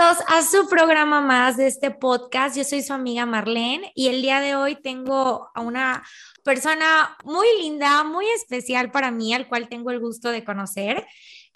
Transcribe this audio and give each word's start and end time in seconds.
A 0.00 0.42
su 0.42 0.68
programa 0.68 1.20
más 1.20 1.56
de 1.56 1.66
este 1.66 1.90
podcast. 1.90 2.56
Yo 2.56 2.62
soy 2.62 2.82
su 2.82 2.92
amiga 2.92 3.26
Marlene 3.26 3.90
y 3.96 4.06
el 4.06 4.22
día 4.22 4.40
de 4.40 4.54
hoy 4.54 4.76
tengo 4.80 5.50
a 5.52 5.60
una 5.60 6.04
persona 6.44 7.16
muy 7.24 7.48
linda, 7.60 8.04
muy 8.04 8.24
especial 8.28 8.92
para 8.92 9.10
mí, 9.10 9.34
al 9.34 9.48
cual 9.48 9.68
tengo 9.68 9.90
el 9.90 9.98
gusto 9.98 10.30
de 10.30 10.44
conocer. 10.44 11.04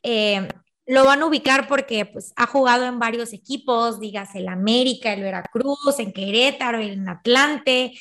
Eh, 0.03 0.49
lo 0.87 1.05
van 1.05 1.23
a 1.23 1.27
ubicar 1.27 1.69
porque 1.69 2.05
pues, 2.05 2.33
ha 2.35 2.47
jugado 2.49 2.85
en 2.85 2.99
varios 2.99 3.33
equipos, 3.33 4.01
digas 4.01 4.35
el 4.35 4.49
América, 4.49 5.13
el 5.13 5.23
Veracruz, 5.23 6.01
en 6.01 6.13
Querétaro, 6.13 6.81
en 6.81 7.09
Atlante, 7.09 7.93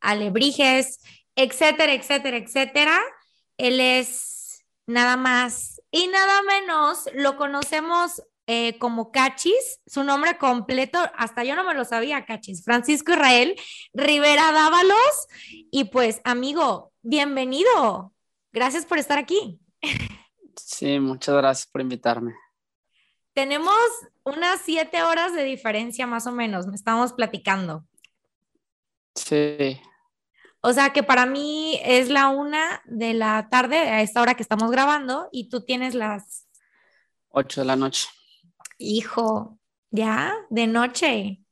Alebrijes, 0.00 1.00
etcétera, 1.36 1.92
etcétera, 1.92 2.38
etcétera. 2.38 2.98
Él 3.58 3.78
es 3.78 4.64
nada 4.86 5.18
más 5.18 5.82
y 5.90 6.06
nada 6.06 6.40
menos, 6.44 7.10
lo 7.12 7.36
conocemos 7.36 8.22
eh, 8.46 8.78
como 8.78 9.12
Cachis, 9.12 9.80
su 9.86 10.04
nombre 10.04 10.36
completo, 10.38 10.98
hasta 11.16 11.44
yo 11.44 11.54
no 11.54 11.64
me 11.64 11.74
lo 11.74 11.84
sabía, 11.84 12.24
Cachis, 12.24 12.64
Francisco 12.64 13.12
Israel 13.12 13.54
Rivera 13.94 14.52
Dávalos. 14.52 15.28
Y 15.70 15.84
pues, 15.84 16.20
amigo, 16.24 16.92
bienvenido. 17.02 18.12
Gracias 18.52 18.84
por 18.84 18.98
estar 18.98 19.18
aquí. 19.18 19.60
Sí, 20.56 20.98
muchas 20.98 21.34
gracias 21.36 21.66
por 21.66 21.80
invitarme. 21.80 22.34
Tenemos 23.32 23.74
unas 24.24 24.60
siete 24.60 25.02
horas 25.02 25.34
de 25.34 25.44
diferencia 25.44 26.06
más 26.06 26.26
o 26.26 26.32
menos, 26.32 26.66
me 26.66 26.74
estamos 26.74 27.12
platicando. 27.12 27.86
Sí. 29.14 29.80
O 30.60 30.72
sea 30.72 30.90
que 30.90 31.02
para 31.02 31.26
mí 31.26 31.80
es 31.82 32.08
la 32.08 32.28
una 32.28 32.82
de 32.84 33.14
la 33.14 33.48
tarde, 33.50 33.78
a 33.78 34.02
esta 34.02 34.20
hora 34.20 34.34
que 34.34 34.42
estamos 34.42 34.70
grabando, 34.70 35.28
y 35.32 35.48
tú 35.48 35.64
tienes 35.64 35.94
las... 35.94 36.46
Ocho 37.30 37.62
de 37.62 37.66
la 37.66 37.76
noche. 37.76 38.08
Hijo, 38.82 39.60
ya, 39.90 40.34
de 40.50 40.66
noche. 40.66 41.44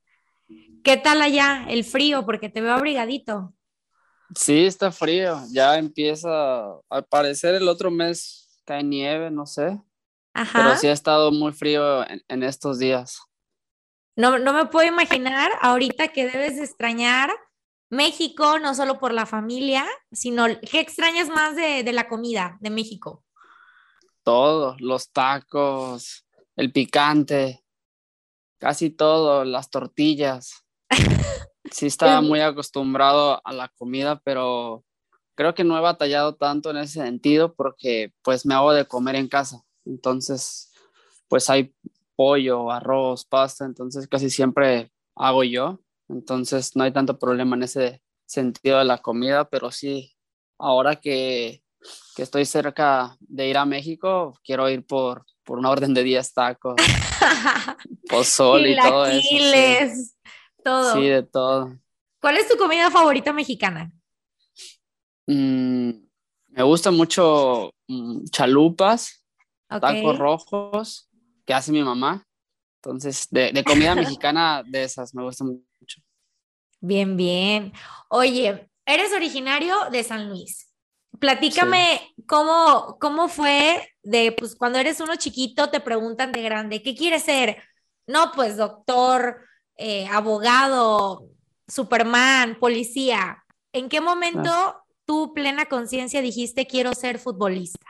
¿Qué 0.82 0.96
tal 0.96 1.22
allá 1.22 1.64
el 1.68 1.84
frío? 1.84 2.24
Porque 2.26 2.48
te 2.48 2.60
veo 2.60 2.72
abrigadito. 2.72 3.54
Sí, 4.34 4.66
está 4.66 4.90
frío. 4.90 5.40
Ya 5.52 5.78
empieza, 5.78 6.64
al 6.88 7.04
parecer 7.08 7.54
el 7.54 7.68
otro 7.68 7.90
mes 7.90 8.60
cae 8.64 8.82
nieve, 8.82 9.30
no 9.30 9.46
sé. 9.46 9.80
Ajá. 10.34 10.58
Pero 10.58 10.76
sí 10.76 10.88
ha 10.88 10.92
estado 10.92 11.30
muy 11.30 11.52
frío 11.52 12.04
en, 12.08 12.42
estos 12.42 12.78
días. 12.78 13.20
No, 14.16 14.38
no 14.38 14.52
me 14.52 14.66
puedo 14.66 14.88
imaginar 14.88 15.52
ahorita 15.60 16.08
que 16.08 16.26
debes 16.26 16.58
extrañar 16.58 17.30
México, 17.90 18.58
no 18.58 18.74
solo 18.74 18.98
por 18.98 19.12
la 19.12 19.26
familia, 19.26 19.86
sino 20.10 20.46
¿qué 20.68 20.80
extrañas 20.80 21.28
más 21.28 21.54
de, 21.54 21.84
de 21.84 21.92
la 21.92 22.08
comida 22.08 22.58
de 22.60 22.70
México? 22.70 23.24
Todo, 24.22 24.76
los 24.78 25.10
tacos, 25.10 26.26
el 26.60 26.72
picante, 26.72 27.64
casi 28.58 28.90
todo, 28.90 29.44
las 29.44 29.70
tortillas. 29.70 30.64
Sí 31.72 31.86
estaba 31.86 32.20
muy 32.20 32.40
acostumbrado 32.40 33.40
a 33.44 33.52
la 33.52 33.68
comida, 33.68 34.20
pero 34.24 34.82
creo 35.36 35.54
que 35.54 35.62
no 35.62 35.78
he 35.78 35.80
batallado 35.80 36.34
tanto 36.34 36.70
en 36.70 36.78
ese 36.78 37.00
sentido 37.00 37.54
porque 37.54 38.12
pues 38.22 38.44
me 38.44 38.54
hago 38.54 38.72
de 38.72 38.86
comer 38.86 39.14
en 39.14 39.28
casa. 39.28 39.62
Entonces, 39.84 40.72
pues 41.28 41.48
hay 41.48 41.72
pollo, 42.16 42.72
arroz, 42.72 43.24
pasta, 43.24 43.66
entonces 43.66 44.08
casi 44.08 44.30
siempre 44.30 44.90
hago 45.14 45.44
yo. 45.44 45.78
Entonces 46.08 46.74
no 46.74 46.82
hay 46.82 46.92
tanto 46.92 47.20
problema 47.20 47.54
en 47.54 47.62
ese 47.62 48.02
sentido 48.26 48.78
de 48.78 48.86
la 48.86 48.98
comida, 48.98 49.48
pero 49.48 49.70
sí, 49.70 50.16
ahora 50.58 50.96
que, 50.96 51.62
que 52.16 52.22
estoy 52.22 52.46
cerca 52.46 53.16
de 53.20 53.48
ir 53.48 53.58
a 53.58 53.64
México, 53.64 54.40
quiero 54.42 54.68
ir 54.68 54.84
por, 54.84 55.24
por 55.50 55.58
una 55.58 55.70
orden 55.70 55.92
de 55.92 56.04
10 56.04 56.32
tacos, 56.32 56.76
pozole 58.08 58.70
y 58.70 58.76
todo 58.76 59.04
eso. 59.04 59.20
Sí. 59.20 60.12
todo. 60.62 60.92
Sí, 60.94 61.08
de 61.08 61.24
todo. 61.24 61.76
¿Cuál 62.20 62.36
es 62.36 62.46
tu 62.46 62.56
comida 62.56 62.88
favorita 62.88 63.32
mexicana? 63.32 63.90
Mm, 65.26 65.90
me 66.50 66.62
gusta 66.62 66.92
mucho 66.92 67.72
mm, 67.88 68.26
chalupas, 68.26 69.26
tacos 69.66 70.16
rojos 70.16 71.10
que 71.44 71.52
hace 71.52 71.72
mi 71.72 71.82
mamá. 71.82 72.24
Entonces, 72.76 73.26
de, 73.28 73.50
de 73.50 73.64
comida 73.64 73.94
mexicana, 73.96 74.62
de 74.64 74.84
esas 74.84 75.12
me 75.16 75.24
gusta 75.24 75.42
mucho. 75.42 76.00
Bien, 76.80 77.16
bien. 77.16 77.72
Oye, 78.08 78.70
eres 78.86 79.12
originario 79.12 79.74
de 79.90 80.04
San 80.04 80.28
Luis. 80.28 80.69
Platícame 81.20 82.14
cómo, 82.26 82.96
cómo 82.98 83.28
fue 83.28 83.94
de, 84.02 84.32
pues 84.32 84.56
cuando 84.56 84.78
eres 84.78 85.00
uno 85.00 85.16
chiquito 85.16 85.70
te 85.70 85.80
preguntan 85.80 86.32
de 86.32 86.42
grande, 86.42 86.82
¿qué 86.82 86.94
quieres 86.94 87.24
ser? 87.24 87.62
No, 88.06 88.32
pues 88.34 88.56
doctor, 88.56 89.42
eh, 89.76 90.06
abogado, 90.10 91.28
Superman, 91.68 92.58
policía. 92.58 93.44
¿En 93.72 93.90
qué 93.90 94.00
momento 94.00 94.50
tu 95.04 95.34
plena 95.34 95.66
conciencia 95.66 96.22
dijiste 96.22 96.66
quiero 96.66 96.94
ser 96.94 97.18
futbolista? 97.18 97.86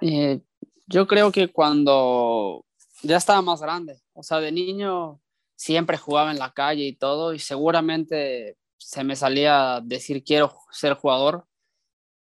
Eh, 0.00 0.40
yo 0.86 1.08
creo 1.08 1.32
que 1.32 1.48
cuando 1.48 2.64
ya 3.02 3.16
estaba 3.16 3.42
más 3.42 3.60
grande, 3.60 4.00
o 4.12 4.22
sea, 4.22 4.38
de 4.38 4.52
niño 4.52 5.20
siempre 5.56 5.98
jugaba 5.98 6.30
en 6.30 6.38
la 6.38 6.52
calle 6.52 6.84
y 6.84 6.94
todo, 6.94 7.34
y 7.34 7.40
seguramente 7.40 8.56
se 8.78 9.04
me 9.04 9.16
salía 9.16 9.80
decir 9.82 10.24
quiero 10.24 10.54
ser 10.70 10.94
jugador. 10.94 11.46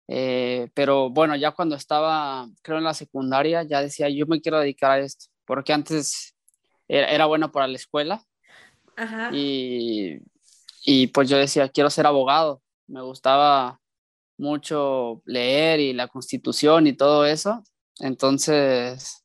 Eh, 0.08 0.70
pero 0.74 1.10
bueno, 1.10 1.36
ya 1.36 1.52
cuando 1.52 1.76
estaba, 1.76 2.48
creo 2.64 2.80
en 2.80 2.84
la 2.84 2.94
secundaria, 2.94 3.64
ya 3.64 3.82
decía 3.82 4.10
yo 4.10 4.26
me 4.26 4.42
quiero 4.42 4.60
dedicar 4.60 4.92
a 4.92 5.00
esto, 5.00 5.28
porque 5.46 5.72
antes 5.72 6.36
era, 6.88 7.26
bueno 7.28 7.52
para 7.52 7.68
la 7.68 7.76
escuela. 7.76 8.24
Y, 9.32 10.20
y 10.84 11.08
pues 11.08 11.30
yo 11.30 11.38
decía, 11.38 11.70
quiero 11.70 11.90
ser 11.90 12.06
abogado. 12.06 12.62
Me 12.88 13.02
gustaba 13.02 13.80
mucho 14.38 15.22
leer 15.26 15.80
y 15.80 15.94
la 15.94 16.08
constitución 16.08 16.88
y 16.88 16.94
todo 16.94 17.26
eso. 17.26 17.64
Entonces, 18.00 19.24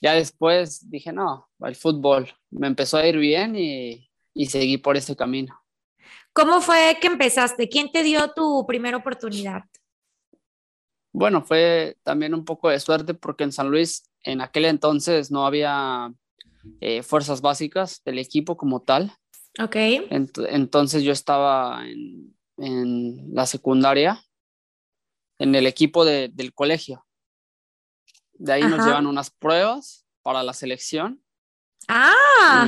ya 0.00 0.14
después 0.14 0.90
dije, 0.90 1.12
no, 1.12 1.48
el 1.60 1.76
fútbol. 1.76 2.34
Me 2.50 2.66
empezó 2.66 2.98
a 2.98 3.06
ir 3.06 3.16
bien 3.18 3.56
y, 3.56 4.10
y 4.34 4.46
seguí 4.46 4.78
por 4.78 4.96
ese 4.96 5.16
camino. 5.16 5.63
¿Cómo 6.34 6.60
fue 6.60 6.98
que 7.00 7.06
empezaste? 7.06 7.68
¿Quién 7.68 7.92
te 7.92 8.02
dio 8.02 8.32
tu 8.32 8.66
primera 8.66 8.96
oportunidad? 8.96 9.62
Bueno, 11.12 11.44
fue 11.44 11.96
también 12.02 12.34
un 12.34 12.44
poco 12.44 12.68
de 12.68 12.80
suerte 12.80 13.14
porque 13.14 13.44
en 13.44 13.52
San 13.52 13.70
Luis 13.70 14.10
en 14.24 14.40
aquel 14.40 14.64
entonces 14.64 15.30
no 15.30 15.46
había 15.46 16.12
eh, 16.80 17.04
fuerzas 17.04 17.40
básicas 17.40 18.02
del 18.04 18.18
equipo 18.18 18.56
como 18.56 18.82
tal. 18.82 19.16
Ok. 19.62 19.76
entonces 20.10 21.04
yo 21.04 21.12
estaba 21.12 21.84
en, 21.86 22.34
la 23.32 23.46
secundaria, 23.46 24.20
en 25.38 25.54
el 25.54 25.68
equipo 25.68 26.04
del 26.04 26.52
colegio. 26.52 27.06
De 28.32 28.54
ahí 28.54 28.62
nos 28.62 28.84
llevan 28.84 29.06
unas 29.06 29.30
pruebas 29.30 30.04
para 30.22 30.42
la 30.42 30.52
selección. 30.52 31.22
Ah. 31.86 32.66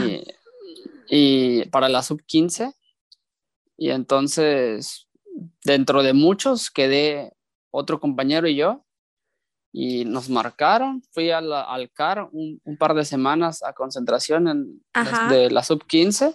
y 1.09 1.65
para 1.71 1.89
la 1.89 2.03
sub 2.03 2.23
15 2.27 2.75
y 3.77 3.91
entonces, 3.91 5.09
dentro 5.65 6.03
de 6.03 6.13
muchos, 6.13 6.71
quedé 6.71 7.33
otro 7.71 8.01
compañero 8.01 8.49
y 8.49 8.57
yo, 8.57 8.87
y 9.73 10.07
nos 10.07 10.31
marcaron. 10.31 11.03
Fui 11.13 11.31
al, 11.31 11.53
al 11.53 11.91
CAR 11.93 12.29
un, 12.33 12.61
par 12.79 12.95
de 12.95 13.05
semanas 13.05 13.63
a 13.63 13.75
concentración 13.75 14.49
en, 14.49 14.85
de 15.29 15.51
la 15.51 15.63
sub-15. 15.63 16.35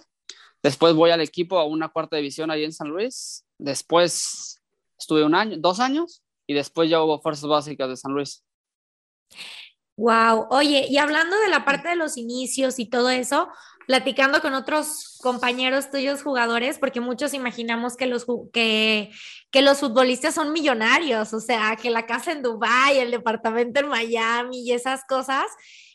Después 0.62 0.94
voy 0.94 1.10
al 1.10 1.20
equipo 1.20 1.58
a 1.58 1.66
una 1.66 1.88
cuarta 1.88 2.16
división 2.16 2.52
ahí 2.52 2.62
en 2.62 2.72
San 2.72 2.88
Luis. 2.88 3.44
Después 3.58 4.62
estuve 4.96 5.24
un 5.24 5.34
año, 5.34 5.56
dos 5.58 5.80
años, 5.80 6.22
y 6.46 6.54
después 6.54 6.88
ya 6.88 7.02
hubo 7.02 7.20
fuerzas 7.20 7.48
básicas 7.48 7.88
de 7.88 7.96
San 7.96 8.12
Luis. 8.12 8.44
Wow, 9.96 10.46
oye, 10.50 10.86
y 10.88 10.98
hablando 10.98 11.36
de 11.40 11.48
la 11.48 11.64
parte 11.64 11.88
de 11.88 11.96
los 11.96 12.16
inicios 12.16 12.78
y 12.78 12.86
todo 12.86 13.10
eso, 13.10 13.48
platicando 13.86 14.40
con 14.40 14.54
otros 14.54 15.18
compañeros 15.22 15.90
tuyos 15.90 16.22
jugadores, 16.22 16.78
porque 16.78 17.00
muchos 17.00 17.34
imaginamos 17.34 17.96
que 17.96 18.06
los, 18.06 18.26
que, 18.52 19.10
que 19.50 19.62
los 19.62 19.78
futbolistas 19.78 20.34
son 20.34 20.52
millonarios, 20.52 21.32
o 21.32 21.40
sea, 21.40 21.76
que 21.76 21.90
la 21.90 22.06
casa 22.06 22.32
en 22.32 22.42
Dubái, 22.42 22.98
el 22.98 23.10
departamento 23.10 23.80
en 23.80 23.88
Miami 23.88 24.62
y 24.62 24.72
esas 24.72 25.04
cosas, 25.04 25.46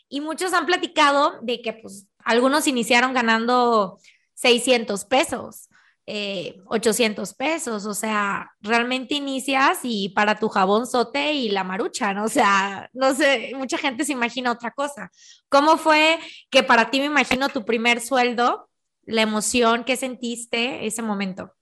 y 0.10 0.22
muchos 0.22 0.54
han 0.54 0.66
platicado 0.66 1.40
de 1.42 1.62
que 1.62 1.74
pues 1.74 2.08
algunos 2.24 2.68
iniciaron 2.68 3.14
ganando 3.14 4.00
600 4.36 5.06
pesos 5.06 5.70
800 6.10 7.30
eh, 7.30 7.34
pesos, 7.38 7.86
o 7.86 7.94
sea, 7.94 8.52
realmente 8.62 9.16
inicias 9.16 9.80
y 9.84 10.10
para 10.10 10.40
tu 10.40 10.48
jabón 10.48 10.88
sote 10.88 11.34
y 11.34 11.50
la 11.50 11.66
marucha, 11.66 12.14
¿no? 12.14 12.24
O 12.24 12.30
sea, 12.30 12.90
no 12.94 13.14
sé, 13.14 13.52
mucha 13.56 13.78
gente 13.78 14.06
se 14.06 14.14
imagina 14.14 14.54
otra 14.54 14.72
cosa. 14.72 15.12
¿Cómo 15.50 15.78
fue 15.78 16.18
que 16.50 16.64
para 16.64 16.90
ti 16.90 17.00
me 17.00 17.08
imagino 17.08 17.50
tu 17.50 17.66
primer 17.66 18.00
sueldo, 18.00 18.70
la 19.04 19.22
emoción 19.22 19.84
que 19.84 19.98
sentiste 19.98 20.86
ese 20.86 21.02
momento? 21.02 21.54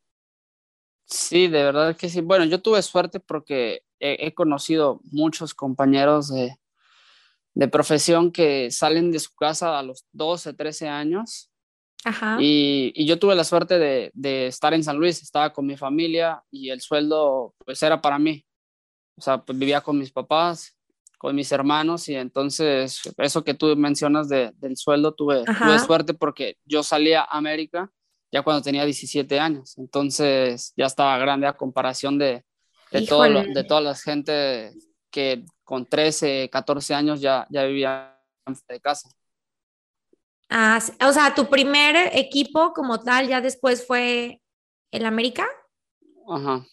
Sí, 1.05 1.47
de 1.47 1.63
verdad 1.63 1.95
que 1.95 2.09
sí. 2.09 2.21
Bueno, 2.21 2.45
yo 2.45 2.61
tuve 2.61 2.83
suerte 2.83 3.19
porque 3.19 3.81
he, 3.99 4.33
conocido 4.35 5.01
muchos 5.05 5.55
compañeros 5.55 6.29
de, 6.29 6.55
de 7.55 7.67
profesión 7.67 8.31
que 8.31 8.69
salen 8.69 9.11
de 9.11 9.19
su 9.19 9.33
casa 9.33 9.79
a 9.79 9.83
los 9.83 10.05
12, 10.11 10.53
13 10.53 10.87
años. 10.87 11.49
Ajá. 12.05 12.37
Y, 12.39 12.93
y 12.95 13.05
yo 13.07 13.17
tuve 13.17 13.35
la 13.35 13.43
suerte 13.43 13.79
de, 13.79 14.11
de, 14.13 14.47
estar 14.47 14.73
en 14.73 14.83
San 14.83 14.97
Luis, 14.97 15.21
estaba 15.21 15.51
con 15.51 15.65
mi 15.65 15.75
familia 15.75 16.43
y 16.51 16.69
el 16.69 16.79
sueldo 16.79 17.55
pues 17.65 17.81
era 17.81 17.99
para 17.99 18.19
mí. 18.19 18.45
O 19.17 19.21
sea, 19.21 19.39
pues 19.39 19.57
vivía 19.57 19.81
con 19.81 19.97
mis 19.97 20.11
papás, 20.11 20.77
con 21.17 21.35
mis 21.35 21.51
hermanos 21.51 22.07
y 22.07 22.15
entonces 22.15 23.01
eso 23.17 23.43
que 23.43 23.55
tú 23.55 23.75
mencionas 23.75 24.29
de, 24.29 24.51
del 24.57 24.77
sueldo, 24.77 25.15
tuve, 25.15 25.43
tuve, 25.43 25.79
suerte 25.79 26.13
porque 26.13 26.57
yo 26.65 26.83
salía 26.83 27.21
a 27.21 27.37
América 27.37 27.89
ya 28.31 28.43
cuando 28.43 28.61
tenía 28.61 28.85
17 28.85 29.39
años, 29.39 29.77
entonces 29.77 30.73
ya 30.77 30.85
estaba 30.85 31.17
grande 31.17 31.47
a 31.47 31.53
comparación 31.53 32.19
de, 32.19 32.43
de, 32.91 33.07
todo, 33.07 33.23
de 33.23 33.63
toda 33.63 33.81
la 33.81 33.95
gente 33.95 34.73
que 35.09 35.45
con 35.63 35.85
13, 35.85 36.49
14 36.51 36.93
años 36.93 37.21
ya, 37.21 37.47
ya 37.49 37.63
vivía 37.63 38.19
de 38.67 38.79
casa. 38.79 39.09
Ah, 40.49 40.79
o 41.01 41.11
sea, 41.11 41.33
tu 41.33 41.49
primer 41.49 42.11
equipo 42.13 42.73
como 42.73 43.01
tal 43.01 43.27
ya 43.27 43.41
después 43.41 43.85
fue 43.85 44.41
el 44.91 45.05
América. 45.05 45.47
Ajá. 46.29 46.65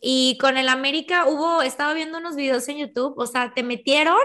Y 0.00 0.36
con 0.38 0.56
el 0.56 0.68
América 0.68 1.26
hubo, 1.28 1.62
estaba 1.62 1.94
viendo 1.94 2.18
unos 2.18 2.34
videos 2.34 2.68
en 2.68 2.78
YouTube, 2.78 3.14
o 3.18 3.26
sea, 3.26 3.54
te 3.54 3.62
metieron 3.62 4.18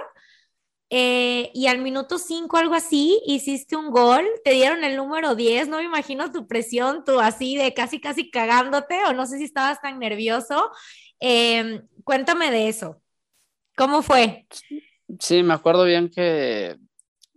eh, 0.90 1.52
y 1.54 1.68
al 1.68 1.80
minuto 1.80 2.18
5, 2.18 2.58
algo 2.58 2.74
así, 2.74 3.22
hiciste 3.26 3.76
un 3.76 3.92
gol, 3.92 4.26
te 4.46 4.52
dieron 4.52 4.84
el 4.86 4.96
número 4.96 5.36
10, 5.36 5.68
no 5.68 5.78
me 5.78 5.84
imagino 5.84 6.32
tu 6.32 6.48
presión, 6.48 7.04
tú 7.04 7.20
así 7.20 7.58
de 7.58 7.74
casi, 7.74 8.00
casi 8.00 8.32
cagándote, 8.32 9.04
o 9.06 9.14
no 9.14 9.26
sé 9.26 9.38
si 9.38 9.44
estabas 9.44 9.82
tan 9.82 10.00
nervioso. 10.00 10.72
Eh, 11.20 11.82
cuéntame 12.06 12.52
de 12.52 12.70
eso. 12.70 13.02
¿Cómo 13.76 14.02
fue? 14.02 14.48
Sí, 15.20 15.44
me 15.44 15.54
acuerdo 15.54 15.84
bien 15.84 16.10
que 16.10 16.78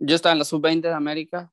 yo 0.01 0.15
estaba 0.15 0.33
en 0.33 0.39
la 0.39 0.45
sub-20 0.45 0.81
de 0.81 0.93
América 0.93 1.51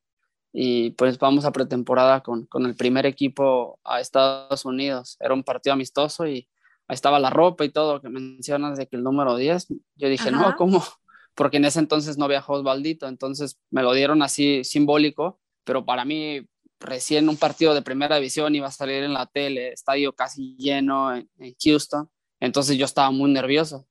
y 0.52 0.90
pues 0.92 1.18
vamos 1.18 1.44
a 1.44 1.52
pretemporada 1.52 2.22
con, 2.22 2.46
con, 2.46 2.66
el 2.66 2.74
primer 2.74 3.04
equipo 3.06 3.78
a 3.84 4.00
Estados 4.00 4.64
Unidos. 4.64 5.16
Era 5.20 5.34
un 5.34 5.44
partido 5.44 5.74
amistoso 5.74 6.26
y 6.26 6.48
ahí 6.88 6.94
estaba 6.94 7.18
la 7.18 7.30
ropa 7.30 7.64
y 7.64 7.68
todo 7.68 8.00
que 8.00 8.08
mencionas 8.08 8.78
de 8.78 8.86
que 8.86 8.96
el 8.96 9.02
número 9.02 9.36
10. 9.36 9.68
Yo 9.96 10.08
dije, 10.08 10.30
Ajá. 10.30 10.50
no, 10.50 10.56
¿cómo? 10.56 10.82
Porque 11.34 11.58
en 11.58 11.66
ese 11.66 11.78
entonces 11.78 12.16
no 12.16 12.24
había 12.24 12.42
Osvaldito, 12.44 13.06
entonces 13.06 13.60
me 13.70 13.82
lo 13.82 13.92
dieron 13.92 14.22
así 14.22 14.64
simbólico, 14.64 15.38
pero 15.64 15.84
para 15.84 16.04
mí 16.04 16.48
recién 16.80 17.28
un 17.28 17.36
partido 17.36 17.74
de 17.74 17.82
primera 17.82 18.16
división 18.16 18.54
iba 18.54 18.68
a 18.68 18.72
salir 18.72 19.04
en 19.04 19.12
la 19.12 19.26
tele, 19.26 19.72
estadio 19.72 20.14
casi 20.14 20.56
lleno 20.56 21.14
en, 21.14 21.28
en 21.38 21.54
Houston, 21.62 22.10
entonces 22.40 22.76
yo 22.76 22.86
estaba 22.86 23.10
muy 23.10 23.30
nervioso 23.30 23.86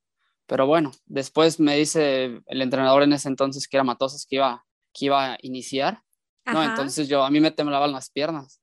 pero 0.47 0.65
bueno, 0.65 0.91
después 1.05 1.59
me 1.59 1.75
dice 1.75 2.41
el 2.45 2.61
entrenador 2.61 3.03
en 3.03 3.13
ese 3.13 3.27
entonces, 3.27 3.67
que 3.67 3.77
era 3.77 3.83
Matosas, 3.83 4.25
que 4.25 4.37
iba, 4.37 4.65
que 4.93 5.05
iba 5.05 5.33
a 5.33 5.37
iniciar. 5.41 6.01
Ajá. 6.45 6.53
No, 6.53 6.63
entonces 6.63 7.09
yo, 7.09 7.23
a 7.23 7.29
mí 7.29 7.41
me 7.41 7.51
temblaban 7.51 7.91
las 7.91 8.09
piernas. 8.09 8.61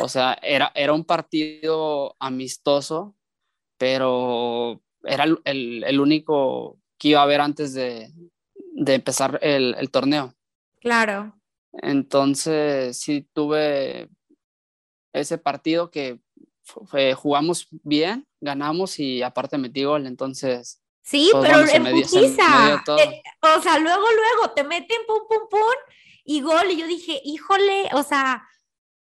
O 0.00 0.08
sea, 0.08 0.38
era, 0.42 0.70
era 0.76 0.92
un 0.92 1.04
partido 1.04 2.14
amistoso, 2.20 3.16
pero 3.76 4.80
era 5.02 5.24
el, 5.24 5.38
el, 5.44 5.84
el 5.84 6.00
único 6.00 6.78
que 6.98 7.08
iba 7.08 7.20
a 7.20 7.24
haber 7.24 7.40
antes 7.40 7.74
de, 7.74 8.12
de 8.54 8.94
empezar 8.94 9.40
el, 9.42 9.74
el, 9.76 9.90
torneo. 9.90 10.34
Claro. 10.80 11.36
Entonces, 11.72 12.96
sí 12.96 13.28
tuve 13.32 14.08
ese 15.12 15.36
partido 15.38 15.90
que 15.90 16.20
fue, 16.62 17.14
jugamos 17.14 17.66
bien, 17.70 18.26
ganamos 18.40 19.00
y 19.00 19.22
aparte 19.22 19.58
metí 19.58 19.82
gol. 19.82 20.06
Entonces, 20.06 20.80
Sí, 21.08 21.30
pero 21.40 21.66
en 21.66 21.84
putiza. 21.84 22.82
Eh, 22.98 23.22
o 23.40 23.62
sea, 23.62 23.78
luego, 23.78 24.02
luego 24.02 24.52
te 24.54 24.62
meten 24.62 24.98
pum, 25.06 25.20
pum, 25.26 25.48
pum 25.48 25.74
y 26.22 26.42
gol. 26.42 26.70
Y 26.70 26.76
yo 26.76 26.86
dije, 26.86 27.18
híjole, 27.24 27.88
o 27.94 28.02
sea, 28.02 28.46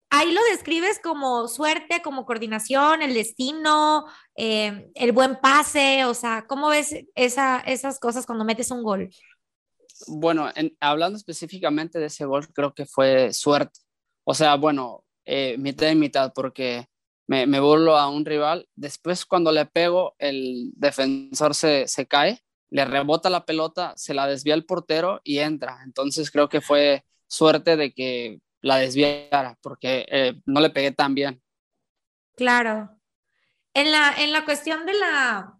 ahí 0.09 0.31
lo 0.31 0.39
describes 0.50 1.00
como 1.04 1.50
suerte, 1.50 2.01
como 2.01 2.25
coordinación, 2.25 3.01
el 3.01 3.13
destino, 3.13 4.06
eh, 4.38 4.89
el 4.95 5.12
buen 5.12 5.36
pase. 5.42 6.06
O 6.06 6.13
sea, 6.13 6.45
¿cómo 6.48 6.69
ves 6.69 6.95
esa, 7.13 7.59
esas 7.59 8.00
cosas 8.00 8.25
cuando 8.25 8.45
metes 8.45 8.71
un 8.71 8.83
gol? 8.83 9.10
Bueno, 10.07 10.50
en, 10.56 10.77
hablando 10.80 11.18
específicamente 11.18 12.00
de 12.00 12.06
ese 12.06 12.24
gol, 12.24 12.48
creo 12.53 12.74
que 12.74 12.86
fue 12.86 13.33
suerte. 13.33 13.81
O 14.24 14.33
sea, 14.33 14.56
bueno, 14.56 15.03
eh, 15.25 15.57
mitad 15.60 15.89
y 15.89 15.95
mitad, 15.95 16.31
porque 16.33 16.88
me, 17.27 17.45
me, 17.45 17.59
burlo 17.59 17.97
a 17.97 18.09
un 18.09 18.25
rival. 18.25 18.68
Después, 18.75 19.25
cuando 19.25 19.51
le 19.51 19.65
pego, 19.65 20.15
el 20.18 20.71
defensor 20.75 21.53
se, 21.53 21.88
se, 21.88 22.07
cae, 22.07 22.41
le 22.69 22.85
rebota 22.85 23.29
la 23.29 23.45
pelota, 23.45 23.94
se 23.97 24.13
la 24.13 24.27
desvía 24.27 24.53
el 24.53 24.65
portero 24.65 25.21
y 25.24 25.39
entra. 25.39 25.79
Entonces, 25.83 26.31
creo 26.31 26.50
que 26.50 26.62
fue 26.62 27.06
suerte 27.27 27.75
de 27.75 27.94
que 27.94 28.39
la 28.62 28.77
desviara, 28.77 29.57
porque 29.62 30.06
eh, 30.09 30.41
no 30.45 30.62
le 30.62 30.69
pegué 30.69 30.91
tan 30.91 31.13
bien. 31.13 31.41
Claro. 32.35 32.89
En 33.74 33.91
la, 33.91 34.13
en 34.18 34.31
la 34.31 34.45
cuestión 34.45 34.85
de 34.85 34.94
la, 34.94 35.59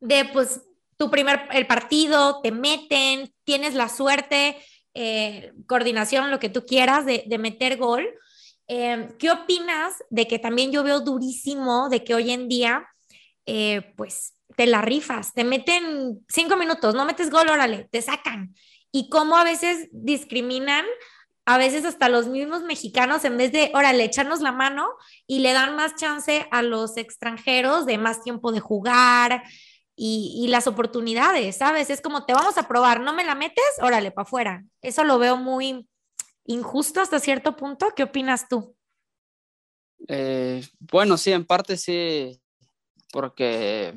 de 0.00 0.26
pues, 0.26 0.62
tu 0.96 1.10
primer, 1.10 1.48
el 1.52 1.66
partido, 1.66 2.40
te 2.42 2.52
meten, 2.52 3.34
tienes 3.44 3.74
la 3.74 3.88
suerte, 3.88 4.58
eh, 4.94 5.52
coordinación, 5.66 6.30
lo 6.30 6.38
que 6.38 6.50
tú 6.50 6.66
quieras 6.66 7.06
de, 7.06 7.24
de 7.26 7.38
meter 7.38 7.76
gol 7.78 8.06
eh, 8.68 9.08
¿Qué 9.18 9.30
opinas 9.30 9.94
de 10.10 10.28
que 10.28 10.38
también 10.38 10.70
yo 10.70 10.82
veo 10.82 11.00
durísimo 11.00 11.88
de 11.88 12.04
que 12.04 12.14
hoy 12.14 12.30
en 12.30 12.48
día, 12.48 12.86
eh, 13.46 13.94
pues, 13.96 14.34
te 14.56 14.66
la 14.66 14.82
rifas, 14.82 15.32
te 15.34 15.44
meten 15.44 16.24
cinco 16.28 16.56
minutos, 16.56 16.94
no 16.94 17.04
metes 17.04 17.30
gol, 17.30 17.48
órale, 17.48 17.88
te 17.90 18.02
sacan. 18.02 18.54
Y 18.92 19.08
cómo 19.08 19.36
a 19.36 19.44
veces 19.44 19.88
discriminan, 19.92 20.84
a 21.46 21.58
veces 21.58 21.84
hasta 21.84 22.08
los 22.08 22.26
mismos 22.26 22.62
mexicanos, 22.62 23.24
en 23.24 23.36
vez 23.38 23.52
de, 23.52 23.70
órale, 23.74 24.04
echarnos 24.04 24.40
la 24.40 24.52
mano 24.52 24.88
y 25.26 25.40
le 25.40 25.52
dan 25.52 25.76
más 25.76 25.94
chance 25.96 26.46
a 26.50 26.62
los 26.62 26.96
extranjeros 26.96 27.86
de 27.86 27.98
más 27.98 28.22
tiempo 28.22 28.52
de 28.52 28.60
jugar, 28.60 29.42
y, 30.00 30.46
las 30.48 30.68
oportunidades, 30.68 31.56
¿sabes? 31.56 31.90
Es 31.90 32.00
como 32.00 32.24
te 32.24 32.32
vamos 32.32 32.56
a 32.56 32.68
probar, 32.68 33.00
no 33.00 33.12
me 33.12 33.24
la 33.24 33.34
metes, 33.34 33.64
órale, 33.82 34.12
para 34.12 34.22
afuera. 34.22 34.64
Eso 34.80 35.02
lo 35.02 35.18
veo 35.18 35.36
muy, 35.36 35.87
injusto 36.48 37.00
hasta 37.00 37.20
cierto 37.20 37.54
punto. 37.54 37.92
¿Qué 37.94 38.02
opinas 38.02 38.48
tú? 38.48 38.74
Eh, 40.08 40.64
bueno, 40.80 41.16
sí, 41.16 41.32
en 41.32 41.44
parte 41.44 41.76
sí, 41.76 42.40
porque 43.12 43.94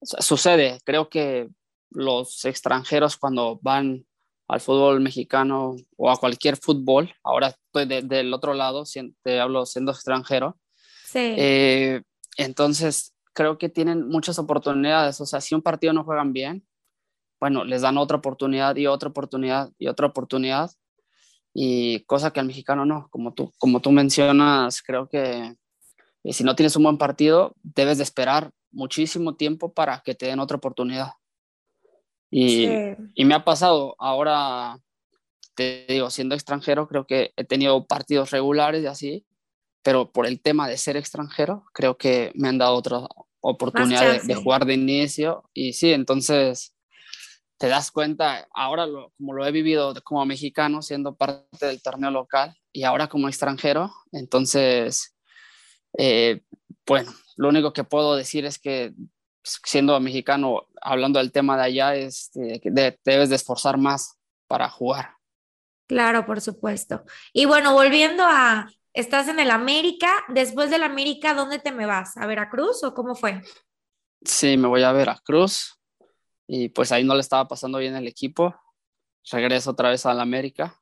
sucede. 0.00 0.80
Creo 0.84 1.08
que 1.08 1.48
los 1.90 2.44
extranjeros 2.44 3.16
cuando 3.16 3.58
van 3.62 4.06
al 4.48 4.60
fútbol 4.60 5.00
mexicano 5.00 5.76
o 5.96 6.10
a 6.10 6.16
cualquier 6.16 6.56
fútbol, 6.56 7.14
ahora 7.22 7.48
estoy 7.48 7.86
de, 7.86 8.02
del 8.02 8.32
otro 8.32 8.54
lado, 8.54 8.84
te 9.22 9.40
hablo 9.40 9.66
siendo 9.66 9.92
extranjero. 9.92 10.58
Sí. 11.04 11.34
Eh, 11.36 12.02
entonces, 12.36 13.14
creo 13.32 13.58
que 13.58 13.68
tienen 13.68 14.08
muchas 14.08 14.38
oportunidades. 14.38 15.20
O 15.20 15.26
sea, 15.26 15.40
si 15.40 15.54
un 15.54 15.62
partido 15.62 15.92
no 15.92 16.04
juegan 16.04 16.32
bien, 16.32 16.66
bueno, 17.40 17.64
les 17.64 17.82
dan 17.82 17.98
otra 17.98 18.18
oportunidad 18.18 18.76
y 18.76 18.86
otra 18.86 19.08
oportunidad 19.08 19.72
y 19.78 19.88
otra 19.88 20.06
oportunidad 20.06 20.70
y 21.54 22.00
cosa 22.04 22.32
que 22.32 22.40
al 22.40 22.46
mexicano 22.46 22.86
no, 22.86 23.08
como 23.10 23.34
tú, 23.34 23.52
como 23.58 23.80
tú 23.80 23.92
mencionas, 23.92 24.82
creo 24.82 25.08
que 25.08 25.54
eh, 26.24 26.32
si 26.32 26.44
no 26.44 26.56
tienes 26.56 26.76
un 26.76 26.84
buen 26.84 26.98
partido, 26.98 27.54
debes 27.62 27.98
de 27.98 28.04
esperar 28.04 28.52
muchísimo 28.70 29.36
tiempo 29.36 29.72
para 29.72 30.02
que 30.04 30.14
te 30.14 30.26
den 30.26 30.40
otra 30.40 30.56
oportunidad. 30.56 31.12
Y, 32.30 32.66
sí. 32.66 32.96
y 33.14 33.24
me 33.26 33.34
ha 33.34 33.44
pasado, 33.44 33.94
ahora 33.98 34.78
te 35.54 35.84
digo, 35.86 36.08
siendo 36.08 36.34
extranjero, 36.34 36.88
creo 36.88 37.06
que 37.06 37.32
he 37.36 37.44
tenido 37.44 37.86
partidos 37.86 38.30
regulares 38.30 38.82
y 38.82 38.86
así, 38.86 39.26
pero 39.82 40.10
por 40.10 40.26
el 40.26 40.40
tema 40.40 40.68
de 40.68 40.78
ser 40.78 40.96
extranjero, 40.96 41.64
creo 41.74 41.98
que 41.98 42.32
me 42.34 42.48
han 42.48 42.56
dado 42.56 42.76
otra 42.76 43.06
oportunidad 43.40 44.12
de, 44.12 44.20
de, 44.20 44.34
jugar 44.34 44.64
de 44.64 44.74
inicio. 44.74 45.44
Y 45.52 45.74
sí, 45.74 45.92
entonces 45.92 46.71
te 47.62 47.68
das 47.68 47.92
cuenta, 47.92 48.48
ahora 48.52 48.86
lo, 48.86 49.12
como 49.16 49.34
lo 49.34 49.46
he 49.46 49.52
vivido 49.52 49.94
como 50.02 50.26
mexicano, 50.26 50.82
siendo 50.82 51.14
parte 51.14 51.64
del 51.64 51.80
torneo 51.80 52.10
local 52.10 52.58
y 52.72 52.82
ahora 52.82 53.06
como 53.06 53.28
extranjero, 53.28 53.92
entonces, 54.10 55.16
eh, 55.96 56.42
bueno, 56.84 57.14
lo 57.36 57.48
único 57.48 57.72
que 57.72 57.84
puedo 57.84 58.16
decir 58.16 58.46
es 58.46 58.58
que 58.58 58.94
siendo 59.44 60.00
mexicano, 60.00 60.66
hablando 60.80 61.20
del 61.20 61.30
tema 61.30 61.56
de 61.56 61.62
allá, 61.62 61.94
es 61.94 62.32
que 62.34 62.68
de, 62.68 62.98
debes 63.04 63.28
de 63.28 63.36
esforzar 63.36 63.78
más 63.78 64.18
para 64.48 64.68
jugar. 64.68 65.14
Claro, 65.86 66.26
por 66.26 66.40
supuesto. 66.40 67.04
Y 67.32 67.44
bueno, 67.44 67.74
volviendo 67.74 68.24
a, 68.26 68.72
estás 68.92 69.28
en 69.28 69.38
el 69.38 69.52
América, 69.52 70.12
después 70.26 70.68
del 70.68 70.82
América, 70.82 71.32
¿dónde 71.34 71.60
te 71.60 71.70
me 71.70 71.86
vas? 71.86 72.16
¿A 72.16 72.26
Veracruz 72.26 72.82
o 72.82 72.92
cómo 72.92 73.14
fue? 73.14 73.40
Sí, 74.24 74.56
me 74.56 74.66
voy 74.66 74.82
a 74.82 74.90
Veracruz 74.90 75.78
y 76.46 76.68
pues 76.68 76.92
ahí 76.92 77.04
no 77.04 77.14
le 77.14 77.20
estaba 77.20 77.48
pasando 77.48 77.78
bien 77.78 77.96
el 77.96 78.06
equipo. 78.06 78.54
Regreso 79.30 79.70
otra 79.70 79.90
vez 79.90 80.04
al 80.06 80.20
América. 80.20 80.78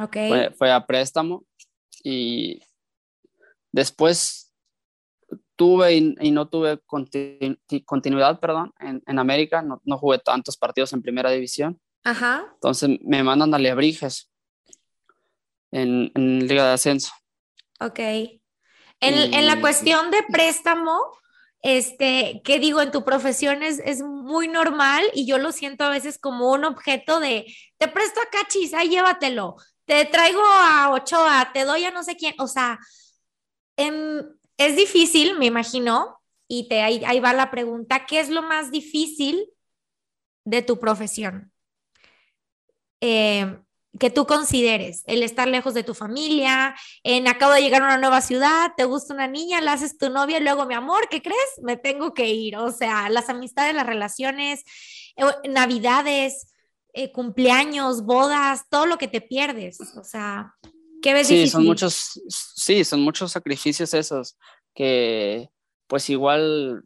Okay. 0.00 0.28
Fue, 0.28 0.50
fue, 0.50 0.72
a 0.72 0.86
préstamo 0.86 1.44
y 2.02 2.60
después 3.72 4.46
tuve 5.56 5.94
y, 5.94 6.30
no 6.30 6.48
tuve 6.48 6.80
continuidad, 7.84 8.38
perdón, 8.40 8.72
en, 8.78 9.02
en 9.06 9.18
América, 9.18 9.62
no, 9.62 9.80
no, 9.84 9.98
jugué 9.98 10.18
tantos 10.18 10.56
partidos 10.56 10.92
en 10.92 11.02
primera 11.02 11.30
división. 11.30 11.80
Ajá. 12.04 12.46
Entonces 12.54 12.98
me 13.02 13.22
mandan 13.22 13.52
a 13.54 13.58
Lebrijes 13.58 14.30
en, 15.72 16.12
en 16.14 16.46
Liga 16.46 16.66
de 16.66 16.74
Ascenso. 16.74 17.12
Ok. 17.80 17.98
En, 17.98 18.38
en, 19.00 19.46
la 19.46 19.60
cuestión 19.60 20.10
de 20.10 20.22
préstamo, 20.30 20.98
este, 21.68 22.42
que 22.44 22.60
digo, 22.60 22.80
en 22.80 22.92
tu 22.92 23.04
profesión 23.04 23.64
es, 23.64 23.80
es, 23.80 24.00
muy 24.00 24.46
normal 24.46 25.04
y 25.14 25.26
yo 25.26 25.36
lo 25.38 25.50
siento 25.50 25.82
a 25.82 25.88
veces 25.88 26.16
como 26.16 26.52
un 26.52 26.64
objeto 26.64 27.18
de, 27.18 27.52
te 27.76 27.88
presto 27.88 28.20
a 28.20 28.30
Cachis, 28.30 28.72
ahí 28.72 28.88
llévatelo, 28.88 29.56
te 29.84 30.04
traigo 30.04 30.40
a 30.44 30.92
Ochoa, 30.92 31.50
te 31.52 31.64
doy 31.64 31.82
a 31.82 31.90
no 31.90 32.04
sé 32.04 32.14
quién, 32.14 32.36
o 32.38 32.46
sea, 32.46 32.78
em, 33.76 34.22
es 34.56 34.76
difícil, 34.76 35.36
me 35.40 35.46
imagino, 35.46 36.22
y 36.46 36.68
te, 36.68 36.82
ahí, 36.82 37.18
va 37.18 37.32
la 37.32 37.50
pregunta, 37.50 38.06
¿qué 38.06 38.20
es 38.20 38.30
lo 38.30 38.42
más 38.42 38.70
difícil 38.70 39.50
de 40.44 40.62
tu 40.62 40.78
profesión? 40.78 41.52
Eh, 43.00 43.58
que 43.98 44.10
tú 44.10 44.26
consideres, 44.26 45.02
el 45.06 45.22
estar 45.22 45.48
lejos 45.48 45.74
de 45.74 45.84
tu 45.84 45.94
familia, 45.94 46.74
en 47.02 47.28
acabo 47.28 47.52
de 47.52 47.62
llegar 47.62 47.82
a 47.82 47.86
una 47.86 47.98
nueva 47.98 48.20
ciudad, 48.20 48.72
te 48.76 48.84
gusta 48.84 49.14
una 49.14 49.26
niña, 49.26 49.60
la 49.60 49.72
haces 49.72 49.96
tu 49.96 50.10
novia, 50.10 50.38
y 50.38 50.42
luego 50.42 50.66
mi 50.66 50.74
amor, 50.74 51.08
¿qué 51.10 51.22
crees? 51.22 51.60
Me 51.62 51.76
tengo 51.76 52.14
que 52.14 52.28
ir. 52.28 52.56
O 52.56 52.72
sea, 52.72 53.08
las 53.08 53.28
amistades, 53.28 53.74
las 53.74 53.86
relaciones, 53.86 54.64
eh, 55.16 55.24
navidades, 55.48 56.52
eh, 56.92 57.12
cumpleaños, 57.12 58.04
bodas, 58.04 58.62
todo 58.70 58.86
lo 58.86 58.98
que 58.98 59.08
te 59.08 59.20
pierdes. 59.20 59.80
O 59.96 60.04
sea, 60.04 60.54
¿qué 61.02 61.12
ves? 61.12 61.28
Sí, 61.28 61.46
son 61.46 61.64
muchos, 61.64 62.20
sí, 62.28 62.84
son 62.84 63.02
muchos 63.02 63.32
sacrificios 63.32 63.94
esos 63.94 64.36
que 64.74 65.48
pues 65.86 66.10
igual 66.10 66.84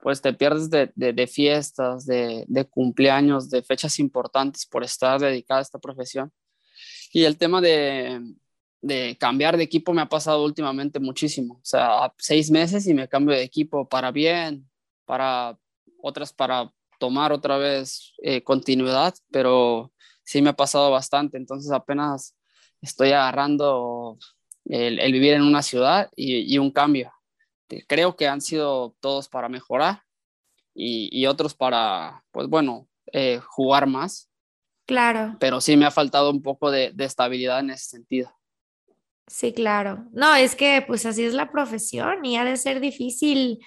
pues 0.00 0.20
te 0.20 0.32
pierdes 0.32 0.70
de, 0.70 0.90
de, 0.94 1.26
fiestas, 1.26 2.06
de, 2.06 2.44
de, 2.46 2.64
cumpleaños, 2.66 3.50
de 3.50 3.62
fechas 3.62 3.98
importantes 3.98 4.66
por 4.66 4.84
estar 4.84 5.20
dedicada 5.20 5.60
a 5.60 5.62
esta 5.62 5.78
profesión. 5.78 6.32
Y 7.12 7.24
el 7.24 7.38
tema 7.38 7.60
de, 7.60 8.20
de 8.80 9.16
cambiar 9.18 9.56
de 9.56 9.64
equipo 9.64 9.92
me 9.92 10.02
ha 10.02 10.08
pasado 10.08 10.44
últimamente 10.44 11.00
muchísimo. 11.00 11.54
O 11.54 11.64
sea, 11.64 12.12
seis 12.18 12.50
meses 12.50 12.86
y 12.86 12.94
me 12.94 13.08
cambio 13.08 13.34
de 13.34 13.42
equipo 13.42 13.88
para 13.88 14.10
bien, 14.12 14.68
para 15.04 15.58
otras 16.00 16.32
para 16.32 16.72
tomar 16.98 17.32
otra 17.32 17.58
vez 17.58 18.14
eh, 18.22 18.42
continuidad, 18.42 19.14
pero 19.30 19.92
sí 20.24 20.42
me 20.42 20.50
ha 20.50 20.56
pasado 20.56 20.90
bastante. 20.90 21.36
Entonces 21.36 21.70
apenas 21.72 22.36
estoy 22.80 23.12
agarrando 23.12 24.18
el, 24.64 25.12
vivir 25.12 25.34
en 25.34 25.42
una 25.42 25.62
ciudad 25.62 26.10
y, 26.14 26.58
un 26.58 26.70
cambio. 26.70 27.12
Creo 27.86 28.16
que 28.16 28.28
han 28.28 28.40
sido 28.40 28.96
todos 29.00 29.28
para 29.28 29.48
mejorar 29.48 30.02
y, 30.74 31.08
y 31.12 31.26
otros 31.26 31.54
para, 31.54 32.24
pues 32.30 32.48
bueno, 32.48 32.88
eh, 33.12 33.40
jugar 33.40 33.86
más 33.86 34.30
Claro. 34.88 35.36
Pero 35.38 35.60
sí 35.60 35.76
me 35.76 35.84
ha 35.84 35.90
faltado 35.90 36.30
un 36.30 36.40
poco 36.40 36.70
de, 36.70 36.94
estabilidad 36.98 37.60
en 37.60 37.68
ese 37.68 37.90
sentido. 37.90 38.34
Sí, 39.26 39.52
claro. 39.52 40.06
No, 40.12 40.34
es 40.34 40.56
que 40.56 40.82
pues 40.86 41.04
así 41.04 41.24
es 41.24 41.34
la 41.34 41.52
profesión 41.52 42.24
y 42.24 42.38
ha 42.38 42.44
de 42.46 42.56
ser 42.56 42.80
difícil 42.80 43.58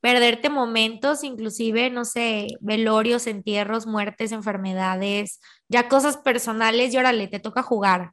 perderte 0.00 0.48
momentos, 0.48 1.24
inclusive, 1.24 1.90
no 1.90 2.04
sé, 2.04 2.46
velorios, 2.60 3.26
entierros, 3.26 3.88
muertes, 3.88 4.30
enfermedades, 4.30 5.40
ya 5.68 5.88
cosas 5.88 6.18
personales 6.18 6.94
y 6.94 6.98
órale, 6.98 7.26
te 7.26 7.40
toca 7.40 7.64
jugar. 7.64 8.12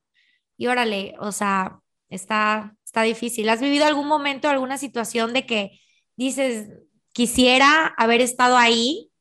Y 0.58 0.66
órale, 0.66 1.14
o 1.20 1.32
sea, 1.32 1.80
está, 2.10 2.76
está 2.84 3.04
difícil. 3.04 3.50
¿Has 3.50 3.62
vivido 3.62 3.86
algún 3.86 4.08
momento, 4.08 4.50
alguna 4.50 4.80
situación 4.80 5.32
de 5.32 5.46
que 5.46 5.80
dices, 6.16 6.70
quisiera 7.14 7.94
haber 7.98 8.22
estado 8.22 8.58
ahí, 8.58 9.12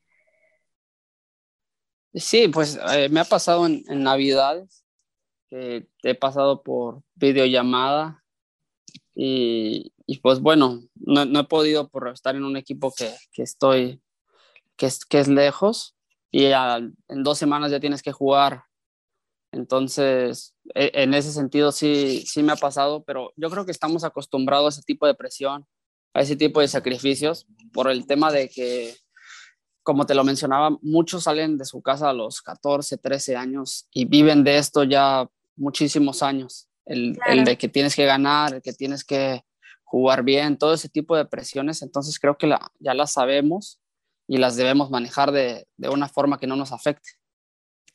Sí, 2.19 2.47
pues 2.47 2.79
eh, 2.93 3.09
me 3.09 3.19
ha 3.19 3.25
pasado 3.25 3.65
en, 3.65 3.83
Navidades, 3.87 4.83
que 5.49 5.87
he 6.03 6.15
pasado 6.15 6.63
por 6.63 7.03
videollamada 7.15 8.23
y, 9.15 9.93
y 10.05 10.17
pues 10.19 10.39
bueno, 10.39 10.83
no, 10.95 11.25
no, 11.25 11.39
he 11.41 11.43
podido 11.45 11.89
por 11.89 12.07
estar 12.09 12.35
en 12.35 12.43
un 12.43 12.57
equipo 12.57 12.93
que, 12.95 13.13
que 13.31 13.43
estoy, 13.43 14.01
que 14.75 14.87
es, 14.87 15.05
que 15.05 15.19
es 15.19 15.27
lejos 15.27 15.95
y 16.31 16.45
en 16.45 17.23
dos 17.23 17.37
semanas 17.37 17.71
ya 17.71 17.79
tienes 17.79 18.01
que 18.01 18.11
jugar. 18.11 18.63
Entonces, 19.51 20.55
e, 20.75 20.91
en 20.93 21.13
ese 21.13 21.31
sentido 21.31 21.71
sí, 21.71 22.23
sí 22.25 22.43
me 22.43 22.53
ha 22.53 22.57
pasado, 22.57 23.03
pero 23.03 23.31
yo 23.35 23.49
creo 23.49 23.65
que 23.65 23.71
estamos 23.71 24.03
acostumbrados 24.03 24.65
a 24.65 24.79
ese 24.79 24.85
tipo 24.85 25.07
de 25.07 25.15
presión, 25.15 25.65
a 26.13 26.21
ese 26.21 26.35
tipo 26.35 26.61
de 26.61 26.67
sacrificios, 26.67 27.47
por 27.73 27.89
el 27.89 28.07
tema 28.07 28.31
de 28.31 28.49
que 28.49 28.95
como 29.87 30.05
te 30.05 30.15
lo 30.15 30.25
mencionaba, 30.25 30.77
muchos 30.81 31.23
salen 31.23 31.57
de 31.57 31.63
su 31.63 31.81
casa 31.81 32.09
a 32.09 32.13
los 32.13 32.41
14, 32.41 32.97
13 32.97 33.37
años 33.37 33.87
y 33.93 34.03
viven 34.03 34.43
de 34.43 34.57
esto 34.57 34.83
ya 34.83 35.29
muchísimos 35.55 36.23
años. 36.23 36.67
El, 36.85 37.17
el, 37.25 37.45
de 37.45 37.57
que 37.57 37.69
tienes 37.69 37.95
que 37.95 38.05
ganar, 38.05 38.55
el 38.55 38.61
que 38.61 38.73
tienes 38.73 39.05
que 39.05 39.45
jugar 39.85 40.23
bien, 40.23 40.57
todo 40.57 40.73
ese 40.73 40.89
tipo 40.89 41.15
de 41.15 41.23
presiones. 41.23 41.81
Entonces 41.81 42.19
creo 42.19 42.37
que 42.37 42.47
la, 42.47 42.69
ya 42.79 42.93
las 42.93 43.13
sabemos 43.13 43.79
y 44.27 44.39
las 44.39 44.57
debemos 44.57 44.89
manejar 44.89 45.31
de, 45.31 45.69
de 45.77 45.87
una 45.87 46.09
forma 46.09 46.37
que 46.37 46.47
no 46.47 46.57
nos 46.57 46.73
afecte. 46.73 47.11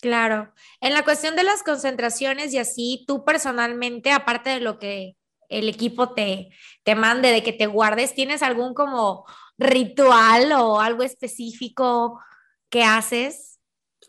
Claro. 0.01 0.51
En 0.81 0.95
la 0.95 1.05
cuestión 1.05 1.37
de 1.37 1.45
las 1.45 1.63
concentraciones 1.63 2.55
y 2.55 2.59
así, 2.59 3.05
tú 3.07 3.23
personalmente, 3.23 4.13
aparte 4.13 4.49
de 4.49 4.61
lo 4.61 4.79
que 4.79 5.19
el 5.51 5.69
equipo 5.69 6.15
te, 6.15 6.49
te 6.85 6.95
mande, 6.95 7.33
de 7.33 7.43
que 7.43 7.53
te 7.53 7.67
guardes, 7.67 8.15
¿tienes 8.15 8.43
algún 8.43 8.73
como 8.73 9.27
ritual 9.63 10.53
o 10.53 10.81
algo 10.81 11.03
específico 11.03 12.21
que 12.69 12.83
haces 12.83 13.61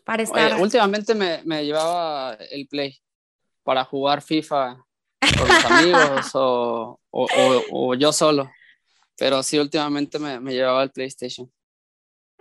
para 0.04 0.22
estar? 0.22 0.60
últimamente 0.60 1.14
me, 1.14 1.42
me, 1.44 1.64
llevaba 1.64 2.34
el 2.50 2.66
Play 2.66 2.98
para 3.62 3.84
jugar 3.84 4.22
FIFA 4.22 4.84
con 5.38 5.72
amigos 5.72 6.30
o, 6.34 6.98
o, 7.10 7.26
o, 7.70 7.94
yo 7.94 8.12
solo, 8.12 8.50
pero 9.16 9.42
sí, 9.42 9.58
últimamente 9.58 10.18
me, 10.18 10.40
me 10.40 10.52
llevaba 10.52 10.82
el 10.82 10.90
PlayStation. 10.90 11.50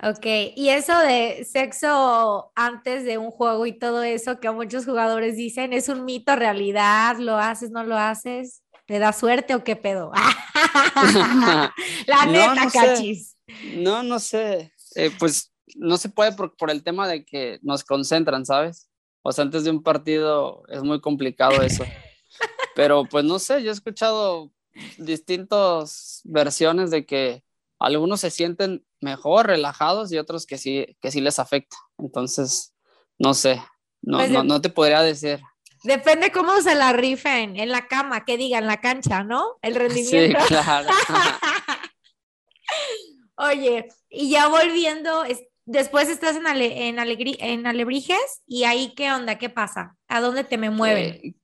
Ok, 0.01 0.25
y 0.55 0.69
eso 0.69 0.97
de 0.99 1.45
sexo 1.45 2.51
antes 2.55 3.05
de 3.05 3.17
un 3.17 3.31
juego 3.31 3.65
y 3.65 3.77
todo 3.77 4.03
eso 4.03 4.39
que 4.39 4.49
muchos 4.51 4.85
jugadores 4.85 5.37
dicen, 5.37 5.71
¿es 5.71 5.87
un 5.87 6.03
mito, 6.03 6.35
realidad? 6.35 7.17
¿Lo 7.19 7.37
haces, 7.37 7.69
no 7.71 7.83
lo 7.83 7.95
haces? 7.95 8.62
¿Te 8.93 8.99
da 8.99 9.11
suerte 9.11 9.55
o 9.55 9.63
qué 9.63 9.75
pedo? 9.75 10.11
La 12.05 12.25
neta, 12.27 12.53
no, 12.53 12.63
no 12.63 12.71
cachis. 12.71 13.35
Sé. 13.47 13.77
No, 13.77 14.03
no 14.03 14.19
sé. 14.19 14.71
Eh, 14.93 15.09
pues 15.17 15.51
no 15.75 15.97
se 15.97 16.09
puede 16.09 16.33
por, 16.33 16.55
por, 16.55 16.69
el 16.69 16.83
tema 16.83 17.07
de 17.07 17.25
que 17.25 17.57
nos 17.63 17.83
concentran, 17.83 18.45
¿sabes? 18.45 18.91
O 19.23 19.31
sea, 19.31 19.45
antes 19.45 19.63
de 19.63 19.71
un 19.71 19.81
partido 19.81 20.61
es 20.69 20.83
muy 20.83 21.01
complicado 21.01 21.63
eso. 21.63 21.83
Pero 22.75 23.05
pues 23.05 23.25
no 23.25 23.39
sé, 23.39 23.63
yo 23.63 23.71
he 23.71 23.73
escuchado 23.73 24.51
distintas 24.99 26.21
versiones 26.25 26.91
de 26.91 27.07
que 27.07 27.43
algunos 27.79 28.19
se 28.19 28.29
sienten 28.29 28.85
mejor, 29.01 29.47
relajados 29.47 30.11
y 30.11 30.19
otros 30.19 30.45
que 30.45 30.59
sí, 30.59 30.85
que 31.01 31.09
sí 31.09 31.19
les 31.19 31.39
afecta. 31.39 31.77
Entonces, 31.97 32.75
no 33.17 33.33
sé, 33.33 33.59
no, 34.03 34.19
pues 34.19 34.29
no, 34.29 34.43
no 34.43 34.61
te 34.61 34.69
podría 34.69 35.01
decir. 35.01 35.41
Depende 35.83 36.31
cómo 36.31 36.61
se 36.61 36.75
la 36.75 36.93
rifen 36.93 37.57
en 37.57 37.69
la 37.69 37.87
cama, 37.87 38.23
que 38.23 38.37
diga 38.37 38.57
en 38.57 38.67
la 38.67 38.79
cancha, 38.79 39.23
¿no? 39.23 39.57
El 39.61 39.75
rendimiento. 39.75 40.39
Sí, 40.39 40.47
claro. 40.47 40.89
Oye, 43.35 43.89
y 44.09 44.29
ya 44.29 44.47
volviendo, 44.47 45.23
después 45.65 46.07
estás 46.07 46.37
en, 46.37 46.47
en, 46.47 46.99
en 46.99 47.67
Alebrijes 47.67 48.41
y 48.47 48.63
ahí 48.63 48.93
qué 48.95 49.11
onda, 49.11 49.37
qué 49.37 49.49
pasa, 49.49 49.97
a 50.07 50.21
dónde 50.21 50.45
te 50.45 50.57
me 50.57 50.69
mueven. 50.69 51.19
Eh, 51.21 51.35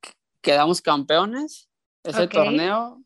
quedamos 0.42 0.82
campeones 0.82 1.68
ese 2.04 2.28
torneo 2.28 3.04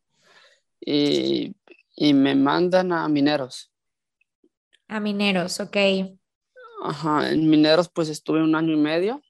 y, 0.80 1.56
y 1.96 2.14
me 2.14 2.36
mandan 2.36 2.92
a 2.92 3.08
Mineros. 3.08 3.72
A 4.88 5.00
Mineros, 5.00 5.60
ok. 5.60 5.78
Ajá, 6.84 7.32
en 7.32 7.50
Mineros 7.50 7.90
pues 7.90 8.10
estuve 8.10 8.44
un 8.44 8.54
año 8.54 8.74
y 8.74 8.78
medio 8.78 9.24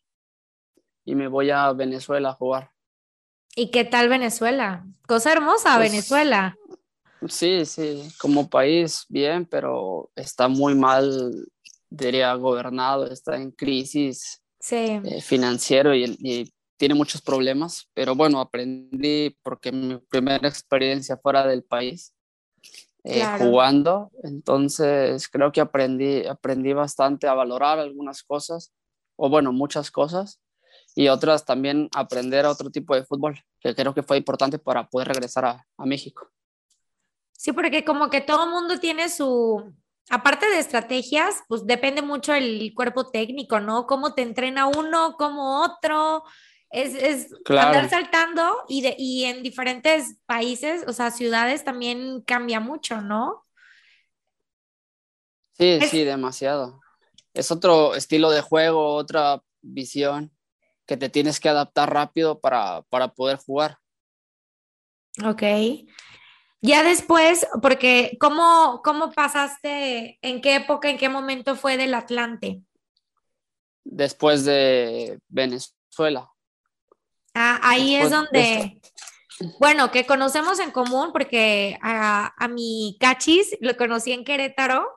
y 1.06 1.16
me 1.16 1.28
voy 1.28 1.50
a 1.50 1.72
Venezuela 1.74 2.30
a 2.30 2.34
jugar. 2.34 2.72
¿Y 3.56 3.70
qué 3.70 3.86
tal 3.86 4.10
Venezuela? 4.10 4.86
Cosa 5.08 5.32
hermosa, 5.32 5.76
pues, 5.78 5.92
Venezuela. 5.92 6.58
Sí, 7.28 7.66
sí, 7.66 8.10
como 8.20 8.50
país 8.50 9.06
bien, 9.08 9.46
pero 9.46 10.12
está 10.16 10.48
muy 10.48 10.76
mal, 10.76 11.48
diría, 11.90 12.34
gobernado, 12.34 13.08
está 13.08 13.38
en 13.38 13.52
crisis 13.52 14.42
sí. 14.60 15.00
eh, 15.04 15.22
financiero 15.22 15.96
y, 15.96 16.18
y, 16.20 16.54
tiene 16.76 16.96
muchos 16.96 17.22
problemas, 17.22 17.88
pero 17.94 18.14
bueno, 18.14 18.42
aprendí 18.42 19.38
porque 19.42 19.72
mi 19.72 20.00
primera 20.10 20.50
experiencia 20.50 21.16
fuera 21.16 21.48
del 21.48 21.64
país, 21.64 22.14
eh, 23.06 23.20
claro. 23.20 23.46
jugando, 23.46 24.12
entonces 24.24 25.30
creo 25.30 25.52
que 25.54 25.62
aprendí, 25.62 26.26
aprendí 26.26 26.74
bastante 26.74 27.28
a 27.28 27.36
valorar 27.36 27.80
algunas 27.80 28.24
cosas, 28.24 28.74
o 29.16 29.30
bueno, 29.30 29.54
muchas 29.54 29.92
cosas, 29.92 30.42
y 30.96 31.08
otras 31.08 31.46
también 31.46 31.90
aprender 31.94 32.46
otro 32.46 32.70
tipo 32.70 32.96
de 32.96 33.04
fútbol, 33.04 33.40
que 33.60 33.74
creo 33.74 33.94
que 33.94 34.04
fue 34.04 34.18
importante 34.18 34.60
para 34.60 34.88
poder 34.88 35.08
regresar 35.10 35.46
a, 35.46 35.68
a 35.78 35.86
México. 35.86 36.30
Sí, 37.32 37.52
porque 37.52 37.84
como 37.84 38.10
que 38.10 38.22
todo 38.22 38.48
mundo 38.48 38.80
tiene 38.80 39.10
su, 39.10 39.74
aparte 40.10 40.48
de 40.48 40.60
estrategias, 40.60 41.44
pues 41.48 41.66
depende 41.66 42.02
mucho 42.02 42.34
el 42.34 42.74
cuerpo 42.76 43.10
técnico, 43.10 43.60
¿no? 43.60 43.88
Cómo 43.88 44.14
te 44.14 44.22
entrena 44.22 44.68
uno, 44.68 45.16
cómo 45.18 45.62
otro. 45.62 46.24
Es, 46.70 46.96
es 46.96 47.32
andar 47.50 47.88
saltando 47.88 48.64
y, 48.68 48.82
de, 48.82 48.96
y 48.98 49.26
en 49.26 49.44
diferentes 49.44 50.18
países, 50.26 50.84
o 50.88 50.94
sea, 50.94 51.12
ciudades 51.12 51.64
también 51.64 52.22
cambia 52.22 52.60
mucho, 52.60 53.00
¿no? 53.00 53.44
Sí, 55.52 55.80
sí, 55.82 56.04
demasiado. 56.04 56.82
Es 57.34 57.52
otro 57.52 57.94
estilo 57.94 58.32
de 58.32 58.42
juego, 58.42 58.96
otra 58.96 59.44
visión 59.62 60.33
que 60.86 60.98
te 60.98 61.10
tienes 61.10 61.40
que 61.40 61.50
adaptar 61.50 61.94
rápido 61.94 62.40
para, 62.40 62.82
para 62.90 63.10
poder 63.10 63.38
jugar. 63.38 63.78
Ok. 65.24 65.44
Ya 66.62 66.82
después, 66.82 67.46
porque 67.62 68.18
¿cómo, 68.20 68.82
¿cómo 68.84 69.12
pasaste, 69.12 70.18
en 70.22 70.42
qué 70.42 70.56
época, 70.56 70.90
en 70.90 70.98
qué 70.98 71.10
momento 71.10 71.56
fue 71.56 71.76
del 71.76 71.94
Atlante? 71.94 72.62
Después 73.84 74.46
de 74.46 75.20
Venezuela. 75.28 76.32
Ah, 77.34 77.60
ahí 77.64 77.96
es 77.96 78.12
donde, 78.12 78.80
bueno, 79.60 79.92
que 79.92 80.06
conocemos 80.06 80.60
en 80.60 80.72
común, 80.72 81.12
porque 81.12 81.78
a, 81.82 82.34
a 82.38 82.48
mi 82.48 82.96
cachis 83.00 83.58
lo 83.60 83.76
conocí 83.76 84.14
en 84.14 84.24
Querétaro, 84.24 84.88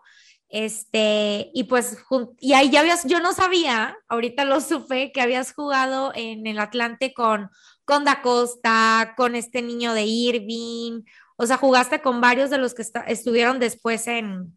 este, 0.49 1.51
y 1.55 1.65
pues, 1.65 1.99
y 2.39 2.53
ahí 2.53 2.71
ya 2.71 2.81
habías, 2.81 3.05
yo 3.05 3.21
no 3.21 3.33
sabía, 3.33 3.97
ahorita 4.09 4.45
lo 4.45 4.61
supe, 4.61 5.13
que 5.13 5.21
habías 5.21 5.53
jugado 5.53 6.13
en 6.15 6.47
el 6.47 6.59
Atlante 6.59 7.13
con, 7.13 7.51
con 7.85 8.05
Da 8.05 8.23
Costa, 8.23 9.15
con 9.17 9.35
este 9.35 9.63
niño 9.63 9.93
de 9.93 10.05
Irving, 10.05 11.03
o 11.37 11.47
sea, 11.47 11.57
jugaste 11.57 12.01
con 12.01 12.21
varios 12.21 12.51
de 12.51 12.59
los 12.59 12.75
que 12.75 12.85
estuvieron 13.07 13.59
después 13.59 14.07
en 14.07 14.57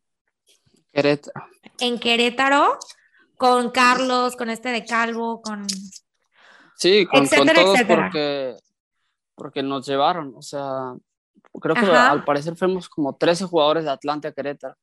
Querétaro. 0.93 1.45
En 1.79 1.99
Querétaro, 1.99 2.77
con 3.37 3.71
Carlos, 3.71 4.35
con 4.35 4.49
este 4.49 4.69
de 4.69 4.85
Calvo, 4.85 5.41
con... 5.41 5.65
Sí, 6.75 7.05
con, 7.05 7.27
todos 7.27 7.81
porque, 7.87 8.55
porque 9.35 9.61
nos 9.61 9.85
llevaron, 9.85 10.33
o 10.37 10.41
sea, 10.41 10.93
creo 11.59 11.75
que 11.75 11.85
al 11.85 12.23
parecer 12.23 12.55
fuimos 12.55 12.87
como 12.87 13.15
13 13.15 13.45
jugadores 13.45 13.83
de 13.83 13.91
Atlante 13.91 14.29
a 14.29 14.31
Querétaro. 14.31 14.77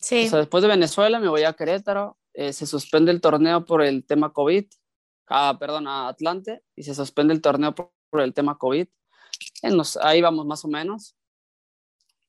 Sí. 0.00 0.26
O 0.26 0.30
sea, 0.30 0.38
después 0.40 0.62
de 0.62 0.68
Venezuela 0.68 1.20
me 1.20 1.28
voy 1.28 1.44
a 1.44 1.52
Querétaro, 1.52 2.18
eh, 2.34 2.52
se 2.52 2.66
suspende 2.66 3.12
el 3.12 3.20
torneo 3.20 3.64
por 3.64 3.82
el 3.82 4.04
tema 4.04 4.32
COVID, 4.32 4.64
ah, 5.28 5.56
perdón, 5.60 5.86
a 5.86 6.08
Atlante, 6.08 6.62
y 6.74 6.82
se 6.82 6.94
suspende 6.94 7.34
el 7.34 7.40
torneo 7.40 7.74
por 7.74 8.20
el 8.20 8.34
tema 8.34 8.58
COVID 8.58 8.88
ahí 10.02 10.20
vamos 10.20 10.46
más 10.46 10.64
o 10.64 10.68
menos. 10.68 11.16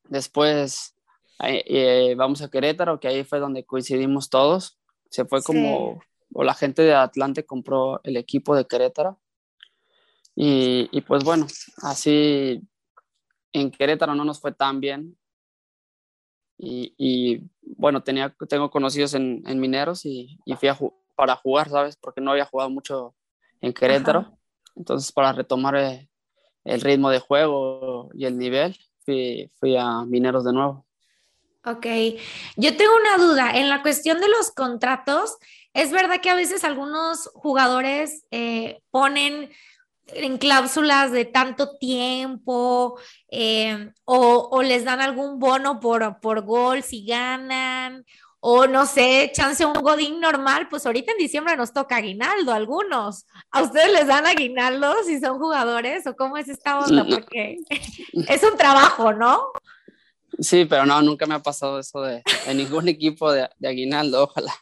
Después 0.06 0.96
eh, 1.40 2.16
vamos 2.18 2.42
a 2.42 2.50
Querétaro, 2.50 3.00
que 3.00 3.08
ahí 3.08 3.24
fue 3.24 3.40
donde 3.40 3.66
coincidimos 3.66 4.30
todos. 4.30 4.80
Se 5.10 5.26
fue 5.26 5.42
como, 5.42 6.02
o 6.34 6.44
la 6.44 6.54
gente 6.54 6.82
de 6.82 6.94
Atlante 6.94 7.46
compró 7.46 8.02
el 8.04 8.18
equipo 8.18 8.56
de 8.56 8.66
Querétaro. 8.66 9.20
Y, 10.36 10.90
y, 10.92 11.02
pues 11.02 11.24
bueno, 11.24 11.46
así 11.84 12.62
en 13.52 13.70
Querétaro 13.70 14.16
no 14.16 14.24
nos 14.24 14.40
fue 14.40 14.54
tan 14.54 14.80
bien. 14.80 15.18
Y, 16.58 16.94
y 16.98 17.51
bueno, 17.62 18.04
tenía, 18.04 18.36
tengo 18.50 18.70
conocidos 18.70 19.14
en, 19.14 19.44
en 19.46 19.60
Mineros 19.60 20.06
y, 20.06 20.40
y 20.46 20.56
fui 20.56 20.70
a 20.70 20.78
para 21.16 21.36
jugar, 21.36 21.70
¿sabes? 21.70 21.98
Porque 21.98 22.22
no 22.22 22.32
había 22.32 22.46
jugado 22.46 22.70
mucho 22.70 23.16
en 23.62 23.74
Querétaro. 23.74 24.38
Entonces, 24.76 25.12
para 25.12 25.34
retomar 25.34 25.76
eh, 25.76 26.10
el 26.64 26.82
ritmo 26.82 27.10
de 27.10 27.20
juego 27.20 28.10
y 28.14 28.26
el 28.26 28.38
nivel, 28.38 28.76
fui, 29.06 29.52
fui 29.60 29.78
a 29.78 30.04
Mineros 30.06 30.44
de 30.46 30.54
nuevo. 30.54 30.86
Ok, 31.64 31.86
yo 32.56 32.76
tengo 32.76 32.92
una 32.96 33.24
duda. 33.24 33.52
En 33.56 33.70
la 33.70 33.84
cuestión 33.84 34.20
de 34.20 34.30
los 34.30 34.50
contratos, 34.50 35.38
es 35.74 35.92
verdad 35.92 36.22
que 36.22 36.32
a 36.32 36.36
veces 36.36 36.64
algunos 36.64 37.30
jugadores 37.36 38.26
eh, 38.32 38.82
ponen 38.90 39.52
en 40.08 40.38
cláusulas 40.38 41.12
de 41.12 41.26
tanto 41.26 41.78
tiempo 41.78 43.00
eh, 43.30 43.92
o, 44.06 44.50
o, 44.52 44.62
les 44.62 44.84
dan 44.84 45.02
algún 45.02 45.40
bono 45.40 45.80
por, 45.80 46.20
por 46.20 46.42
gol 46.42 46.84
si 46.84 47.06
ganan 47.06 48.06
o 48.44 48.66
no 48.66 48.88
sé, 48.88 49.32
chance 49.34 49.64
un 49.64 49.74
godín 49.74 50.20
normal, 50.20 50.68
pues 50.68 50.86
ahorita 50.88 51.12
en 51.12 51.20
diciembre 51.20 51.56
nos 51.56 51.74
toca 51.74 51.98
aguinaldo 51.98 52.52
algunos. 52.52 53.28
¿A 53.52 53.62
ustedes 53.62 53.94
les 53.94 54.08
dan 54.08 54.26
aguinaldo 54.26 54.96
si 55.06 55.20
son 55.20 55.38
jugadores 55.38 56.08
o 56.08 56.16
cómo 56.16 56.38
es 56.38 56.50
esta 56.50 56.80
onda? 56.80 57.06
Porque 57.06 57.58
es 58.28 58.44
un 58.44 58.58
trabajo, 58.58 59.14
¿no? 59.14 59.52
Sí, 60.40 60.66
pero 60.66 60.88
no, 60.88 61.00
nunca 61.04 61.28
me 61.28 61.36
ha 61.36 61.44
pasado 61.44 61.80
eso 61.80 62.02
de 62.02 62.24
ningún 62.56 62.88
equipo 62.88 63.32
de, 63.32 63.48
aguinaldo, 63.64 64.24
ojalá. 64.24 64.54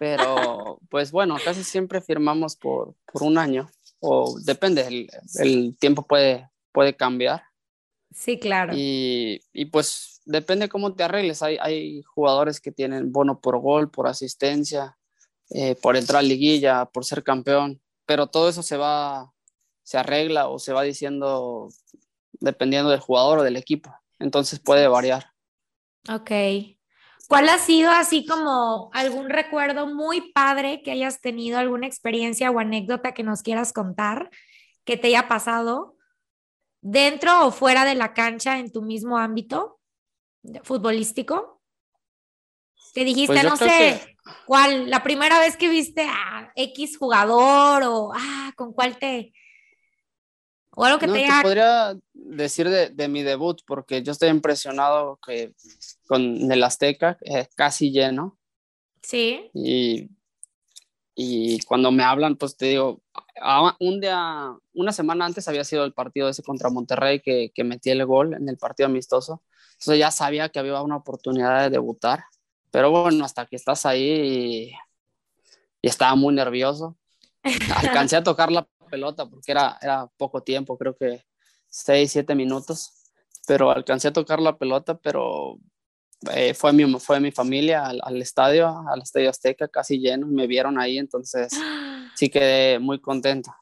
Pero 0.00 0.80
pues 0.90 1.12
bueno, 1.12 1.36
casi 1.44 1.62
siempre 1.62 2.00
firmamos 2.00 2.56
por, 2.56 2.94
por 3.12 3.22
un 3.22 3.38
año 3.38 3.70
o 4.04 4.38
depende, 4.40 4.86
el, 4.86 5.08
el, 5.36 5.76
tiempo 5.78 6.02
puede, 6.02 6.50
puede 6.72 6.94
cambiar. 6.94 7.42
Sí, 8.12 8.38
claro. 8.38 8.72
Y, 8.76 9.42
y 9.52 9.64
pues 9.66 10.20
depende 10.24 10.68
cómo 10.68 10.94
te 10.94 11.02
arregles. 11.02 11.42
Hay, 11.42 11.56
hay 11.60 12.02
jugadores 12.02 12.60
que 12.60 12.70
tienen 12.70 13.12
bono 13.12 13.40
por 13.40 13.58
gol, 13.58 13.90
por 13.90 14.06
asistencia, 14.06 14.96
eh, 15.50 15.74
por 15.74 15.96
entrar 15.96 16.20
a 16.20 16.22
liguilla, 16.22 16.86
por 16.86 17.04
ser 17.04 17.22
campeón, 17.22 17.80
pero 18.06 18.26
todo 18.26 18.48
eso 18.48 18.62
se 18.62 18.76
va, 18.76 19.32
se 19.82 19.98
arregla 19.98 20.48
o 20.48 20.58
se 20.58 20.72
va 20.72 20.82
diciendo 20.82 21.68
dependiendo 22.40 22.90
del 22.90 23.00
jugador 23.00 23.38
o 23.38 23.42
del 23.42 23.56
equipo. 23.56 23.94
Entonces 24.18 24.58
puede 24.58 24.88
variar. 24.88 25.32
Ok. 26.08 26.30
¿Cuál 27.28 27.48
ha 27.48 27.58
sido 27.58 27.90
así 27.90 28.26
como 28.26 28.90
algún 28.92 29.30
recuerdo 29.30 29.86
muy 29.86 30.32
padre 30.32 30.82
que 30.82 30.90
hayas 30.90 31.20
tenido, 31.20 31.58
alguna 31.58 31.86
experiencia 31.86 32.50
o 32.50 32.58
anécdota 32.58 33.12
que 33.12 33.22
nos 33.22 33.42
quieras 33.42 33.72
contar 33.72 34.30
que 34.84 34.96
te 34.96 35.08
haya 35.08 35.28
pasado 35.28 35.96
dentro 36.80 37.46
o 37.46 37.50
fuera 37.50 37.84
de 37.84 37.94
la 37.94 38.12
cancha 38.12 38.58
en 38.58 38.70
tu 38.70 38.82
mismo 38.82 39.16
ámbito? 39.16 39.80
futbolístico? 40.62 41.62
Te 42.92 43.04
dijiste, 43.04 43.32
pues 43.32 43.44
no 43.44 43.56
sé, 43.56 44.16
cuál, 44.46 44.88
la 44.88 45.02
primera 45.02 45.38
vez 45.38 45.56
que 45.56 45.68
viste 45.68 46.06
a 46.08 46.52
X 46.54 46.96
jugador 46.96 47.82
o 47.84 48.12
ah, 48.14 48.52
con 48.56 48.72
cuál 48.72 48.98
te... 48.98 49.32
O 50.76 50.84
algo 50.84 50.98
que 50.98 51.06
te, 51.06 51.28
podría 51.42 51.94
decir 52.24 52.68
de, 52.68 53.08
mi 53.08 53.22
debut, 53.22 53.60
porque 53.66 54.02
yo 54.02 54.12
estoy 54.12 54.30
impresionado 54.30 55.18
que 55.24 55.52
con 56.06 56.50
el 56.50 56.64
Azteca, 56.64 57.18
casi 57.54 57.90
lleno. 57.90 58.38
Sí. 59.02 59.50
Y, 59.52 60.08
y 61.14 61.60
cuando 61.60 61.92
me 61.92 62.02
hablan, 62.02 62.36
pues 62.36 62.56
te 62.56 62.66
digo, 62.66 63.02
un 63.80 64.00
día, 64.00 64.56
una 64.72 64.92
semana 64.92 65.26
antes 65.26 65.46
había 65.48 65.64
sido 65.64 65.84
el 65.84 65.92
partido 65.92 66.28
ese 66.28 66.42
contra 66.42 66.70
Monterrey 66.70 67.20
que, 67.20 67.52
que 67.54 67.64
metí 67.64 67.90
el 67.90 68.04
gol 68.06 68.34
en 68.34 68.48
el 68.48 68.56
partido 68.56 68.86
amistoso. 68.88 69.42
Entonces 69.74 69.98
ya 69.98 70.10
sabía 70.10 70.48
que 70.48 70.58
había 70.58 70.80
una 70.82 70.96
oportunidad 70.96 71.62
de 71.62 71.70
debutar. 71.70 72.24
Pero 72.70 72.90
bueno, 72.90 73.24
hasta 73.24 73.46
que 73.46 73.56
estás 73.56 73.86
ahí 73.86 74.72
y, 75.82 75.86
estaba 75.86 76.14
muy 76.14 76.34
nervioso. 76.34 76.96
Alcancé 77.76 78.16
a 78.16 78.22
tocar 78.22 78.50
la 78.50 78.66
pelota 78.90 79.26
porque 79.26 79.52
era, 79.52 79.78
era 79.80 80.06
poco 80.16 80.42
tiempo, 80.42 80.78
creo 80.78 80.96
que 80.96 81.22
6, 81.74 82.12
7 82.12 82.34
minutos. 82.34 82.92
Pero 83.46 83.70
alcancé 83.70 84.08
a 84.08 84.12
tocar 84.12 84.40
la 84.40 84.56
pelota, 84.56 84.96
pero 84.96 85.58
eh, 86.32 86.54
fue, 86.54 86.72
mi, 86.72 86.98
fue 87.00 87.20
mi 87.20 87.32
familia 87.32 87.84
al, 87.84 88.00
al, 88.02 88.22
estadio, 88.22 88.68
al 88.88 89.02
Estadio 89.02 89.28
Azteca, 89.28 89.68
casi 89.68 89.98
lleno, 89.98 90.26
me 90.26 90.46
vieron 90.46 90.78
ahí, 90.78 90.98
entonces 90.98 91.52
sí 92.14 92.30
quedé 92.30 92.78
muy 92.78 93.00
contento. 93.00 93.54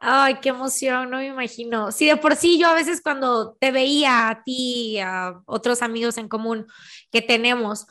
Ay, 0.00 0.38
qué 0.40 0.50
emoción, 0.50 1.10
no 1.10 1.16
me 1.16 1.26
imagino. 1.26 1.90
Sí, 1.90 2.06
de 2.06 2.16
por 2.16 2.36
sí 2.36 2.58
yo 2.58 2.68
a 2.68 2.74
veces 2.74 3.00
cuando 3.00 3.54
te 3.54 3.72
veía 3.72 4.28
a 4.28 4.44
ti 4.44 4.92
y 4.92 4.98
a 4.98 5.40
otros 5.46 5.82
amigos 5.82 6.18
en 6.18 6.28
común 6.28 6.66
que 7.10 7.22
tenemos 7.22 7.86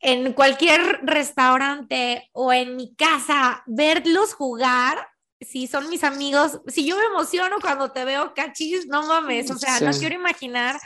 en 0.00 0.32
cualquier 0.32 1.00
restaurante 1.02 2.28
o 2.32 2.52
en 2.52 2.76
mi 2.76 2.94
casa, 2.94 3.62
verlos 3.66 4.34
jugar, 4.34 5.09
si 5.40 5.66
son 5.66 5.88
mis 5.88 6.04
amigos, 6.04 6.60
si 6.66 6.86
yo 6.86 6.96
me 6.96 7.04
emociono 7.04 7.56
cuando 7.60 7.90
te 7.90 8.04
veo 8.04 8.34
cachis, 8.34 8.86
no 8.86 9.06
mames, 9.06 9.50
o 9.50 9.58
sea, 9.58 9.80
no 9.80 9.90
quiero 9.92 10.14
imaginar 10.14 10.78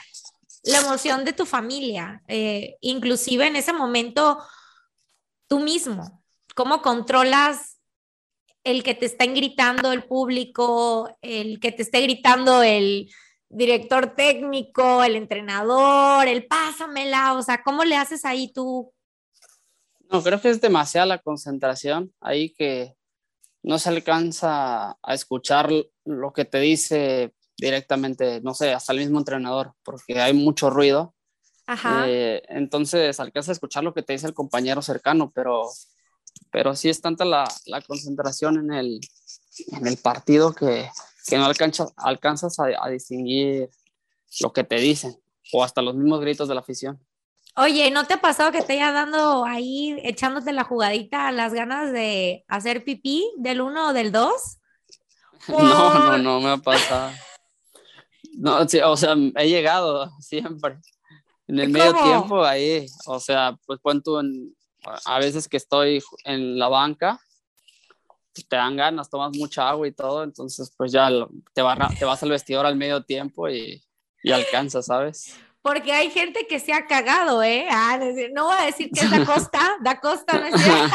la 0.63 0.81
emoción 0.81 1.25
de 1.25 1.33
tu 1.33 1.45
familia, 1.45 2.23
eh, 2.29 2.77
inclusive 2.81 3.47
en 3.47 3.57
ese 3.57 3.73
momento 3.73 4.39
tú 5.49 5.61
mismo, 5.61 6.23
cómo 6.55 6.83
controlas 6.83 7.79
el 8.63 8.83
que 8.83 8.95
te 8.95 9.07
estén 9.07 9.35
gritando 9.35 9.93
el 9.93 10.05
público, 10.05 11.15
el 11.21 11.61
que 11.61 11.73
te 11.73 11.83
esté 11.83 12.01
gritando 12.01 12.63
el 12.63 13.11
director 13.51 14.15
técnico, 14.15 15.05
el 15.05 15.17
entrenador, 15.17 16.27
el 16.27 16.47
pásamela, 16.47 17.35
o 17.35 17.43
sea, 17.43 17.63
¿cómo 17.63 17.85
le 17.85 17.97
haces 17.97 18.25
ahí 18.25 18.53
tú? 18.53 18.93
No, 20.11 20.23
creo 20.23 20.41
que 20.41 20.51
es 20.51 20.61
demasiada 20.61 21.07
la 21.07 21.19
concentración 21.19 22.15
ahí 22.21 22.55
que 22.55 22.95
no 23.65 23.79
se 23.79 23.89
alcanza 23.89 24.91
a 25.03 25.15
escuchar 25.15 25.71
lo 26.05 26.33
que 26.33 26.45
te 26.45 26.61
dice 26.61 27.35
directamente, 27.57 28.41
no 28.43 28.53
sé, 28.55 28.73
hasta 28.73 28.93
el 28.93 28.99
mismo 28.99 29.19
entrenador, 29.19 29.73
porque 29.83 30.21
hay 30.21 30.35
mucho 30.35 30.69
ruido. 30.69 31.15
Ajá. 31.67 32.05
Eh, 32.07 32.43
entonces 32.49 33.19
alcanza 33.21 33.51
a 33.51 33.55
escuchar 33.55 33.83
lo 33.83 33.95
que 33.95 34.03
te 34.03 34.13
dice 34.13 34.27
el 34.27 34.35
compañero 34.35 34.83
cercano, 34.83 35.33
pero, 35.35 35.63
pero 36.53 36.77
sí 36.77 36.91
es 36.91 37.01
tanta 37.01 37.25
la, 37.25 37.45
la 37.65 37.81
concentración 37.81 38.59
en 38.59 38.73
el, 38.75 39.01
en 39.69 39.87
el 39.87 39.97
partido 39.97 40.55
que, 40.55 40.91
que 41.27 41.39
no 41.39 41.47
alcanzas, 41.47 41.95
alcanzas 41.97 42.59
a, 42.59 42.67
a 42.83 42.91
distinguir 42.91 43.71
lo 44.41 44.53
que 44.53 44.65
te 44.65 44.77
dicen 44.77 45.17
o 45.55 45.65
hasta 45.65 45.81
los 45.81 45.95
mismos 45.95 46.21
gritos 46.21 46.49
de 46.49 46.55
la 46.55 46.61
afición. 46.61 47.03
Oye, 47.57 47.91
¿no 47.91 48.05
te 48.05 48.15
ha 48.15 48.21
pasado 48.21 48.51
que 48.51 48.63
te 48.63 48.73
haya 48.75 48.91
dando 48.91 49.45
ahí, 49.45 49.97
echándote 50.03 50.53
la 50.53 50.65
jugadita, 50.65 51.31
las 51.31 51.55
ganas 51.55 51.93
de 51.93 52.45
hacer 52.49 52.85
pipí 52.85 53.31
del 53.37 53.61
uno 53.61 53.89
o 53.89 53.93
del 53.93 54.11
dos? 54.13 54.59
No, 55.49 55.99
no, 55.99 56.19
no 56.19 56.41
me 56.41 56.51
ha 56.51 56.57
pasado. 56.57 57.13
No, 58.37 58.67
sí, 58.69 58.81
o 58.81 58.97
sea, 58.97 59.15
he 59.37 59.49
llegado 59.49 60.11
siempre. 60.21 60.79
En 61.47 61.59
el 61.59 61.69
medio 61.69 61.93
¿Cómo? 61.93 62.03
tiempo 62.03 62.45
ahí, 62.45 62.87
o 63.07 63.21
sea, 63.21 63.57
pues 63.67 63.79
cuento 63.81 64.21
en, 64.21 64.57
a 65.05 65.19
veces 65.19 65.47
que 65.47 65.59
estoy 65.59 66.03
en 66.25 66.59
la 66.59 66.69
banca, 66.69 67.21
pues, 68.35 68.49
te 68.49 68.57
dan 68.57 68.77
ganas, 68.77 69.11
tomas 69.11 69.37
mucha 69.37 69.69
agua 69.69 69.87
y 69.87 69.93
todo, 69.93 70.25
entonces 70.25 70.73
pues 70.77 70.91
ya 70.91 71.11
te, 71.53 71.61
va- 71.63 71.89
te 71.99 72.05
vas 72.07 72.23
al 72.23 72.31
vestidor 72.31 72.65
al 72.65 72.77
medio 72.77 73.03
tiempo 73.05 73.49
y, 73.49 73.85
y 74.23 74.33
alcanzas, 74.33 74.87
¿sabes? 74.87 75.39
Porque 75.65 75.95
hay 75.95 76.11
gente 76.11 76.47
que 76.47 76.61
se 76.61 76.75
ha 76.75 76.87
cagado, 76.87 77.43
¿eh? 77.43 77.67
Ah, 77.71 77.99
no 78.35 78.45
voy 78.45 78.57
a 78.61 78.67
decir 78.67 78.91
que 78.91 79.01
es 79.01 79.11
Da 79.11 79.25
Costa, 79.25 79.77
Da 79.81 79.99
Costa, 79.99 80.39
¿no 80.39 80.47
es 80.49 80.61
cierto? 80.61 80.95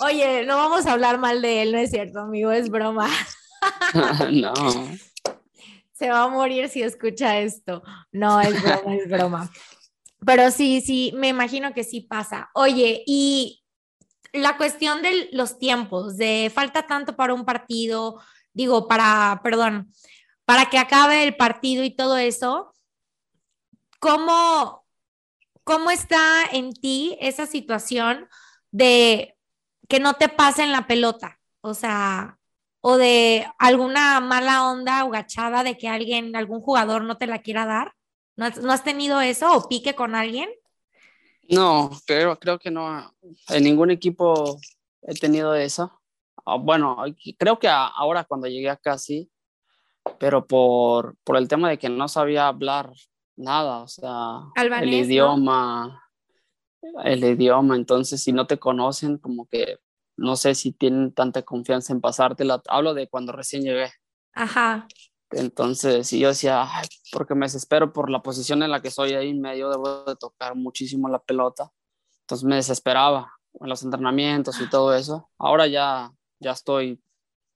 Oye, 0.04 0.44
no 0.44 0.56
vamos 0.56 0.84
a 0.84 0.94
hablar 0.94 1.16
mal 1.18 1.40
de 1.42 1.62
él, 1.62 1.70
no 1.70 1.78
es 1.78 1.90
cierto, 1.90 2.18
amigo, 2.18 2.50
es 2.50 2.68
broma. 2.68 3.08
no. 4.32 4.52
Se 5.92 6.10
va 6.10 6.24
a 6.24 6.28
morir 6.28 6.68
si 6.68 6.82
escucha 6.82 7.38
esto. 7.38 7.84
No, 8.10 8.40
es 8.40 8.60
broma, 8.60 8.96
es 8.96 9.08
broma. 9.08 9.50
Pero 10.26 10.50
sí, 10.50 10.80
sí, 10.80 11.12
me 11.14 11.28
imagino 11.28 11.72
que 11.72 11.84
sí 11.84 12.00
pasa. 12.00 12.50
Oye, 12.52 13.04
y 13.06 13.62
la 14.32 14.56
cuestión 14.56 15.02
de 15.02 15.28
los 15.30 15.60
tiempos, 15.60 16.16
de 16.16 16.50
falta 16.52 16.84
tanto 16.84 17.14
para 17.14 17.32
un 17.32 17.44
partido, 17.44 18.20
digo, 18.52 18.88
para, 18.88 19.40
perdón, 19.44 19.92
para 20.46 20.70
que 20.70 20.78
acabe 20.78 21.24
el 21.24 21.36
partido 21.36 21.84
y 21.84 21.90
todo 21.90 22.16
eso, 22.16 22.72
¿cómo, 23.98 24.86
cómo 25.64 25.90
está 25.90 26.44
en 26.52 26.72
ti 26.72 27.18
esa 27.20 27.46
situación 27.46 28.28
de 28.70 29.36
que 29.88 30.00
no 30.00 30.14
te 30.14 30.28
pasen 30.28 30.72
la 30.72 30.86
pelota? 30.86 31.40
O 31.60 31.74
sea, 31.74 32.38
o 32.80 32.96
de 32.96 33.46
alguna 33.58 34.20
mala 34.20 34.64
onda 34.70 35.04
o 35.04 35.10
gachada 35.10 35.64
de 35.64 35.76
que 35.76 35.88
alguien, 35.88 36.36
algún 36.36 36.60
jugador 36.60 37.02
no 37.02 37.18
te 37.18 37.26
la 37.26 37.42
quiera 37.42 37.66
dar. 37.66 37.94
¿No 38.36 38.46
has, 38.46 38.58
no 38.58 38.72
has 38.72 38.84
tenido 38.84 39.20
eso 39.20 39.52
o 39.52 39.68
pique 39.68 39.94
con 39.94 40.14
alguien? 40.14 40.48
No, 41.48 41.90
creo, 42.06 42.38
creo 42.38 42.58
que 42.58 42.70
no. 42.70 43.12
En 43.48 43.64
ningún 43.64 43.90
equipo 43.90 44.58
he 45.02 45.14
tenido 45.14 45.54
eso. 45.54 46.00
Ah, 46.44 46.56
Bueno, 46.56 47.04
creo 47.38 47.58
que 47.58 47.68
ahora 47.68 48.24
cuando 48.24 48.46
llegué 48.46 48.70
acá 48.70 48.98
sí, 48.98 49.30
pero 50.18 50.46
por, 50.46 51.16
por 51.24 51.36
el 51.36 51.48
tema 51.48 51.68
de 51.68 51.78
que 51.78 51.88
no 51.88 52.08
sabía 52.08 52.48
hablar 52.48 52.92
nada, 53.36 53.82
o 53.82 53.88
sea, 53.88 54.40
Albanés, 54.54 54.82
el 54.84 54.90
¿no? 55.00 55.04
idioma, 55.06 56.02
el 57.04 57.24
idioma, 57.24 57.76
entonces 57.76 58.22
si 58.22 58.32
no 58.32 58.46
te 58.46 58.58
conocen, 58.58 59.18
como 59.18 59.46
que 59.46 59.78
no 60.16 60.36
sé 60.36 60.54
si 60.54 60.72
tienen 60.72 61.12
tanta 61.12 61.42
confianza 61.42 61.92
en 61.92 62.00
pasártela. 62.00 62.62
Hablo 62.68 62.94
de 62.94 63.08
cuando 63.08 63.32
recién 63.32 63.62
llegué. 63.62 63.92
Ajá. 64.32 64.86
Entonces, 65.30 66.10
y 66.12 66.20
yo 66.20 66.28
decía, 66.28 66.62
"Ay, 66.62 66.86
porque 67.12 67.34
me 67.34 67.46
desespero 67.46 67.92
por 67.92 68.08
la 68.10 68.22
posición 68.22 68.62
en 68.62 68.70
la 68.70 68.80
que 68.80 68.90
soy 68.90 69.12
ahí 69.12 69.34
medio, 69.34 69.68
debo 69.70 70.04
de 70.04 70.16
tocar 70.16 70.54
muchísimo 70.54 71.08
la 71.08 71.18
pelota. 71.18 71.70
Entonces 72.20 72.44
me 72.44 72.56
desesperaba 72.56 73.32
en 73.60 73.68
los 73.68 73.82
entrenamientos 73.82 74.60
y 74.60 74.70
todo 74.70 74.94
eso. 74.94 75.28
Ahora 75.38 75.66
ya, 75.66 76.12
ya 76.38 76.52
estoy 76.52 77.02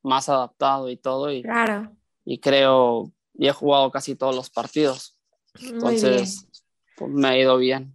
más 0.03 0.29
adaptado 0.29 0.89
y 0.91 0.97
todo 0.97 1.33
y, 1.33 1.43
Claro. 1.43 1.93
Y 2.25 2.39
creo, 2.39 3.13
y 3.35 3.49
he 3.49 3.53
jugado 3.53 3.91
casi 3.91 4.15
todos 4.15 4.35
los 4.35 4.51
partidos. 4.51 5.17
Entonces, 5.61 6.47
pues, 6.97 7.13
me 7.13 7.29
ha 7.29 7.39
ido 7.39 7.57
bien. 7.57 7.95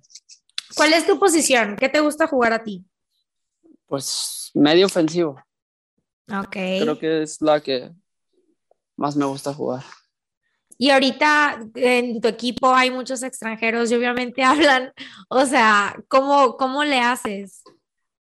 ¿Cuál 0.75 0.93
es 0.93 1.05
tu 1.05 1.19
posición? 1.19 1.75
¿Qué 1.77 1.89
te 1.89 1.99
gusta 1.99 2.27
jugar 2.27 2.53
a 2.53 2.63
ti? 2.63 2.85
Pues 3.87 4.51
medio 4.53 4.87
ofensivo, 4.87 5.41
Ok. 6.27 6.51
creo 6.51 6.97
que 6.97 7.21
es 7.21 7.41
la 7.41 7.61
que 7.61 7.91
más 8.95 9.15
me 9.15 9.25
gusta 9.25 9.53
jugar. 9.53 9.83
Y 10.77 10.89
ahorita 10.89 11.61
en 11.75 12.19
tu 12.19 12.27
equipo 12.27 12.73
hay 12.73 12.91
muchos 12.91 13.23
extranjeros 13.23 13.91
y 13.91 13.95
obviamente 13.95 14.43
hablan, 14.43 14.91
o 15.29 15.45
sea, 15.45 15.95
¿cómo, 16.07 16.57
cómo 16.57 16.83
le 16.83 16.99
haces? 16.99 17.63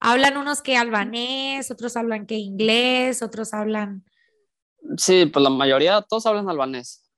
Hablan 0.00 0.36
unos 0.36 0.62
que 0.62 0.76
albanés, 0.76 1.70
otros 1.70 1.96
hablan 1.96 2.26
que 2.26 2.34
inglés, 2.34 3.22
otros 3.22 3.54
hablan, 3.54 4.04
Sí, 4.96 5.26
pues 5.26 5.42
la 5.42 5.50
mayoría, 5.50 6.02
todos 6.02 6.26
hablan 6.26 6.48
albanés. 6.48 7.08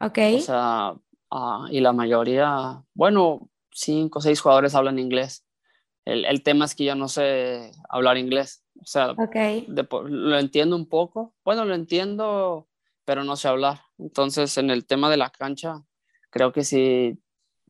ok. 0.00 0.18
O 0.36 0.40
sea, 0.40 0.94
ah, 1.30 1.66
y 1.70 1.80
la 1.80 1.92
mayoría, 1.92 2.82
bueno, 2.94 3.48
cinco 3.72 4.18
o 4.18 4.22
seis 4.22 4.40
jugadores 4.40 4.74
hablan 4.74 4.98
inglés. 4.98 5.46
El, 6.04 6.24
el 6.24 6.42
tema 6.42 6.64
es 6.64 6.74
que 6.74 6.84
yo 6.84 6.94
no 6.94 7.08
sé 7.08 7.72
hablar 7.88 8.16
inglés. 8.16 8.64
O 8.80 8.86
sea, 8.86 9.10
Ok. 9.12 9.34
de 9.34 9.86
lo 10.08 10.38
entiendo 10.38 10.76
un 10.76 10.88
poco. 10.88 11.34
Bueno, 11.44 11.64
lo 11.64 11.74
entiendo, 11.74 12.68
pero 13.04 13.24
no 13.24 13.36
sé 13.36 13.48
hablar. 13.48 13.80
Entonces, 13.98 14.56
en 14.58 14.70
el 14.70 14.86
tema 14.86 15.10
de 15.10 15.16
la 15.18 15.30
cancha, 15.30 15.82
creo 16.30 16.52
que 16.52 16.64
sí 16.64 17.20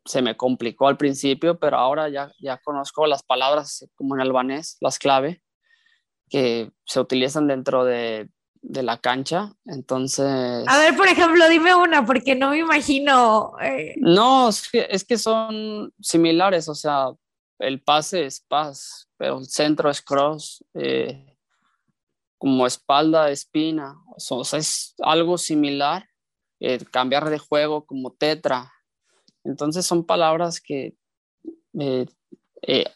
se 0.04 0.22
me 0.22 0.36
complicó 0.36 0.86
al 0.88 0.96
principio, 0.96 1.58
pero 1.58 1.76
ahora 1.76 2.08
ya, 2.08 2.32
ya 2.40 2.58
conozco 2.58 3.06
las 3.06 3.22
palabras 3.22 3.88
como 3.96 4.14
en 4.14 4.22
albanés, 4.22 4.76
las 4.80 4.98
clave, 4.98 5.42
que 6.28 6.70
se 6.86 7.00
utilizan 7.00 7.48
dentro 7.48 7.84
de, 7.84 8.30
de 8.62 8.82
la 8.82 8.98
cancha. 8.98 9.52
Entonces... 9.66 10.64
A 10.68 10.78
ver, 10.78 10.96
por 10.96 11.08
ejemplo, 11.08 11.48
dime 11.48 11.74
una, 11.74 12.04
porque 12.04 12.34
no 12.34 12.50
me 12.50 12.58
imagino. 12.58 13.52
eh, 13.60 13.94
No, 13.98 14.48
es 14.48 14.68
que, 14.70 14.86
es 14.88 15.04
que 15.04 15.18
son 15.18 15.92
similares, 16.00 16.68
o 16.68 16.74
sea, 16.74 17.08
el 17.58 17.82
pase 17.82 18.24
es 18.24 18.40
pass, 18.40 19.08
pero 19.18 19.38
el 19.38 19.46
centro 19.46 19.90
es 19.90 20.00
cross, 20.00 20.64
eh, 20.74 21.36
como 22.38 22.66
espalda, 22.66 23.30
espina, 23.30 23.96
o 24.16 24.44
sea, 24.44 24.58
es 24.58 24.94
algo 25.02 25.36
similar, 25.36 26.08
eh, 26.58 26.78
cambiar 26.90 27.28
de 27.28 27.38
juego 27.38 27.84
como 27.84 28.12
tetra. 28.12 28.72
Entonces 29.44 29.84
son 29.84 30.04
palabras 30.04 30.58
que 30.60 30.94
eh, 31.78 32.06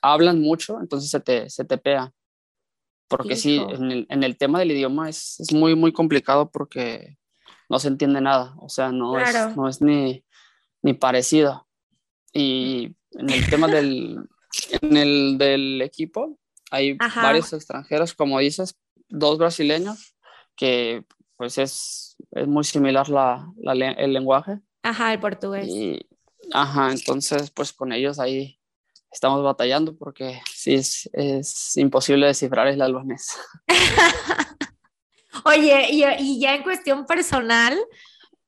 hablan 0.00 0.40
mucho, 0.40 0.78
entonces 0.80 1.10
se 1.10 1.20
te, 1.20 1.50
se 1.50 1.64
te 1.66 1.76
pega. 1.76 2.13
Porque 3.08 3.36
sí, 3.36 3.56
en 3.56 3.90
el, 3.90 4.06
en 4.08 4.24
el 4.24 4.36
tema 4.36 4.58
del 4.58 4.72
idioma 4.72 5.08
es, 5.08 5.38
es 5.40 5.52
muy, 5.52 5.74
muy 5.76 5.92
complicado 5.92 6.50
porque 6.50 7.18
no 7.68 7.78
se 7.78 7.88
entiende 7.88 8.20
nada, 8.20 8.54
o 8.58 8.68
sea, 8.68 8.92
no, 8.92 9.12
Claro. 9.12 9.50
es, 9.50 9.56
no 9.56 9.68
es 9.68 9.80
ni, 9.82 10.24
ni 10.82 10.94
parecido. 10.94 11.66
Y 12.32 12.96
en 13.12 13.30
el 13.30 13.48
tema 13.48 13.68
del, 13.68 14.18
en 14.82 14.96
el 14.96 15.38
del 15.38 15.82
equipo, 15.82 16.38
hay 16.70 16.96
Ajá. 16.98 17.22
varios 17.22 17.52
extranjeros, 17.52 18.14
como 18.14 18.38
dices, 18.38 18.76
dos 19.08 19.38
brasileños, 19.38 20.14
que 20.56 21.04
pues 21.36 21.58
es, 21.58 22.16
es 22.32 22.46
muy 22.46 22.64
similar 22.64 23.08
la, 23.08 23.46
la 23.58 23.72
el 23.92 24.12
lenguaje. 24.12 24.60
Ajá, 24.82 25.12
el 25.12 25.20
portugués. 25.20 25.68
Y, 25.68 26.06
ajá, 26.52 26.90
entonces 26.90 27.50
pues 27.50 27.72
con 27.72 27.92
ellos 27.92 28.18
ahí 28.18 28.58
estamos 29.14 29.42
batallando 29.42 29.96
porque 29.96 30.40
sí 30.52 30.74
es, 30.74 31.08
es 31.12 31.76
imposible 31.76 32.26
descifrar 32.26 32.66
el 32.66 32.82
albanés. 32.82 33.28
Oye, 35.44 35.88
y, 35.90 36.04
y 36.18 36.40
ya 36.40 36.54
en 36.54 36.62
cuestión 36.62 37.06
personal, 37.06 37.78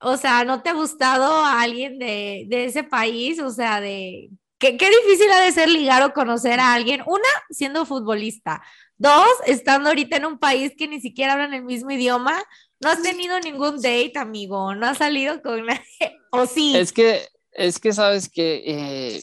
o 0.00 0.16
sea, 0.16 0.44
¿no 0.44 0.62
te 0.62 0.70
ha 0.70 0.74
gustado 0.74 1.44
a 1.44 1.62
alguien 1.62 1.98
de, 1.98 2.44
de 2.48 2.66
ese 2.66 2.82
país? 2.82 3.40
O 3.40 3.50
sea, 3.50 3.80
de 3.80 4.30
qué, 4.58 4.76
qué 4.76 4.90
difícil 4.90 5.30
ha 5.30 5.40
de 5.40 5.52
ser 5.52 5.68
ligar 5.68 6.02
o 6.02 6.12
conocer 6.12 6.58
a 6.58 6.74
alguien. 6.74 7.02
Una, 7.06 7.28
siendo 7.50 7.86
futbolista. 7.86 8.62
Dos, 8.98 9.28
estando 9.46 9.90
ahorita 9.90 10.16
en 10.16 10.26
un 10.26 10.38
país 10.38 10.72
que 10.76 10.88
ni 10.88 11.00
siquiera 11.00 11.34
hablan 11.34 11.54
el 11.54 11.64
mismo 11.64 11.90
idioma. 11.90 12.42
No 12.80 12.90
has 12.90 13.02
tenido 13.02 13.38
ningún 13.40 13.76
date, 13.76 14.12
amigo. 14.16 14.74
No 14.74 14.86
has 14.86 14.98
salido 14.98 15.40
con 15.42 15.64
nadie. 15.64 15.80
O 16.32 16.44
sí. 16.44 16.76
Es 16.76 16.92
que, 16.92 17.22
es 17.52 17.78
que 17.78 17.92
sabes 17.94 18.28
que 18.28 18.62
eh, 18.66 19.22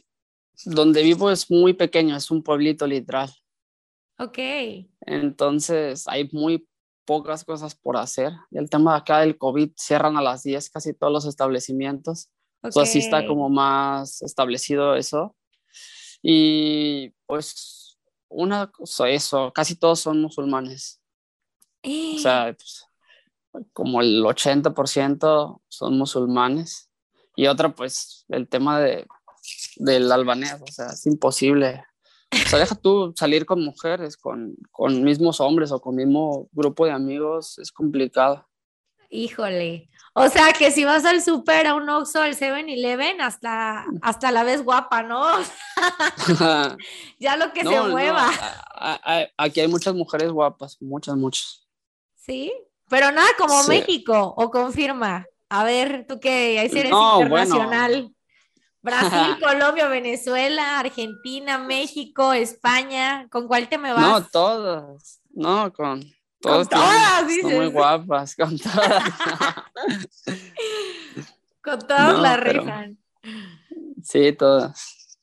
donde 0.65 1.03
vivo 1.03 1.31
es 1.31 1.49
muy 1.49 1.73
pequeño, 1.73 2.15
es 2.15 2.31
un 2.31 2.43
pueblito 2.43 2.87
literal. 2.87 3.29
Ok. 4.19 4.37
Entonces 5.01 6.07
hay 6.07 6.29
muy 6.31 6.67
pocas 7.05 7.43
cosas 7.43 7.75
por 7.75 7.97
hacer. 7.97 8.31
Y 8.51 8.57
el 8.57 8.69
tema 8.69 8.93
de 8.93 8.97
acá 8.99 9.19
del 9.19 9.37
COVID 9.37 9.71
cierran 9.77 10.17
a 10.17 10.21
las 10.21 10.43
10 10.43 10.69
casi 10.69 10.93
todos 10.93 11.11
los 11.11 11.25
establecimientos. 11.25 12.29
O 12.61 12.71
sea, 12.71 12.85
sí 12.85 12.99
está 12.99 13.27
como 13.27 13.49
más 13.49 14.21
establecido 14.21 14.95
eso. 14.95 15.35
Y 16.21 17.09
pues 17.25 17.97
una 18.29 18.71
cosa, 18.71 19.09
eso, 19.09 19.51
casi 19.53 19.75
todos 19.75 19.99
son 19.99 20.21
musulmanes. 20.21 21.01
O 21.83 22.17
sea, 22.19 22.53
pues, 22.57 22.87
como 23.73 24.01
el 24.01 24.23
80% 24.23 25.61
son 25.67 25.97
musulmanes 25.97 26.89
y 27.35 27.47
otra 27.47 27.73
pues 27.73 28.25
el 28.29 28.47
tema 28.47 28.79
de, 28.79 29.05
del 29.77 30.11
albanés, 30.11 30.57
o 30.61 30.71
sea, 30.71 30.87
es 30.87 31.05
imposible. 31.05 31.83
O 32.31 32.49
sea, 32.49 32.59
deja 32.59 32.75
tú 32.75 33.13
salir 33.15 33.45
con 33.45 33.63
mujeres, 33.63 34.17
con, 34.17 34.55
con 34.71 35.03
mismos 35.03 35.39
hombres 35.39 35.71
o 35.71 35.79
con 35.79 35.95
mismo 35.95 36.47
grupo 36.51 36.85
de 36.85 36.91
amigos, 36.91 37.59
es 37.59 37.71
complicado. 37.71 38.47
Híjole. 39.09 39.89
O 40.15 40.27
sea, 40.27 40.53
que 40.53 40.71
si 40.71 40.85
vas 40.85 41.05
al 41.05 41.21
súper, 41.21 41.67
a 41.67 41.75
un 41.75 41.87
Oxxo, 41.89 42.21
al 42.21 42.35
7-Eleven, 42.35 43.21
hasta, 43.21 43.85
hasta 44.01 44.31
la 44.31 44.43
ves 44.43 44.63
guapa, 44.63 45.03
¿no? 45.03 45.23
ya 47.19 47.35
lo 47.37 47.51
que 47.53 47.61
se 47.63 47.81
mueva. 47.81 48.29
aquí 49.37 49.59
hay 49.59 49.67
muchas 49.67 49.93
mujeres 49.93 50.31
guapas, 50.31 50.79
muchas, 50.81 51.15
muchas. 51.15 51.67
¿Sí? 52.15 52.53
Pero 52.89 53.11
nada 53.11 53.27
como 53.37 53.63
México, 53.63 54.33
o 54.37 54.49
confirma. 54.51 55.25
A 55.49 55.63
ver, 55.63 56.05
tú 56.07 56.19
que 56.19 56.59
eres 56.59 56.91
internacional. 56.91 58.12
Brasil, 58.83 59.39
Colombia, 59.41 59.87
Venezuela, 59.87 60.79
Argentina, 60.79 61.57
México, 61.57 62.33
España. 62.33 63.27
¿Con 63.31 63.47
cuál 63.47 63.67
te 63.67 63.79
me 63.79 63.93
vas? 63.93 64.01
No, 64.01 64.23
todas. 64.27 65.21
No, 65.33 65.73
con 65.73 66.03
con 66.43 66.67
todas, 66.67 67.25
dices. 67.25 67.43
Son 67.43 67.55
muy 67.55 67.67
guapas, 67.67 68.35
con 68.35 68.59
todas. 68.59 69.03
con 71.63 71.79
todas 71.87 72.19
la 72.19 72.35
rifan. 72.35 72.97
Sí, 74.03 74.33
todas. 74.33 75.17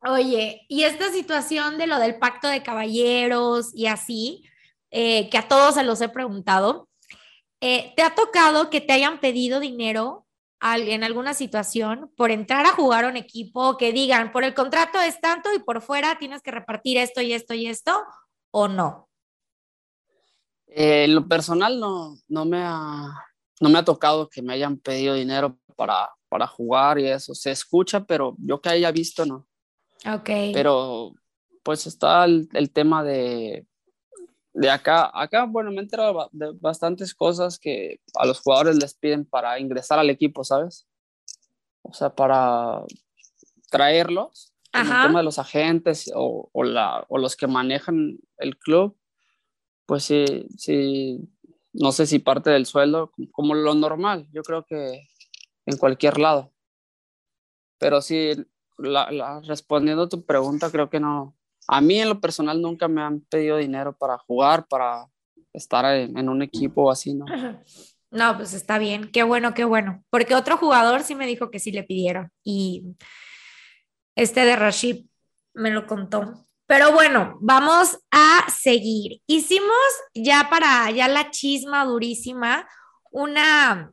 Oye, 0.00 0.64
y 0.68 0.84
esta 0.84 1.12
situación 1.12 1.76
de 1.76 1.86
lo 1.86 1.98
del 1.98 2.18
pacto 2.18 2.48
de 2.48 2.62
caballeros 2.62 3.70
y 3.74 3.86
así, 3.86 4.44
eh, 4.90 5.28
que 5.28 5.36
a 5.36 5.46
todos 5.46 5.74
se 5.74 5.84
los 5.84 6.00
he 6.00 6.08
preguntado, 6.08 6.88
eh, 7.60 7.92
¿te 7.94 8.02
ha 8.02 8.14
tocado 8.14 8.70
que 8.70 8.80
te 8.80 8.94
hayan 8.94 9.20
pedido 9.20 9.60
dinero 9.60 10.25
en 10.60 11.04
alguna 11.04 11.34
situación 11.34 12.10
por 12.16 12.30
entrar 12.30 12.66
a 12.66 12.72
jugar 12.72 13.04
a 13.04 13.08
un 13.08 13.16
equipo 13.16 13.76
que 13.76 13.92
digan, 13.92 14.32
por 14.32 14.44
el 14.44 14.54
contrato 14.54 15.00
es 15.00 15.20
tanto 15.20 15.52
y 15.54 15.58
por 15.58 15.82
fuera 15.82 16.18
tienes 16.18 16.42
que 16.42 16.50
repartir 16.50 16.98
esto 16.98 17.20
y 17.20 17.32
esto 17.32 17.54
y 17.54 17.66
esto, 17.66 18.04
o 18.50 18.68
no? 18.68 19.08
Eh, 20.66 21.06
lo 21.08 21.26
personal 21.26 21.78
no, 21.78 22.16
no, 22.28 22.44
me 22.44 22.62
ha, 22.62 23.08
no 23.60 23.68
me 23.68 23.78
ha 23.78 23.84
tocado 23.84 24.28
que 24.28 24.42
me 24.42 24.54
hayan 24.54 24.78
pedido 24.78 25.14
dinero 25.14 25.58
para, 25.76 26.10
para 26.28 26.46
jugar 26.46 26.98
y 26.98 27.06
eso. 27.06 27.34
Se 27.34 27.50
escucha, 27.50 28.04
pero 28.04 28.34
yo 28.38 28.60
que 28.60 28.70
haya 28.70 28.90
visto 28.90 29.24
no. 29.24 29.46
Ok. 30.06 30.30
Pero 30.52 31.12
pues 31.62 31.86
está 31.86 32.24
el, 32.24 32.48
el 32.52 32.70
tema 32.70 33.02
de, 33.02 33.66
de 34.56 34.70
acá. 34.70 35.10
Acá, 35.14 35.44
bueno, 35.44 35.70
me 35.70 35.78
he 35.78 35.80
enterado 35.80 36.28
de 36.32 36.52
bastantes 36.60 37.14
cosas 37.14 37.58
que 37.58 38.00
a 38.14 38.26
los 38.26 38.40
jugadores 38.40 38.76
les 38.76 38.94
piden 38.94 39.24
para 39.24 39.58
ingresar 39.58 39.98
al 39.98 40.10
equipo, 40.10 40.44
¿sabes? 40.44 40.86
O 41.82 41.92
sea, 41.92 42.14
para 42.14 42.82
traerlos. 43.70 44.52
El 44.72 44.84
tema 44.84 45.20
de 45.20 45.24
los 45.24 45.38
agentes 45.38 46.10
o, 46.14 46.50
o, 46.52 46.62
la, 46.62 47.06
o 47.08 47.16
los 47.16 47.34
que 47.34 47.46
manejan 47.46 48.18
el 48.36 48.58
club 48.58 48.98
pues 49.86 50.02
sí, 50.02 50.46
sí, 50.58 51.18
no 51.72 51.92
sé 51.92 52.06
si 52.06 52.18
parte 52.18 52.50
del 52.50 52.66
sueldo, 52.66 53.12
como 53.30 53.54
lo 53.54 53.74
normal, 53.74 54.28
yo 54.32 54.42
creo 54.42 54.64
que 54.66 55.06
en 55.64 55.76
cualquier 55.78 56.18
lado. 56.18 56.52
Pero 57.78 58.00
sí, 58.02 58.32
la, 58.78 59.40
respondiendo 59.46 60.04
a 60.04 60.08
tu 60.08 60.24
pregunta, 60.26 60.70
creo 60.70 60.90
que 60.90 61.00
no. 61.00 61.36
A 61.68 61.80
mí 61.80 62.00
en 62.00 62.08
lo 62.08 62.20
personal 62.20 62.60
nunca 62.60 62.88
me 62.88 63.02
han 63.02 63.20
pedido 63.20 63.56
dinero 63.56 63.96
para 63.96 64.18
jugar, 64.18 64.66
para 64.68 65.06
estar 65.52 65.84
en, 65.84 66.28
un 66.28 66.42
equipo 66.42 66.90
así, 66.90 67.14
¿no? 67.14 67.24
No, 68.08 68.36
pues 68.36 68.54
está 68.54 68.78
bien, 68.78 69.10
qué 69.10 69.24
bueno, 69.24 69.52
qué 69.52 69.64
bueno. 69.64 70.04
Porque 70.10 70.36
otro 70.36 70.56
jugador 70.56 71.02
sí 71.02 71.14
me 71.14 71.26
dijo 71.26 71.50
que 71.50 71.58
sí 71.58 71.72
le 71.72 71.82
pidieron 71.82 72.30
y 72.44 72.84
este 74.14 74.44
de 74.44 74.56
Rashid 74.56 75.06
me 75.52 75.70
lo 75.70 75.86
contó. 75.86 76.46
Pero 76.66 76.92
bueno, 76.92 77.36
vamos 77.40 77.98
a 78.10 78.46
seguir. 78.48 79.20
Hicimos 79.26 79.76
ya 80.14 80.48
para 80.50 80.90
ya 80.90 81.08
la 81.08 81.30
chisma 81.30 81.84
durísima 81.84 82.66
una 83.10 83.92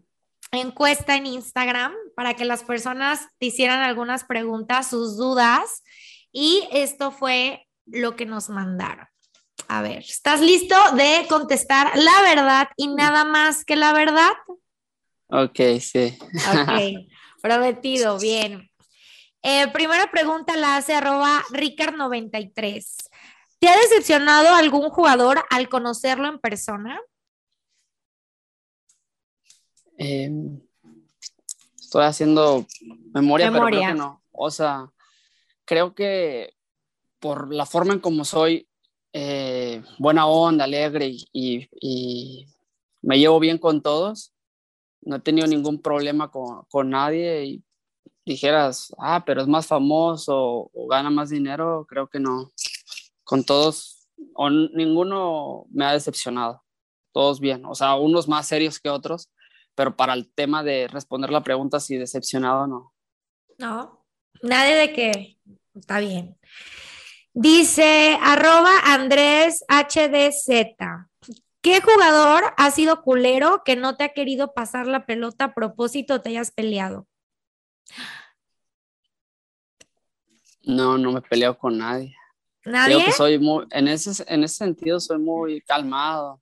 encuesta 0.52 1.16
en 1.16 1.26
Instagram 1.26 1.94
para 2.16 2.36
que 2.36 2.46
las 2.46 2.64
personas 2.64 3.28
te 3.40 3.48
hicieran 3.48 3.82
algunas 3.82 4.24
preguntas, 4.24 4.90
sus 4.90 5.18
dudas, 5.18 5.84
y 6.34 6.68
esto 6.72 7.12
fue 7.12 7.68
lo 7.86 8.18
que 8.18 8.26
nos 8.26 8.50
mandaron. 8.50 9.08
A 9.68 9.82
ver, 9.82 10.00
¿estás 10.00 10.42
listo 10.42 10.76
de 10.96 11.26
contestar 11.30 11.92
la 11.96 12.22
verdad 12.24 12.68
y 12.76 12.88
nada 12.88 13.24
más 13.24 13.64
que 13.64 13.76
la 13.78 13.94
verdad? 13.94 14.32
Ok, 15.28 15.60
sí. 15.80 16.18
Ok, 16.20 17.08
prometido, 17.42 18.20
bien. 18.20 18.70
Eh, 19.42 19.68
primera 19.70 20.10
pregunta 20.12 20.58
la 20.58 20.78
hace 20.78 20.96
arroba 20.96 21.44
Ricard93. 21.52 22.86
¿Te 23.60 23.68
ha 23.70 23.78
decepcionado 23.78 24.56
algún 24.56 24.90
jugador 24.90 25.44
al 25.50 25.70
conocerlo 25.70 26.28
en 26.28 26.40
persona? 26.40 27.00
Em, 29.98 30.60
estoy 31.80 32.04
haciendo 32.04 32.66
memoria, 33.14 33.52
pero 33.52 33.66
creo 33.68 33.82
que 33.82 33.94
no. 33.94 34.24
O 34.32 34.50
sea, 34.50 34.90
creo 35.66 35.96
que 35.96 36.54
por 37.20 37.54
la 37.54 37.66
forma 37.66 37.94
en 37.94 38.00
como 38.00 38.26
soy, 38.26 38.68
eh, 39.14 39.84
buena 40.00 40.28
onda, 40.28 40.66
alegre 40.66 41.16
y, 41.32 42.48
me 43.02 43.20
llevo 43.20 43.40
bien 43.40 43.58
con 43.58 43.82
todos, 43.82 44.34
no 45.02 45.18
he 45.18 45.20
tenido 45.20 45.46
ningún 45.46 45.82
problema 45.82 46.32
con, 46.32 46.64
con 46.70 46.90
nadie 46.90 47.46
y 47.46 47.64
dijeras, 48.26 48.94
ah, 48.98 49.24
pero 49.26 49.42
es 49.42 49.48
más 49.48 49.68
famoso 49.68 50.70
o, 50.74 50.88
gana 50.88 51.10
más 51.10 51.30
dinero, 51.30 51.86
creo 51.88 52.08
que 52.08 52.20
no. 52.20 52.52
Con 53.24 53.44
todos, 53.44 54.08
o 54.36 54.50
ninguno 54.50 55.66
me 55.70 55.86
ha 55.86 55.94
decepcionado. 55.94 56.64
Todos 57.12 57.40
bien, 57.40 57.66
o 57.66 57.76
sea, 57.76 57.96
unos 57.96 58.28
más 58.28 58.48
serios 58.48 58.80
que 58.80 58.90
otros, 58.90 59.30
pero 59.76 59.96
para 59.96 60.14
el 60.14 60.32
tema 60.34 60.64
de 60.64 60.88
responder 60.88 61.30
la 61.30 61.44
pregunta 61.44 61.80
si 61.80 61.98
decepcionado 61.98 62.68
no. 62.68 62.94
No, 63.60 64.03
nadie 64.42 64.76
de 64.76 64.94
que 64.94 65.38
está 65.76 66.00
bien. 66.00 66.38
Dice 67.34 68.18
arroba 68.22 68.72
Andrés 68.84 69.66
HDZ. 69.68 70.76
¿Qué 71.62 71.82
jugador 71.82 72.44
ha 72.58 72.72
sido 72.72 73.02
culero 73.02 73.64
que 73.64 73.76
no 73.76 73.96
te 73.96 74.04
ha 74.04 74.10
querido 74.10 74.54
pasar 74.54 74.86
la 74.86 75.06
pelota 75.06 75.46
a 75.46 75.54
propósito 75.54 76.22
te 76.22 76.30
hayas 76.30 76.52
peleado? 76.52 77.08
No, 80.62 80.98
no 80.98 81.12
me 81.12 81.22
peleo 81.22 81.58
con 81.58 81.78
nadie. 81.78 82.16
¿Nadie? 82.66 83.12
soy 83.12 83.40
muy, 83.40 83.66
en 83.72 83.88
ese, 83.88 84.24
en 84.28 84.44
ese 84.44 84.56
sentido 84.56 85.00
soy 85.00 85.20
muy 85.20 85.62
calmado. 85.62 86.42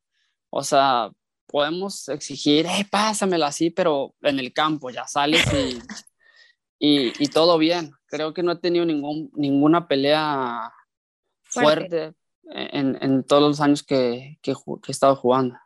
O 0.49 0.63
sea, 0.63 1.09
podemos 1.47 2.09
exigir, 2.09 2.65
hey, 2.67 2.83
pásamela 2.83 3.47
así, 3.47 3.69
pero 3.69 4.13
en 4.21 4.39
el 4.39 4.53
campo 4.53 4.89
ya 4.89 5.07
sales 5.07 5.45
y, 5.53 5.79
y, 6.83 7.27
todo 7.27 7.59
bien. 7.59 7.93
Creo 8.07 8.33
que 8.33 8.41
no 8.41 8.53
he 8.53 8.57
tenido 8.57 8.85
ningún, 8.85 9.29
ninguna 9.35 9.87
pelea 9.87 10.73
fuerte, 11.43 12.13
en, 12.43 12.97
en, 12.99 13.23
todos 13.23 13.43
los 13.43 13.61
años 13.61 13.83
que, 13.83 14.39
que, 14.41 14.53
que 14.53 14.89
he 14.89 14.91
estado 14.91 15.15
jugando. 15.15 15.57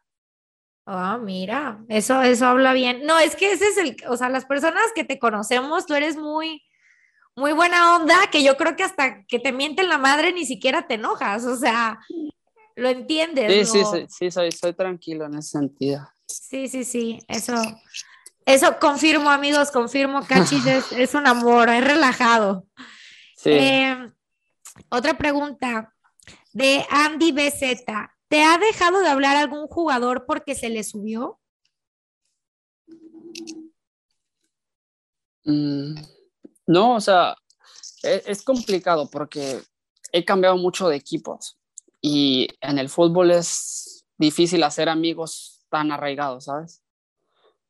Ah, 0.86 1.18
mira, 1.18 1.84
eso, 1.88 2.22
eso 2.22 2.46
habla 2.46 2.74
bien. 2.74 3.06
No, 3.06 3.18
es 3.18 3.36
que 3.36 3.54
ese 3.54 3.70
es 3.70 3.78
el, 3.78 3.96
o 4.10 4.18
sea, 4.18 4.30
las 4.30 4.46
personas 4.46 4.84
que 4.94 5.06
te 5.06 5.18
conocemos, 5.18 5.86
tú 5.86 5.96
eres 5.96 6.18
muy, 6.18 6.62
muy 7.36 7.54
buena 7.54 7.96
onda, 7.96 8.16
que 8.30 8.44
yo 8.44 8.58
creo 8.58 8.76
que 8.76 8.84
hasta 8.84 9.26
que 9.26 9.40
te 9.40 9.54
mienten 9.54 9.88
la 9.88 9.98
madre 9.98 10.34
ni 10.34 10.46
siquiera 10.46 10.86
te 10.86 10.96
enojas, 10.96 11.46
o 11.46 11.56
sea, 11.56 12.00
lo 12.76 12.90
entiendes. 12.90 13.72
Sí, 13.72 13.84
sí, 13.84 14.06
sí, 14.10 14.32
soy, 14.32 14.52
soy 14.52 14.74
tranquilo 14.74 15.26
en 15.26 15.36
ese 15.36 15.52
sentido. 15.52 16.08
Sí, 16.28 16.68
sí, 16.68 16.84
sí, 16.84 17.20
eso, 17.30 17.56
eso 18.46 18.78
confirmo, 18.80 19.30
amigos, 19.30 19.72
confirmo, 19.72 20.26
Cachis 20.26 20.66
es, 20.66 20.92
es, 20.92 21.14
un 21.14 21.28
amor, 21.28 21.70
es 21.70 21.84
relajado. 21.84 22.68
Sí. 23.36 23.52
Eh, 23.52 24.12
otra 24.90 25.18
pregunta 25.18 25.94
de 26.54 26.86
Andy 26.90 27.32
BZ. 27.32 27.86
¿Te 28.28 28.44
ha 28.44 28.58
dejado 28.58 29.02
de 29.02 29.10
hablar 29.10 29.36
algún 29.36 29.68
jugador 29.68 30.26
porque 30.26 30.56
se 30.56 30.70
le 30.70 30.84
subió? 30.84 31.40
Mm, 35.44 35.96
no, 36.68 36.96
o 36.96 37.02
sea, 37.02 37.36
e, 38.04 38.24
es, 38.26 38.44
complicado 38.44 39.10
porque 39.10 39.62
he 40.12 40.26
cambiado 40.26 40.58
mucho 40.58 40.90
de 40.90 40.96
equipos 40.96 41.60
y 42.02 42.48
en 42.62 42.80
el 42.80 42.90
fútbol 42.90 43.32
es 43.32 44.06
difícil 44.18 44.64
hacer 44.64 44.90
amigos 44.90 45.64
tan 45.70 45.92
arraigados, 45.92 46.46
¿sabes? 46.46 46.82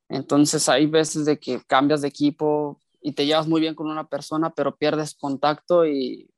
Entonces 0.10 0.70
hay 0.70 0.86
veces 0.86 1.26
de 1.26 1.40
que 1.40 1.62
cambias 1.66 2.02
de 2.02 2.08
equipo 2.08 2.80
y 3.02 3.14
te 3.14 3.26
llevas 3.26 3.48
muy 3.48 3.62
bien 3.62 3.76
con 3.76 3.88
una 3.88 4.08
persona, 4.08 4.52
pero 4.52 4.76
pierdes 4.76 5.16
contacto 5.16 5.86
y, 5.86 6.30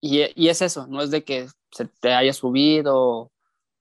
y, 0.00 0.22
y 0.34 0.48
es 0.48 0.62
eso, 0.62 0.86
no 0.86 1.02
es 1.02 1.10
de 1.10 1.24
que 1.24 1.48
se 1.70 1.86
te 1.86 2.12
haya 2.12 2.32
subido 2.32 3.30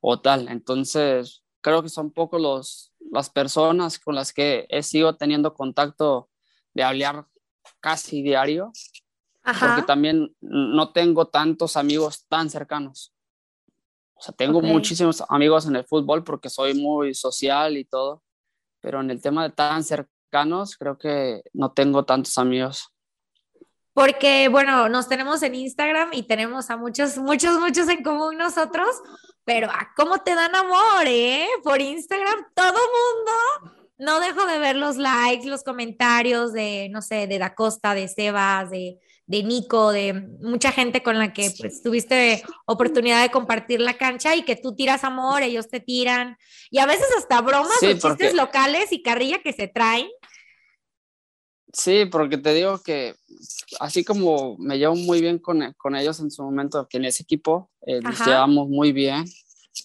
o, 0.02 0.22
tal. 0.22 0.48
Entonces, 0.50 1.44
creo 1.62 1.82
que 1.82 1.90
son 1.90 2.12
pocos 2.12 2.42
los, 2.42 2.94
las 3.12 3.30
personas 3.30 4.00
con 4.00 4.16
las 4.16 4.34
que 4.34 4.66
he 4.70 4.84
sido 4.84 5.16
teniendo 5.16 5.54
contacto 5.54 6.30
de 6.74 6.84
hablar 6.84 7.26
casi 7.80 8.22
diario, 8.22 8.72
porque 9.44 9.82
también 9.84 10.36
no 10.42 10.92
tengo 10.92 11.28
tantos 11.28 11.76
amigos 11.76 12.26
tan 12.28 12.50
cercanos. 12.50 13.14
O 14.14 14.22
sea, 14.22 14.36
tengo 14.36 14.62
muchísimos 14.62 15.24
amigos 15.30 15.66
en 15.66 15.78
el 15.78 15.86
fútbol 15.86 16.24
porque 16.24 16.50
soy 16.50 16.74
muy 16.74 17.14
social 17.14 17.78
y 17.78 17.86
todo, 17.86 18.22
pero 18.82 19.02
en 19.02 19.12
el 19.12 19.22
tema 19.22 19.44
de 19.44 19.50
tan 19.52 19.84
cercanos 19.84 20.78
creo 20.78 20.98
que 20.98 21.42
no 21.54 21.72
tengo 21.72 22.06
tantos 22.06 22.38
amigos. 22.38 22.94
Porque, 23.94 24.48
bueno, 24.48 24.88
nos 24.88 25.10
tenemos 25.10 25.44
en 25.44 25.56
Instagram 25.56 26.10
y 26.14 26.24
tenemos 26.24 26.70
a 26.70 26.78
muchos, 26.78 27.18
muchos, 27.18 27.60
muchos 27.60 27.90
en 27.90 28.04
común 28.04 28.38
nosotros, 28.38 28.88
pero 29.44 29.68
¿a 29.70 29.92
cómo 29.96 30.20
te 30.20 30.36
dan 30.36 30.56
amor, 30.56 31.06
eh? 31.06 31.48
Por 31.64 31.82
Instagram, 31.82 32.46
todo 32.54 32.74
mundo. 32.74 33.76
No 33.98 34.22
dejo 34.22 34.46
de 34.46 34.60
ver 34.60 34.78
los 34.78 34.96
likes, 34.96 35.48
los 35.48 35.64
comentarios 35.64 36.54
de, 36.54 36.88
no 36.92 37.02
sé, 37.02 37.28
de 37.28 37.40
Da 37.40 37.54
Costa, 37.54 37.94
de 37.94 38.08
Sebas, 38.08 38.70
de, 38.70 39.00
de 39.30 39.44
Nico, 39.44 39.92
de 39.92 40.14
mucha 40.42 40.72
gente 40.72 41.04
con 41.04 41.20
la 41.20 41.34
que 41.34 41.52
pues, 41.60 41.84
tuviste 41.84 42.44
oportunidad 42.66 43.22
de 43.22 43.30
compartir 43.30 43.80
la 43.80 43.96
cancha 43.96 44.36
y 44.36 44.42
que 44.42 44.56
tú 44.56 44.74
tiras 44.74 45.04
amor, 45.04 45.44
ellos 45.44 45.70
te 45.70 45.80
tiran. 45.80 46.36
Y 46.72 46.80
a 46.80 46.88
veces 46.88 47.06
hasta 47.16 47.40
bromas 47.42 47.78
o 47.84 47.94
chistes 47.94 48.34
locales 48.34 48.92
y 48.92 49.04
carrilla 49.04 49.40
que 49.44 49.54
se 49.54 49.68
traen. 49.68 50.08
Sí, 51.72 52.06
porque 52.12 52.40
te 52.40 52.56
digo 52.56 52.82
que 52.82 53.14
así 53.80 54.04
como 54.04 54.58
me 54.58 54.80
llevo 54.80 54.96
muy 54.96 55.22
bien 55.22 55.38
con, 55.38 55.76
con 55.78 55.96
ellos 55.96 56.20
en 56.22 56.32
su 56.32 56.42
momento, 56.42 56.88
que 56.90 56.98
en 56.98 57.06
ese 57.06 57.22
equipo 57.22 57.70
eh, 57.86 58.02
nos 58.02 58.26
llevamos 58.26 58.68
muy 58.68 58.92
bien, 58.92 59.26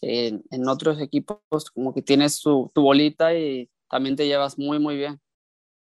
en, 0.01 0.43
en, 0.51 0.69
otros 0.69 0.99
equipos 1.03 1.71
como 1.75 1.93
que 1.93 2.01
tienes 2.01 2.41
tu, 2.41 2.73
tu 2.75 2.81
bolita 2.81 3.35
y 3.35 3.69
también 3.91 4.17
te 4.17 4.27
llevas 4.27 4.59
muy, 4.59 4.79
muy 4.79 4.97
bien. 4.97 5.21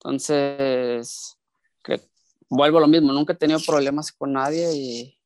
Entonces, 0.00 1.38
creo, 1.80 2.00
vuelvo 2.48 2.78
a 2.78 2.82
lo 2.82 2.88
mismo, 2.88 3.12
nunca 3.12 3.32
he 3.32 3.36
tenido 3.36 3.60
problemas 3.60 4.12
con 4.12 4.32
nadie 4.32 4.74
y, 4.74 5.18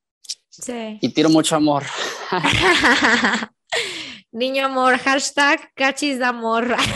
y 1.00 1.08
tiro 1.10 1.28
mucho 1.28 1.56
amor. 1.56 1.84
Niño 4.32 4.66
amor, 4.66 4.98
hashtag 4.98 5.72
cachis 5.74 6.18
de 6.18 6.24
amor. 6.24 6.74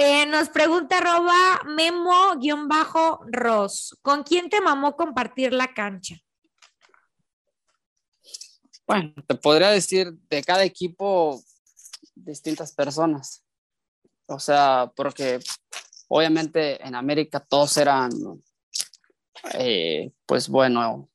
Eh, 0.00 0.26
nos 0.26 0.48
pregunta 0.48 0.98
arroba 0.98 1.60
memo-ros, 1.66 2.38
¿con 4.00 4.22
quién 4.22 4.48
te 4.48 4.60
mamó 4.60 4.94
compartir 4.94 5.52
la 5.52 5.74
cancha? 5.74 6.14
Bueno, 8.86 9.12
te 9.26 9.34
podría 9.34 9.70
decir 9.70 10.12
de 10.30 10.44
cada 10.44 10.62
equipo 10.62 11.42
distintas 12.14 12.72
personas. 12.72 13.44
O 14.26 14.38
sea, 14.38 14.92
porque 14.94 15.40
Obviamente 16.08 16.84
en 16.84 16.94
América 16.94 17.38
todos 17.40 17.76
eran, 17.76 18.10
eh, 19.54 20.10
pues 20.26 20.48
bueno, 20.48 21.10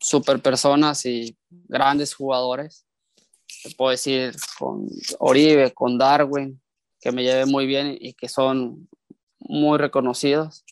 super 0.00 0.40
personas 0.40 1.04
y 1.06 1.36
grandes 1.48 2.14
jugadores. 2.14 2.86
Te 3.62 3.70
puedo 3.70 3.90
decir 3.90 4.36
con 4.58 4.86
Oribe, 5.18 5.72
con 5.72 5.96
Darwin, 5.96 6.60
que 7.00 7.10
me 7.10 7.22
llevé 7.22 7.46
muy 7.46 7.66
bien 7.66 7.96
y 7.98 8.12
que 8.12 8.28
son 8.28 8.88
muy 9.38 9.78
reconocidos. 9.78 10.64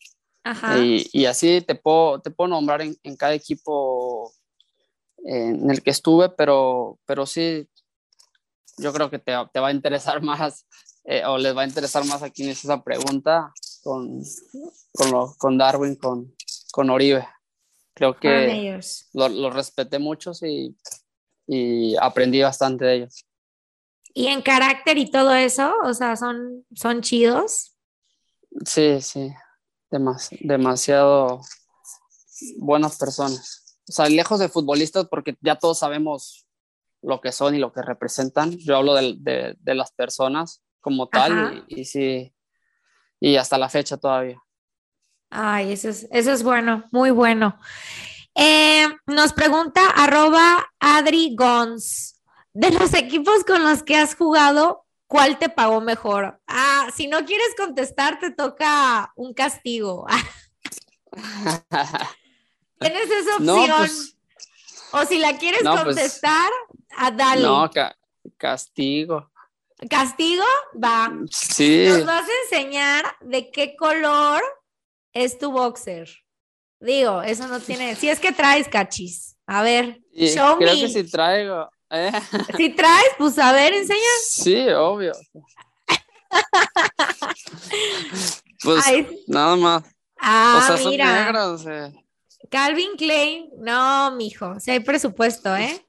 Y, 0.83 1.25
así 1.27 1.61
te 1.61 1.75
puedo, 1.75 2.21
te 2.21 2.31
puedo 2.31 2.49
nombrar 2.49 2.83
en, 2.83 3.17
cada 3.17 3.33
equipo 3.33 4.33
en 5.25 5.71
el 5.71 5.83
que 5.83 5.91
estuve, 5.91 6.29
pero, 6.31 6.99
pero 7.07 7.27
sí, 7.27 7.69
yo 8.77 8.93
creo 8.93 9.09
que 9.09 9.21
te, 9.21 9.33
te 9.53 9.61
va 9.61 9.69
a 9.69 9.73
interesar 9.73 10.21
más 10.23 10.67
eh, 11.05 11.25
o 11.25 11.39
les 11.39 11.57
va 11.57 11.63
a 11.63 11.67
interesar 11.67 12.05
más 12.07 12.23
a 12.23 12.31
quienes 12.31 12.65
esa 12.65 12.83
pregunta 12.83 13.53
con, 13.83 14.23
con, 14.93 15.35
con 15.35 15.59
Darwin, 15.59 15.97
con, 15.97 16.35
con 16.73 16.91
Oribe. 16.91 17.27
Creo 17.95 18.19
que 18.19 18.81
los 19.13 19.33
lo 19.33 19.51
respeté 19.51 19.99
mucho 19.99 20.33
y, 20.43 20.77
y 21.47 21.97
aprendí 21.97 22.41
bastante 22.41 22.85
de 22.85 22.95
ellos. 22.95 23.27
¿Y 24.15 24.29
en 24.29 24.43
carácter 24.43 24.99
y 24.99 25.11
todo 25.11 25.33
eso? 25.35 25.75
O 25.85 25.93
sea, 25.95 26.17
¿son, 26.17 26.65
son 26.75 27.03
chidos? 27.03 27.75
Sí, 28.65 29.01
sí, 29.01 29.33
demasiado 29.91 31.41
buenas 32.59 32.99
personas. 32.99 33.79
O 33.89 33.93
sea, 33.93 34.09
lejos 34.09 34.39
de 34.39 34.49
futbolistas, 34.49 35.07
porque 35.09 35.37
ya 35.41 35.57
todos 35.57 35.79
sabemos 35.79 36.47
lo 37.03 37.21
que 37.21 37.33
son 37.33 37.55
y 37.55 37.59
lo 37.59 37.73
que 37.73 37.83
representan. 37.83 38.53
Yo 38.59 38.77
hablo 38.77 38.95
de, 38.95 39.17
de, 39.19 39.57
de 39.59 39.75
las 39.75 39.93
personas 39.93 40.63
como 40.83 41.09
tal 41.09 41.65
y, 41.69 41.87
sí, 41.87 42.35
y 43.19 43.37
hasta 43.37 43.57
la 43.57 43.71
fecha 43.71 43.97
todavía. 43.97 44.37
Ay, 45.31 45.73
eso 45.73 45.89
es, 45.89 46.07
eso 46.11 46.33
es 46.33 46.43
bueno, 46.43 46.85
muy 46.91 47.11
bueno. 47.11 47.59
Eh, 48.35 48.87
nos 49.07 49.33
pregunta 49.33 49.89
arroba 49.89 50.67
Adri 50.79 51.35
Gons, 51.35 52.21
de 52.53 52.71
los 52.71 52.93
equipos 52.93 53.45
con 53.45 53.63
los 53.63 53.83
que 53.83 53.97
has 53.97 54.15
jugado, 54.15 54.85
¿cuál 55.07 55.39
te 55.39 55.49
pagó 55.49 55.81
mejor? 55.81 56.41
Ah, 56.47 56.89
si 56.95 57.07
no 57.07 57.25
quieres 57.25 57.55
contestar, 57.57 58.19
te 58.19 58.31
toca 58.31 59.13
un 59.17 59.33
castigo. 59.33 60.07
Tienes 62.79 63.11
esa 63.11 63.37
opción. 63.37 63.79
Pues, 63.79 64.17
o 64.93 65.05
si 65.07 65.19
la 65.19 65.39
quieres 65.39 65.63
pues, 65.63 65.83
contestar, 65.83 66.51
a 66.97 67.11
dale. 67.11 67.43
No, 67.43 67.71
castigo. 68.37 69.32
¿Castigo? 69.89 70.45
Va. 70.83 71.13
Sí. 71.31 71.87
Nos 71.89 72.05
vas 72.05 72.29
a 72.29 72.57
enseñar 72.57 73.05
de 73.21 73.51
qué 73.51 73.77
color 73.77 74.43
es 75.13 75.39
tu 75.39 75.51
boxer. 75.51 76.09
Digo, 76.81 77.23
eso 77.23 77.47
no 77.49 77.61
tiene. 77.61 77.95
Si 77.97 78.09
es 78.09 78.19
que 78.19 78.33
traes 78.33 78.69
cachis. 78.69 79.37
A 79.47 79.63
ver, 79.63 80.01
show 80.13 80.57
creo 80.59 80.75
que 80.75 80.89
sí 80.89 81.05
traigo. 81.05 81.69
¿eh? 81.91 82.13
Si 82.57 82.71
traes, 82.71 83.11
pues 83.19 83.39
a 83.39 83.53
ver, 83.53 83.75
enseña. 83.75 84.01
Sí, 84.25 84.69
obvio. 84.71 85.13
pues 88.63 88.85
nada 89.27 89.57
más. 89.57 89.85
Ah, 90.19 90.71
o 90.73 90.77
sea, 90.77 90.89
mira. 90.89 91.93
Calvin 92.51 92.97
Klein, 92.97 93.51
no, 93.59 94.13
mijo. 94.13 94.59
Si 94.61 94.71
hay 94.71 94.81
presupuesto, 94.81 95.55
¿eh? 95.57 95.85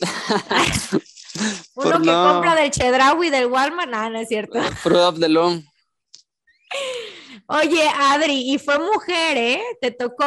Uno 1.74 2.00
que 2.00 2.10
compra 2.10 2.54
del 2.54 2.70
Chedraui 2.70 3.30
del 3.30 3.46
Walmart, 3.46 3.90
nada, 3.90 4.10
no 4.10 4.18
es 4.18 4.28
cierto. 4.28 4.62
Fruit 4.82 5.00
of 5.00 5.20
the 5.20 5.28
Loom. 5.28 5.64
Oye, 7.46 7.88
Adri, 7.88 8.52
y 8.52 8.58
fue 8.58 8.78
mujer, 8.78 9.36
¿eh? 9.36 9.62
Te 9.80 9.90
tocó 9.90 10.26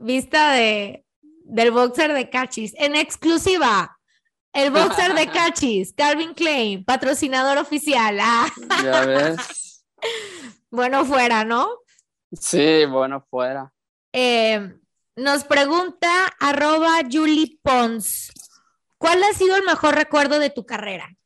vista 0.00 0.52
de, 0.52 1.04
del 1.44 1.70
boxer 1.70 2.12
de 2.12 2.30
Cachis. 2.30 2.72
En 2.76 2.94
exclusiva, 2.94 3.98
el 4.52 4.70
boxer 4.70 5.14
de 5.14 5.26
Cachis, 5.32 5.92
Calvin 5.94 6.34
Klein, 6.34 6.84
patrocinador 6.84 7.58
oficial. 7.58 8.18
Ah. 8.20 8.48
Ya 8.82 9.04
ves. 9.04 9.84
bueno, 10.70 11.04
fuera, 11.04 11.44
¿no? 11.44 11.68
Sí, 12.32 12.84
bueno, 12.86 13.24
fuera. 13.28 13.72
Eh, 14.12 14.74
nos 15.16 15.44
pregunta 15.44 16.10
arroba 16.38 17.00
Julie 17.10 17.58
Pons. 17.62 18.32
¿Cuál 19.02 19.20
ha 19.24 19.32
sido 19.32 19.56
el 19.56 19.64
mejor 19.64 19.96
recuerdo 19.96 20.38
de 20.38 20.48
tu 20.48 20.64
carrera? 20.64 21.16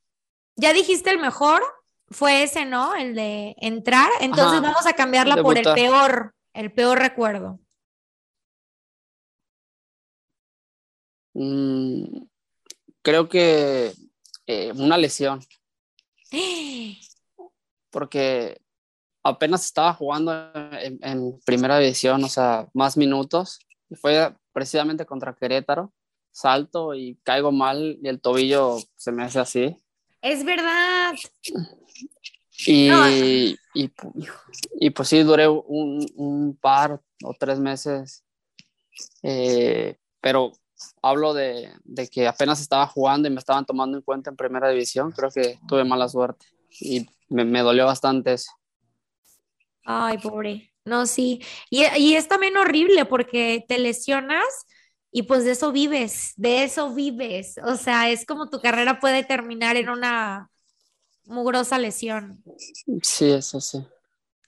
Ya 0.57 0.73
dijiste 0.73 1.11
el 1.11 1.19
mejor, 1.19 1.62
fue 2.09 2.43
ese, 2.43 2.65
¿no? 2.65 2.95
El 2.95 3.15
de 3.15 3.55
entrar. 3.59 4.09
Entonces 4.23 4.62
vamos 4.62 4.87
a 4.87 4.95
cambiarla 4.95 5.43
por 5.43 5.59
el 5.59 5.65
peor, 5.75 6.35
el 6.55 6.73
peor 6.73 6.99
recuerdo. 6.99 7.61
Mm, 11.35 12.23
creo 13.03 13.29
que 13.29 13.93
eh, 14.47 14.72
una 14.74 14.97
lesión. 14.97 15.45
Porque 17.91 18.59
apenas 19.22 19.66
estaba 19.66 19.93
jugando 19.93 20.33
en, 20.55 20.99
en, 21.03 21.41
primera 21.45 21.79
división, 21.79 22.24
o 22.24 22.29
sea, 22.29 22.68
más 22.72 22.97
minutos. 22.97 23.59
Y 23.91 23.97
fue 23.97 24.35
precisamente 24.55 25.05
contra 25.05 25.35
Querétaro 25.35 25.93
salto 26.37 26.95
y 26.95 27.18
caigo 27.22 27.51
mal 27.51 27.99
y 28.03 28.09
el 28.09 28.20
tobillo 28.20 28.76
se 28.95 29.11
me 29.11 29.24
hace 29.24 29.39
así. 29.39 29.76
Es 30.20 30.45
verdad. 30.45 31.14
Y, 32.66 32.91
y, 33.74 34.91
pues 34.91 35.09
sí, 35.09 35.22
duré 35.22 35.49
un, 35.49 36.59
par 36.61 37.01
o 37.22 37.34
tres 37.39 37.59
meses, 37.59 38.22
eh, 39.22 39.97
pero 40.20 40.53
hablo 41.01 41.32
de, 41.32 41.70
de, 41.84 42.09
que 42.09 42.26
apenas 42.26 42.61
estaba 42.61 42.87
jugando 42.87 43.28
y 43.28 43.30
me 43.30 43.39
estaban 43.39 43.64
tomando 43.64 43.97
en 43.97 44.03
cuenta 44.03 44.28
en 44.28 44.37
primera 44.37 44.68
división, 44.68 45.12
creo 45.12 45.30
que 45.30 45.59
tuve 45.66 45.84
mala 45.84 46.09
suerte 46.09 46.47
y 46.80 47.07
me, 47.28 47.45
me 47.45 47.61
dolió 47.61 47.87
bastante 47.87 48.34
eso. 48.34 48.53
Ay, 49.84 50.18
pobre. 50.18 50.72
No, 50.84 51.07
sí. 51.07 51.41
Y, 51.70 51.84
y, 51.97 52.14
es 52.14 52.28
también 52.28 52.57
horrible 52.57 53.05
porque 53.07 53.64
te 53.66 53.78
lesionas 53.78 54.66
y 55.11 55.23
pues 55.23 55.45
de 55.45 55.53
eso 55.53 55.73
vives, 55.73 56.33
de 56.37 56.65
eso 56.65 56.93
vives. 56.93 57.57
O 57.65 57.77
sea, 57.77 58.11
es 58.11 58.27
como 58.27 58.51
tu 58.51 58.61
carrera 58.61 59.01
puede 59.01 59.25
terminar 59.25 59.77
en 59.77 59.89
una 59.89 60.51
mugrosa 61.25 61.79
lesión. 61.79 62.43
Sí, 63.03 63.31
eso 63.31 63.61
sí. 63.61 63.85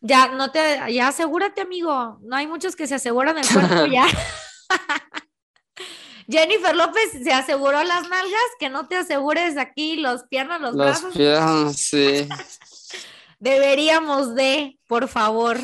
Ya, 0.01 0.29
no 0.29 0.51
te, 0.51 0.93
ya 0.93 1.09
asegúrate, 1.09 1.61
amigo. 1.61 2.19
No 2.23 2.37
hay 2.37 2.47
muchos 2.47 2.77
que 2.77 2.87
se 2.87 2.95
aseguran 2.97 3.39
el 3.39 3.49
cuerpo 3.49 3.87
ya. 3.87 4.07
Jennifer 6.31 6.77
López 6.77 7.11
se 7.23 7.33
aseguró 7.33 7.83
las 7.83 8.09
nalgas, 8.09 8.51
que 8.61 8.69
no 8.69 8.87
te 8.87 8.97
asegures 8.97 9.57
aquí 9.57 9.97
los 9.97 10.25
piernas, 10.25 10.61
los, 10.61 10.77
brazos. 10.77 11.15
piernas, 11.15 11.77
sí. 11.77 12.29
Deberíamos 13.41 14.35
de, 14.35 14.79
por 14.87 15.09
favor, 15.09 15.59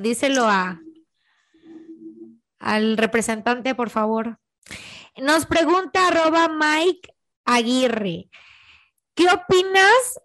díselo 0.00 0.44
a 0.46 0.80
al 2.60 2.96
representante, 2.96 3.74
por 3.74 3.90
favor. 3.90 4.38
Nos 5.16 5.46
pregunta 5.46 6.08
arroba 6.08 6.48
Mike 6.48 7.12
Aguirre. 7.44 8.30
¿Qué 9.14 9.26
opinas? 9.26 10.20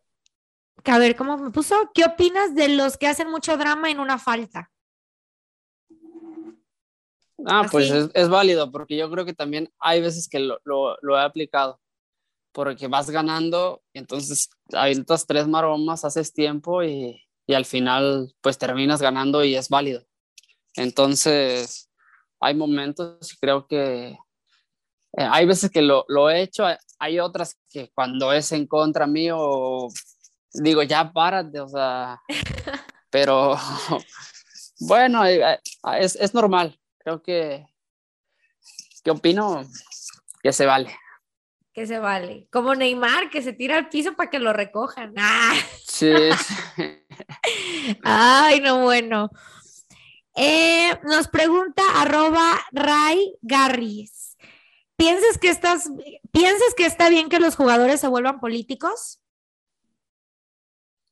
A 0.83 0.99
ver, 0.99 1.15
¿cómo 1.15 1.37
me 1.37 1.49
puso? 1.49 1.89
¿Qué 1.95 2.03
opinas 2.05 2.53
de 2.53 2.69
los 2.69 2.97
que 2.97 3.07
hacen 3.07 3.31
mucho 3.31 3.57
drama 3.57 3.89
en 3.89 3.99
una 3.99 4.19
falta? 4.19 4.71
Ah, 7.45 7.67
pues 7.69 7.89
es, 7.91 8.09
es 8.13 8.29
válido, 8.29 8.71
porque 8.71 8.95
yo 8.97 9.09
creo 9.11 9.25
que 9.25 9.33
también 9.33 9.71
hay 9.79 10.01
veces 10.01 10.27
que 10.29 10.39
lo, 10.39 10.59
lo- 10.63 10.97
lo 11.01 11.17
he 11.17 11.21
aplicado, 11.21 11.81
porque 12.53 12.87
vas 12.87 13.09
ganando, 13.09 13.83
y 13.93 13.99
entonces 13.99 14.49
avientas 14.73 15.27
tres 15.27 15.47
maromas, 15.47 16.05
haces 16.05 16.33
tiempo 16.33 16.83
y, 16.83 17.21
y 17.45 17.53
al 17.53 17.65
final 17.65 18.33
pues 18.41 18.57
terminas 18.57 19.01
ganando 19.01 19.43
y 19.43 19.55
es 19.55 19.69
válido. 19.69 20.05
Entonces, 20.75 21.84
hay 22.45 22.53
momentos, 22.53 23.35
creo 23.41 23.65
que 23.65 24.09
eh, 25.17 25.27
hay 25.31 25.45
veces 25.45 25.71
que 25.71 25.81
lo, 25.81 26.05
lo 26.07 26.29
he 26.29 26.41
hecho, 26.41 26.65
hay, 26.99 27.19
otras 27.19 27.57
que 27.69 27.89
cuando 27.95 28.31
es 28.31 28.51
en 28.51 28.67
contra 28.67 29.07
mío, 29.07 29.87
digo, 30.53 30.83
ya 30.83 31.11
párate, 31.11 31.59
o 31.59 31.67
sea, 31.67 32.21
pero 33.09 33.57
bueno, 34.79 35.25
eh, 35.25 35.41
eh, 35.41 35.59
es, 35.99 36.15
es 36.15 36.33
normal. 36.33 36.79
Creo 36.99 37.23
que, 37.23 37.65
¿qué 39.03 39.11
opino? 39.11 39.63
Que 40.43 40.53
se 40.53 40.65
vale. 40.65 40.95
Que 41.73 41.87
se 41.87 41.97
vale. 41.97 42.47
Como 42.51 42.75
Neymar, 42.75 43.29
que 43.29 43.41
se 43.41 43.53
tira 43.53 43.77
al 43.77 43.89
piso 43.89 44.15
para 44.15 44.29
que 44.29 44.39
lo 44.39 44.53
recojan. 44.53 45.13
¡Ah! 45.17 45.53
Sí. 45.83 46.13
Ay, 48.03 48.59
no, 48.61 48.81
bueno. 48.83 49.29
Eh, 50.35 50.99
nos 51.03 51.27
pregunta 51.27 51.81
Ray 52.71 53.35
Garris. 53.41 54.37
¿Piensas 54.97 55.37
que 55.37 55.49
estás, 55.49 55.89
piensas 56.31 56.73
que 56.75 56.85
está 56.85 57.09
bien 57.09 57.29
que 57.29 57.39
los 57.39 57.55
jugadores 57.55 57.99
se 57.99 58.07
vuelvan 58.07 58.39
políticos? 58.39 59.19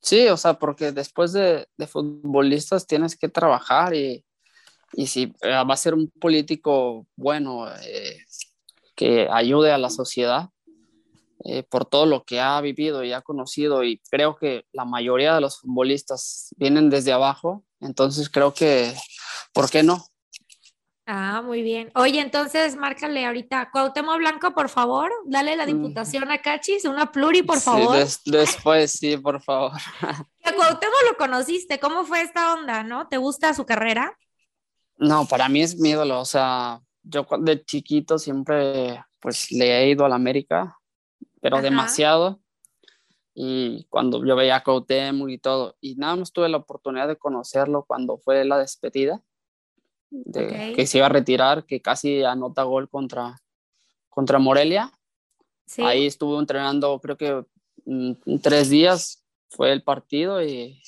Sí, 0.02 0.28
o 0.28 0.38
sea, 0.38 0.56
porque 0.56 0.92
después 0.92 1.32
de, 1.32 1.68
de 1.78 1.88
futbolistas 1.88 2.86
tienes 2.86 3.18
que 3.18 3.30
trabajar 3.30 3.94
y, 3.94 4.26
y 4.94 5.08
si 5.08 5.34
eh, 5.42 5.50
va 5.50 5.74
a 5.74 5.78
ser 5.78 5.94
un 5.94 6.10
político 6.10 7.08
bueno 7.16 7.68
eh, 7.82 8.20
que 8.96 9.28
ayude 9.30 9.72
a 9.72 9.78
la 9.78 9.90
sociedad 9.90 10.50
eh, 11.46 11.64
por 11.64 11.86
todo 11.86 12.06
lo 12.06 12.24
que 12.24 12.40
ha 12.40 12.60
vivido 12.62 13.04
y 13.04 13.12
ha 13.12 13.22
conocido 13.22 13.84
y 13.84 14.00
creo 14.10 14.36
que 14.36 14.66
la 14.72 14.86
mayoría 14.86 15.36
de 15.36 15.42
los 15.42 15.60
futbolistas 15.60 16.54
vienen 16.58 16.90
desde 16.90 17.12
abajo, 17.12 17.66
entonces 17.84 18.30
creo 18.30 18.54
que, 18.54 18.94
¿por 19.54 19.70
qué 19.70 19.84
no? 19.84 20.06
Ah, 21.06 21.42
muy 21.44 21.62
bien. 21.64 21.92
Oye, 21.96 22.22
entonces 22.22 22.78
márcale 22.78 23.26
ahorita. 23.26 23.70
Cuauhtémoc 23.72 24.18
Blanco, 24.18 24.54
por 24.54 24.70
favor, 24.70 25.12
dale 25.26 25.56
la 25.58 25.66
diputación 25.66 26.32
a 26.32 26.42
Cachis, 26.42 26.86
una 26.86 27.12
pluri, 27.12 27.44
por 27.44 27.58
Sí, 27.60 27.66
favor. 27.66 27.98
des- 27.98 28.22
después, 28.24 28.92
sí, 28.94 29.18
por 29.18 29.42
favor. 29.42 29.74
A 30.46 30.52
Cuauhtémoc 30.54 30.96
lo 31.12 31.18
conociste, 31.18 31.80
¿cómo 31.80 32.06
fue 32.06 32.22
esta 32.22 32.54
onda, 32.54 32.84
no? 32.84 33.08
¿Te 33.10 33.18
gusta 33.18 33.54
su 33.54 33.66
carrera? 33.66 34.18
No, 34.98 35.26
para 35.26 35.50
mí 35.50 35.62
es 35.62 35.78
mi 35.78 35.90
ídolo, 35.90 36.20
o 36.22 36.26
sea, 36.26 36.80
yo 37.02 37.26
de 37.40 37.64
chiquito 37.66 38.18
siempre 38.18 39.04
pues 39.20 39.52
le 39.52 39.66
he 39.84 39.90
ido 39.90 40.06
a 40.06 40.10
la 40.10 40.16
América, 40.16 40.78
pero 41.42 41.58
Ajá. 41.58 41.64
demasiado. 41.64 42.40
Y 43.36 43.86
cuando 43.90 44.24
yo 44.24 44.36
veía 44.36 44.58
a 44.58 44.64
Cuauhtémoc 44.64 45.30
y 45.30 45.38
todo, 45.40 45.76
y 45.82 45.96
nada 45.96 46.16
más 46.16 46.32
tuve 46.32 46.50
la 46.50 46.58
oportunidad 46.58 47.08
de 47.08 47.18
conocerlo 47.18 47.84
cuando 47.86 48.18
fue 48.18 48.46
la 48.46 48.60
despedida, 48.60 49.22
de 50.12 50.46
Ok. 50.46 50.76
que 50.76 50.86
se 50.86 51.00
iba 51.00 51.08
a 51.08 51.10
retirar, 51.10 51.66
que 51.66 51.82
casi 51.82 52.24
anota 52.24 52.64
gol 52.64 52.88
contra, 52.90 53.42
contra 54.10 54.38
Morelia. 54.38 54.92
Sí. 55.66 55.82
Ahí 55.82 56.06
estuvo 56.06 56.40
entrenando, 56.40 57.00
creo 57.00 57.18
que 57.18 57.44
mm, 57.86 58.38
tres 58.42 58.70
días 58.70 59.24
fue 59.50 59.72
el 59.72 59.82
partido 59.82 60.44
y, 60.44 60.82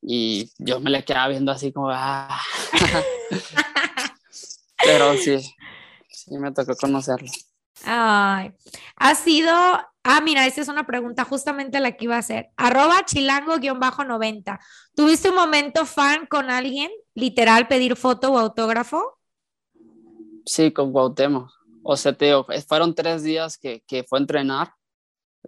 y 0.00 0.50
yo 0.58 0.80
me 0.80 0.88
le 0.90 1.04
quedaba 1.04 1.28
viendo 1.28 1.52
así 1.52 1.72
como, 1.72 1.90
ah. 1.90 2.40
pero 4.82 5.14
sí, 5.16 5.38
sí 6.08 6.38
me 6.38 6.52
tocó 6.52 6.74
conocerlo. 6.76 7.30
Ay, 7.84 8.52
ha 8.96 9.14
sido, 9.14 9.50
ah, 9.52 10.20
mira, 10.22 10.46
esta 10.46 10.60
es 10.60 10.68
una 10.68 10.86
pregunta 10.86 11.24
justamente 11.24 11.80
la 11.80 11.92
que 11.92 12.04
iba 12.04 12.16
a 12.16 12.20
hacer. 12.20 12.50
Arroba 12.56 13.04
chilango-90. 13.04 14.58
¿Tuviste 14.94 15.30
un 15.30 15.36
momento 15.36 15.86
fan 15.86 16.26
con 16.26 16.50
alguien? 16.50 16.90
Literal, 17.14 17.68
pedir 17.68 17.96
foto 17.96 18.32
o 18.32 18.38
autógrafo. 18.38 19.18
Sí, 20.46 20.72
con 20.72 20.92
Cuauhtémoc. 20.92 21.50
O 21.82 21.96
sea, 21.96 22.12
te 22.12 22.26
digo, 22.26 22.46
fueron 22.68 22.94
tres 22.94 23.22
días 23.22 23.56
que, 23.56 23.82
que 23.86 24.04
fue 24.04 24.18
a 24.18 24.20
entrenar 24.20 24.74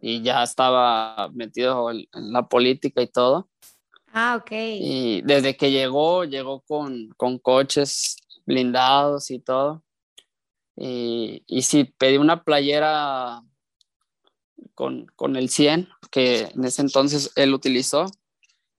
y 0.00 0.22
ya 0.22 0.42
estaba 0.42 1.28
metido 1.34 1.90
en, 1.90 2.06
en 2.12 2.32
la 2.32 2.48
política 2.48 3.02
y 3.02 3.06
todo. 3.06 3.48
Ah, 4.12 4.36
ok. 4.40 4.50
Y 4.52 5.22
desde 5.22 5.56
que 5.56 5.70
llegó, 5.70 6.24
llegó 6.24 6.60
con, 6.62 7.08
con 7.16 7.38
coches 7.38 8.16
blindados 8.44 9.30
y 9.30 9.38
todo. 9.38 9.82
Y, 10.76 11.44
y 11.46 11.62
sí, 11.62 11.84
pedí 11.84 12.16
una 12.16 12.44
playera 12.44 13.42
con, 14.74 15.06
con 15.16 15.36
el 15.36 15.48
100, 15.48 15.88
que 16.10 16.48
en 16.54 16.64
ese 16.64 16.82
entonces 16.82 17.32
él 17.36 17.54
utilizó, 17.54 18.06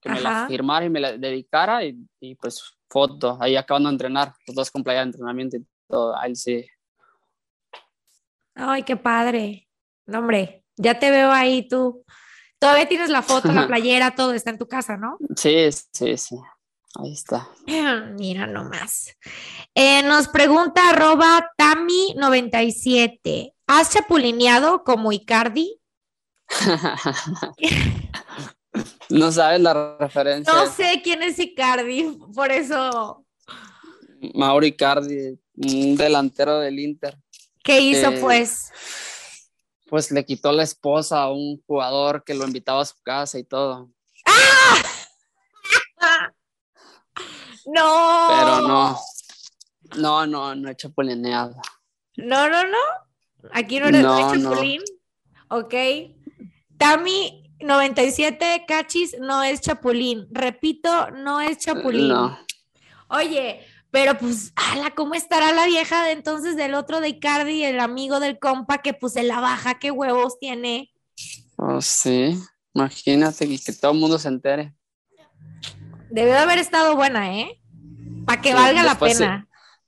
que 0.01 0.09
me 0.09 0.19
la 0.19 0.47
firmara 0.47 0.85
y 0.85 0.89
me 0.89 0.99
la 0.99 1.17
dedicara 1.17 1.85
y, 1.85 1.97
y 2.19 2.35
pues 2.35 2.77
foto, 2.89 3.37
ahí 3.39 3.55
acabando 3.55 3.89
de 3.89 3.93
entrenar, 3.93 4.33
los 4.47 4.55
dos 4.55 4.71
con 4.71 4.83
playera 4.83 5.05
de 5.05 5.09
entrenamiento 5.11 5.57
y 5.57 5.65
todo, 5.87 6.17
ahí 6.17 6.35
sí. 6.35 6.65
Ay, 8.55 8.83
qué 8.83 8.97
padre. 8.97 9.67
No, 10.05 10.19
hombre, 10.19 10.63
ya 10.75 10.99
te 10.99 11.09
veo 11.09 11.31
ahí 11.31 11.67
tú. 11.67 12.03
Todavía 12.59 12.87
tienes 12.87 13.09
la 13.09 13.21
foto, 13.21 13.51
la 13.51 13.67
playera, 13.67 14.15
todo 14.15 14.33
está 14.33 14.49
en 14.51 14.57
tu 14.57 14.67
casa, 14.67 14.97
¿no? 14.97 15.17
Sí, 15.35 15.71
sí, 15.71 16.17
sí, 16.17 16.35
ahí 16.95 17.13
está. 17.13 17.47
Mira 18.17 18.47
nomás. 18.47 19.15
Eh, 19.75 20.01
nos 20.03 20.27
pregunta 20.27 20.89
arroba 20.89 21.51
Tami97. 21.57 23.53
¿Has 23.67 23.91
chapulineado 23.91 24.83
como 24.83 25.11
Icardi? 25.11 25.79
no 29.09 29.31
sabes 29.31 29.61
la 29.61 29.97
referencia. 29.99 30.53
No 30.53 30.71
sé 30.71 31.01
quién 31.03 31.23
es 31.23 31.39
Icardi, 31.39 32.17
por 32.33 32.51
eso. 32.51 33.25
Mauro 34.33 34.65
Icardi, 34.65 35.37
un 35.55 35.95
delantero 35.95 36.59
del 36.59 36.79
Inter. 36.79 37.17
¿Qué 37.63 37.79
hizo 37.79 38.11
Eh, 38.11 38.17
pues? 38.19 38.71
Pues 39.89 40.11
le 40.11 40.25
quitó 40.25 40.51
la 40.51 40.63
esposa 40.63 41.21
a 41.21 41.31
un 41.31 41.61
jugador 41.65 42.23
que 42.23 42.33
lo 42.33 42.45
invitaba 42.45 42.81
a 42.81 42.85
su 42.85 42.95
casa 43.03 43.37
y 43.39 43.43
todo. 43.43 43.89
No. 47.65 48.27
Pero 48.29 48.61
no, 48.67 48.99
no, 49.97 50.27
no, 50.27 50.55
no 50.55 50.69
he 50.69 50.75
chapulineado. 50.75 51.55
No, 52.17 52.49
no, 52.49 52.63
no. 52.63 52.77
Aquí 53.51 53.79
no 53.79 53.87
eres 53.87 54.03
No, 54.03 54.35
no, 54.35 54.49
chapulín. 54.49 54.81
Ok. 55.49 55.73
Tami 56.77 57.51
97 57.59 58.65
Cachis 58.67 59.17
no 59.19 59.43
es 59.43 59.61
chapulín. 59.61 60.27
Repito, 60.31 61.11
no 61.11 61.41
es 61.41 61.57
chapulín. 61.57 62.09
No, 62.09 62.37
Oye, 63.09 63.65
pero 63.91 64.17
pues, 64.17 64.53
ala, 64.55 64.91
¿cómo 64.95 65.13
estará 65.13 65.51
la 65.51 65.65
vieja 65.65 66.03
de 66.03 66.13
entonces 66.13 66.55
del 66.55 66.73
otro 66.73 66.99
de 66.99 67.09
Icardi, 67.09 67.63
el 67.63 67.79
amigo 67.79 68.19
del 68.19 68.39
compa 68.39 68.79
que 68.79 68.93
pues 68.93 69.13
se 69.13 69.23
la 69.23 69.39
baja? 69.39 69.77
¿Qué 69.79 69.91
huevos 69.91 70.39
tiene? 70.39 70.91
oh, 71.57 71.79
sí, 71.79 72.35
imagínate 72.73 73.47
que, 73.47 73.59
que 73.59 73.73
todo 73.73 73.91
el 73.91 73.99
mundo 73.99 74.17
se 74.17 74.29
entere. 74.29 74.73
Debió 76.13 76.33
de 76.33 76.39
haber 76.41 76.59
estado 76.59 76.95
buena, 76.95 77.35
¿eh? 77.39 77.59
Para 78.27 78.39
que 78.39 78.49
Sí, 78.49 78.53
valga 78.55 78.83
la 78.83 78.93
se- 78.93 78.99
pena. 78.99 79.47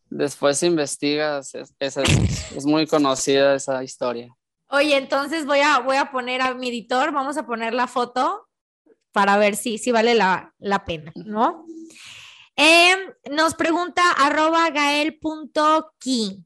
Después 0.09 0.63
investigas, 0.63 1.53
es, 1.53 1.71
es, 1.77 1.97
es 1.97 2.65
muy 2.65 2.87
conocida 2.87 3.53
esa 3.53 3.83
historia. 3.83 4.35
Oye, 4.69 4.97
entonces 4.97 5.45
voy 5.45 5.59
a, 5.59 5.77
voy 5.81 5.97
a 5.97 6.09
poner 6.11 6.41
a 6.41 6.55
mi 6.55 6.69
editor, 6.69 7.11
vamos 7.11 7.37
a 7.37 7.45
poner 7.45 7.75
la 7.75 7.85
foto 7.85 8.47
para 9.11 9.37
ver 9.37 9.55
si, 9.55 9.77
si 9.77 9.91
vale 9.91 10.15
la, 10.15 10.51
la 10.57 10.83
pena, 10.83 11.11
¿no? 11.13 11.63
Em, 12.55 12.97
nos 13.31 13.53
pregunta 13.53 14.01
arroba 14.17 14.67
gael.ki. 14.71 16.43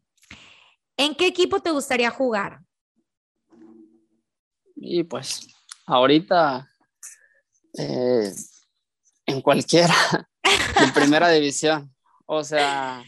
¿En 0.98 1.16
qué 1.16 1.28
equipo 1.28 1.62
te 1.62 1.72
gustaría 1.72 2.10
jugar? 2.12 2.60
Y 4.76 5.04
pues 5.06 5.48
ahorita 5.86 6.68
eh, 7.78 8.34
en 9.30 9.42
cualquiera, 9.42 9.96
en 10.82 10.94
primera 10.94 11.30
división. 11.30 11.94
O 12.26 12.44
sea... 12.44 13.04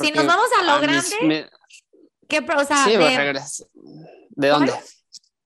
Si 0.00 0.10
nos 0.10 0.26
vamos 0.26 0.46
a 0.58 0.62
lo 0.64 0.80
grande, 0.80 1.50
¿qué, 2.26 2.38
o 2.38 2.64
sea, 2.64 2.84
sí, 2.84 2.96
de, 2.96 3.42
¿De 4.30 4.48
dónde? 4.48 4.72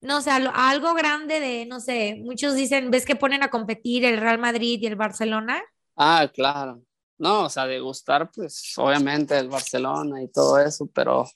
No, 0.00 0.18
o 0.18 0.20
sea, 0.20 0.36
algo 0.36 0.94
grande 0.94 1.40
de, 1.40 1.66
no 1.66 1.80
sé, 1.80 2.16
muchos 2.22 2.54
dicen, 2.54 2.92
¿ves 2.92 3.04
que 3.04 3.16
ponen 3.16 3.42
a 3.42 3.50
competir 3.50 4.04
el 4.04 4.18
Real 4.18 4.38
Madrid 4.38 4.78
y 4.80 4.86
el 4.86 4.94
Barcelona? 4.94 5.60
Ah, 5.96 6.30
claro. 6.32 6.80
No, 7.18 7.44
o 7.44 7.48
sea, 7.48 7.66
de 7.66 7.80
gustar, 7.80 8.30
pues 8.30 8.74
obviamente 8.76 9.36
el 9.36 9.48
Barcelona 9.48 10.22
y 10.22 10.28
todo 10.28 10.60
eso, 10.60 10.86
pero, 10.94 11.26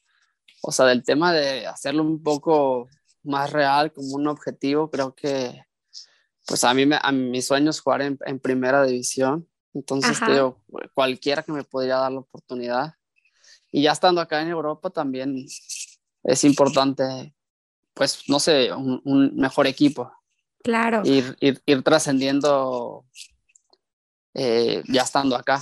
o 0.62 0.71
sea, 0.71 0.87
del 0.87 1.03
tema 1.03 1.33
de 1.33 1.66
hacerlo 1.66 2.05
un 2.05 2.23
poco 2.23 2.89
más 3.25 3.51
real, 3.51 3.93
como 3.93 4.14
un 4.14 4.29
objetivo, 4.29 4.91
creo 4.91 5.14
que, 5.14 5.64
pues 6.51 6.64
a 6.64 6.74
mí, 6.74 6.84
me, 6.84 6.98
a 7.01 7.12
mi 7.12 7.40
sueño 7.40 7.70
es 7.70 7.80
jugar 7.80 8.03
en, 8.03 8.18
en 8.26 8.40
primera 8.40 8.84
división. 8.84 9.48
Entonces, 9.72 10.18
digo, 10.26 10.61
cualquiera 10.94 11.44
que 11.44 11.53
me 11.53 11.62
podría 11.62 11.94
dar 11.94 12.11
la 12.11 12.18
oportunidad. 12.18 12.94
Y 13.70 13.82
ya 13.82 13.92
estando 13.92 14.20
acá 14.20 14.42
en 14.42 14.48
Europa 14.48 14.90
también 14.90 15.46
es 16.24 16.44
importante, 16.44 17.32
pues, 17.94 18.24
no 18.28 18.40
sé, 18.40 18.72
un, 18.72 19.32
mejor 19.36 19.68
equipo. 19.68 20.12
Claro. 20.64 21.03
Ir, 21.05 21.36
ir, 21.38 21.62
ir 21.64 21.82
trascendiendo 21.84 23.05
eh, 24.34 24.82
ya 24.88 25.03
estando 25.03 25.36
acá. 25.36 25.61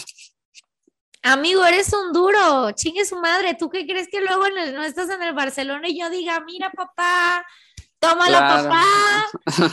Amigo, 1.22 1.66
eres 1.66 1.92
un 1.92 2.14
duro, 2.14 2.70
chingue 2.70 3.04
su 3.04 3.16
madre. 3.16 3.56
¿Tú 3.58 3.68
qué 3.68 3.86
crees 3.86 4.08
que 4.08 4.22
luego 4.22 4.44
no 4.72 4.84
estás 4.84 5.10
en 5.10 5.22
el 5.22 5.34
Barcelona 5.34 5.86
y 5.86 6.00
yo 6.00 6.08
diga, 6.08 6.40
mira 6.40 6.70
papá, 6.70 7.44
tómalo 7.98 8.38
papá, 8.38 8.84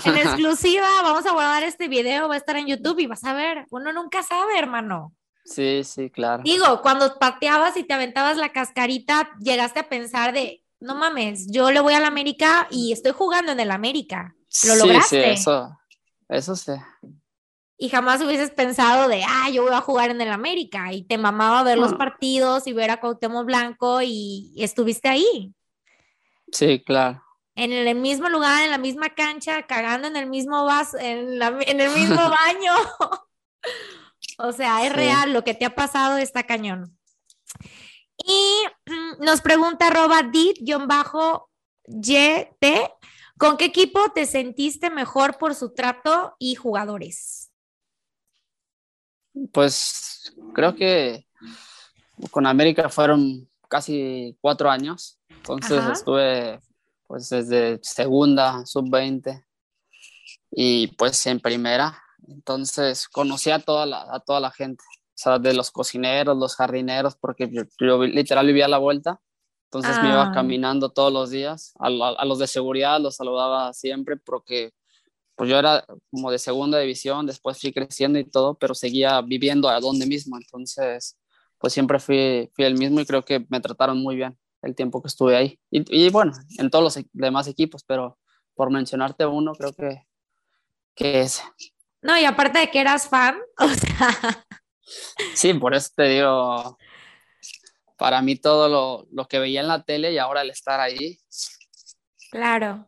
en 0.05 0.17
exclusiva, 0.17 0.87
vamos 1.03 1.25
a 1.25 1.31
guardar 1.31 1.63
este 1.63 1.87
video, 1.87 2.27
va 2.27 2.35
a 2.35 2.37
estar 2.37 2.55
en 2.57 2.67
YouTube 2.67 2.99
y 2.99 3.07
vas 3.07 3.23
a 3.23 3.33
ver, 3.33 3.65
uno 3.71 3.93
nunca 3.93 4.23
sabe, 4.23 4.57
hermano. 4.57 5.13
Sí, 5.43 5.83
sí, 5.83 6.09
claro. 6.09 6.43
Digo, 6.43 6.81
cuando 6.81 7.19
pateabas 7.19 7.77
y 7.77 7.83
te 7.83 7.93
aventabas 7.93 8.37
la 8.37 8.51
cascarita, 8.51 9.29
llegaste 9.39 9.79
a 9.79 9.89
pensar 9.89 10.33
de, 10.33 10.63
no 10.79 10.95
mames, 10.95 11.47
yo 11.51 11.71
le 11.71 11.79
voy 11.79 11.93
al 11.93 12.05
América 12.05 12.67
y 12.71 12.91
estoy 12.91 13.11
jugando 13.11 13.51
en 13.51 13.59
el 13.59 13.71
América. 13.71 14.35
Lo 14.65 14.75
lograste. 14.75 15.35
Sí, 15.35 15.41
eso, 15.41 15.77
eso 16.29 16.55
sí 16.55 16.73
y 17.77 17.89
jamás 17.89 18.21
hubieses 18.21 18.51
pensado 18.51 19.07
de, 19.07 19.23
ah, 19.27 19.49
yo 19.51 19.63
voy 19.63 19.73
a 19.73 19.81
jugar 19.81 20.09
en 20.09 20.21
el 20.21 20.31
América 20.31 20.93
y 20.93 21.03
te 21.03 21.17
mamaba 21.17 21.63
ver 21.63 21.77
los 21.77 21.93
partidos 21.93 22.67
y 22.67 22.73
ver 22.73 22.89
a 22.89 22.99
Cuauhtémoc 22.99 23.45
Blanco 23.45 24.01
y, 24.01 24.53
estuviste 24.57 25.09
ahí. 25.09 25.53
Sí, 26.51 26.81
claro. 26.85 27.21
En 27.55 27.71
el 27.71 27.95
mismo 27.95 28.27
lugar, 28.27 28.63
en 28.63 28.71
la 28.71 28.77
misma 28.77 29.09
cancha, 29.09 29.63
cagando 29.63 30.07
en 30.07 30.17
el 30.17 30.27
mismo 30.27 30.65
vaso, 30.65 30.97
en, 30.97 31.41
en 31.41 31.81
el 31.81 31.91
mismo 31.91 32.15
baño. 32.29 32.73
o 34.37 34.51
sea, 34.51 34.85
es 34.85 34.93
real, 34.93 35.31
lo 35.31 35.43
que 35.43 35.53
te 35.53 35.65
ha 35.65 35.73
pasado 35.73 36.17
está 36.17 36.43
cañón. 36.43 36.97
Y 38.17 38.63
nos 39.19 39.41
pregunta 39.41 39.87
arroba 39.87 40.23
dit-gt, 40.23 40.75
¿con 43.37 43.57
qué 43.57 43.65
equipo 43.65 43.99
te 44.13 44.25
sentiste 44.25 44.89
mejor 44.89 45.37
por 45.37 45.53
su 45.53 45.73
trato 45.73 46.35
y 46.39 46.55
jugadores? 46.55 47.51
Pues 49.51 50.33
creo 50.53 50.75
que 50.75 51.27
con 52.31 52.45
América 52.47 52.89
fueron 52.89 53.49
casi 53.67 54.37
cuatro 54.39 54.69
años, 54.69 55.19
entonces 55.29 55.83
estuve 55.91 56.61
pues 57.15 57.29
desde 57.29 57.79
segunda, 57.81 58.65
sub-20 58.65 59.41
y 60.51 60.87
pues 60.87 61.25
en 61.27 61.39
primera, 61.39 61.97
entonces 62.27 63.07
conocí 63.07 63.51
a 63.51 63.59
toda 63.59 63.85
la, 63.85 64.05
a 64.13 64.19
toda 64.19 64.41
la 64.41 64.51
gente, 64.51 64.83
o 64.83 65.13
sea, 65.13 65.39
de 65.39 65.53
los 65.53 65.71
cocineros, 65.71 66.37
los 66.37 66.57
jardineros, 66.57 67.15
porque 67.15 67.49
yo, 67.79 68.03
literal 68.03 68.47
vivía 68.47 68.65
a 68.65 68.67
la 68.67 68.79
vuelta, 68.79 69.21
entonces 69.71 69.97
me 70.03 70.09
iba 70.09 70.23
ah. 70.23 70.31
caminando 70.33 70.89
todos 70.89 71.13
los 71.13 71.29
días, 71.29 71.71
a, 71.79 71.87
a, 71.87 72.25
los 72.25 72.37
de 72.39 72.47
seguridad 72.47 72.99
los 72.99 73.15
saludaba 73.15 73.71
siempre 73.71 74.17
porque 74.17 74.73
pues 75.35 75.49
yo 75.49 75.57
era 75.57 75.85
como 76.11 76.31
de 76.31 76.37
segunda 76.37 76.79
división, 76.79 77.25
después 77.25 77.61
fui 77.61 77.71
creciendo 77.71 78.19
y 78.19 78.25
todo, 78.25 78.55
pero 78.55 78.75
seguía 78.75 79.21
viviendo 79.21 79.69
a 79.69 79.79
donde 79.79 80.05
mismo, 80.05 80.35
entonces 80.35 81.17
pues 81.59 81.71
siempre 81.71 81.97
fui, 81.97 82.51
fui 82.53 82.65
el 82.65 82.77
mismo 82.77 82.99
y 82.99 83.05
creo 83.05 83.23
que 83.23 83.45
me 83.47 83.61
trataron 83.61 84.03
muy 84.03 84.17
bien 84.17 84.37
el 84.65 84.75
tiempo 84.75 85.01
que 85.01 85.07
estuve 85.07 85.37
ahí. 85.37 85.59
Y, 85.69 86.09
bueno, 86.09 86.33
en 86.57 86.69
todos 86.69 86.83
los 86.83 86.97
e, 86.97 87.07
demás 87.13 87.47
equipos, 87.47 87.83
pero 87.83 88.17
por 88.53 88.71
mencionarte 88.71 89.25
uno, 89.25 89.53
creo 89.53 89.73
que, 89.73 90.05
que 90.95 91.21
ese. 91.21 91.43
No, 92.01 92.17
y 92.17 92.25
aparte 92.25 92.59
de 92.59 92.69
que 92.69 92.81
eras 92.81 93.07
fan, 93.07 93.37
o 93.59 93.69
sea... 93.69 94.45
Sí, 95.33 95.53
por 95.55 95.73
eso 95.73 95.89
te 95.95 96.03
digo, 96.03 96.77
para 97.97 98.21
mí 98.21 98.35
todo 98.35 98.69
lo, 98.69 99.07
lo 99.11 99.27
que 99.27 99.39
veía 99.39 99.61
en 99.61 99.67
la 99.67 99.83
tele 99.83 100.11
y 100.13 100.17
ahora 100.17 100.41
el 100.41 100.51
estar 100.51 100.79
ahí. 100.79 101.17
Claro. 102.29 102.87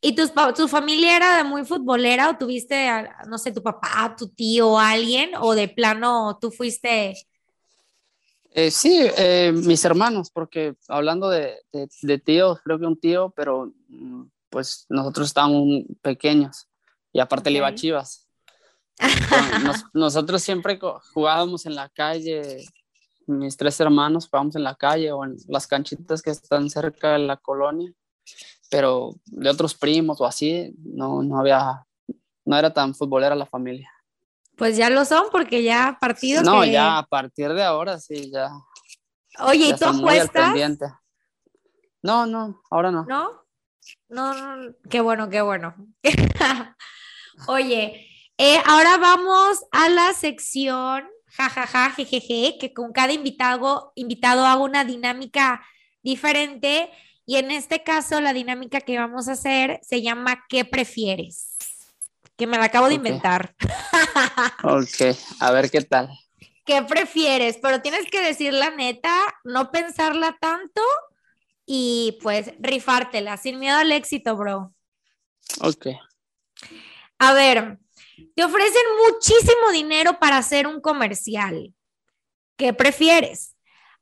¿Y 0.00 0.14
tus, 0.14 0.32
tu 0.56 0.66
familia 0.66 1.16
era 1.16 1.36
de 1.36 1.44
muy 1.44 1.64
futbolera 1.64 2.30
o 2.30 2.36
tuviste, 2.36 2.88
no 3.28 3.36
sé, 3.36 3.52
tu 3.52 3.62
papá, 3.62 4.14
tu 4.16 4.28
tío, 4.28 4.78
alguien 4.78 5.32
o 5.38 5.54
de 5.54 5.68
plano 5.68 6.38
tú 6.40 6.50
fuiste? 6.50 7.14
Eh, 8.52 8.70
sí, 8.70 9.00
eh, 9.16 9.52
mis 9.54 9.84
hermanos, 9.84 10.30
porque 10.30 10.74
hablando 10.88 11.30
de, 11.30 11.56
de, 11.72 12.18
tíos, 12.18 12.60
creo 12.64 12.78
que 12.78 12.86
un 12.86 12.98
tío, 12.98 13.32
pero 13.36 13.72
mm, 13.88 14.24
pues 14.48 14.86
nosotros 14.88 15.28
estábamos 15.28 15.84
pequeños 16.02 16.68
y 17.12 17.20
aparte 17.20 17.50
le 17.50 17.58
iba 17.58 17.68
a 17.68 17.74
Chivas. 17.74 18.26
nosotros 19.94 20.42
siempre 20.42 20.78
jugábamos 21.14 21.64
en 21.64 21.74
la 21.74 21.88
calle, 21.88 22.64
mis 23.26 23.56
tres 23.56 23.78
hermanos 23.80 24.26
jugábamos 24.26 24.56
en 24.56 24.64
la 24.64 24.74
calle 24.74 25.12
o 25.12 25.24
en 25.24 25.36
las 25.46 25.66
canchitas 25.66 26.20
que 26.20 26.30
están 26.30 26.68
cerca 26.68 27.12
de 27.12 27.20
la 27.20 27.36
colonia 27.36 27.94
pero 28.70 29.16
de 29.26 29.50
otros 29.50 29.74
primos 29.74 30.20
o 30.20 30.24
así, 30.24 30.74
no, 30.78 31.22
no 31.22 31.40
había, 31.40 31.84
no 32.44 32.56
era 32.56 32.72
tan 32.72 32.94
futbolera 32.94 33.34
la 33.34 33.46
familia. 33.46 33.90
Pues 34.60 34.76
ya 34.76 34.90
lo 34.90 35.06
son, 35.06 35.28
porque 35.32 35.62
ya 35.62 35.96
partidos. 35.98 36.44
No, 36.44 36.66
ya 36.66 36.98
a 36.98 37.06
partir 37.06 37.48
de 37.54 37.62
ahora 37.62 37.98
sí, 37.98 38.30
ya. 38.30 38.50
Oye, 39.38 39.68
¿y 39.68 39.74
tú 39.74 39.86
apuestas? 39.86 40.54
No, 42.02 42.26
no, 42.26 42.60
ahora 42.70 42.90
no. 42.90 43.06
¿No? 43.08 43.46
No, 44.10 44.34
no, 44.34 44.74
qué 44.90 45.00
bueno, 45.00 45.30
qué 45.30 45.40
bueno. 45.40 45.74
Oye, 47.48 48.06
eh, 48.36 48.60
ahora 48.66 48.98
vamos 48.98 49.64
a 49.72 49.88
la 49.88 50.12
sección 50.12 51.08
jajaja, 51.24 51.92
jejeje, 51.92 52.58
que 52.60 52.74
con 52.74 52.92
cada 52.92 53.14
invitado, 53.14 53.92
invitado 53.94 54.44
hago 54.44 54.64
una 54.64 54.84
dinámica 54.84 55.64
diferente 56.02 56.90
y 57.24 57.36
en 57.36 57.50
este 57.50 57.82
caso, 57.82 58.20
la 58.20 58.34
dinámica 58.34 58.82
que 58.82 58.98
vamos 58.98 59.28
a 59.28 59.32
hacer 59.32 59.80
se 59.82 60.02
llama 60.02 60.44
¿Qué 60.50 60.66
prefieres? 60.66 61.56
Que 62.40 62.46
me 62.46 62.56
la 62.56 62.64
acabo 62.64 62.88
de 62.88 62.94
inventar. 62.94 63.54
ok, 64.64 65.14
a 65.40 65.50
ver 65.50 65.70
qué 65.70 65.82
tal. 65.82 66.08
¿Qué 66.64 66.80
prefieres? 66.80 67.58
Pero 67.60 67.82
tienes 67.82 68.10
que 68.10 68.22
decir 68.22 68.54
la 68.54 68.70
neta, 68.70 69.14
no 69.44 69.70
pensarla 69.70 70.38
tanto 70.40 70.80
y 71.66 72.18
pues 72.22 72.52
rifártela, 72.58 73.36
sin 73.36 73.58
miedo 73.58 73.76
al 73.76 73.92
éxito, 73.92 74.36
bro. 74.36 74.72
Ok. 75.60 75.88
A 77.18 77.34
ver, 77.34 77.78
te 78.34 78.42
ofrecen 78.42 78.86
muchísimo 79.06 79.70
dinero 79.70 80.18
para 80.18 80.38
hacer 80.38 80.66
un 80.66 80.80
comercial. 80.80 81.74
¿Qué 82.56 82.72
prefieres? 82.72 83.54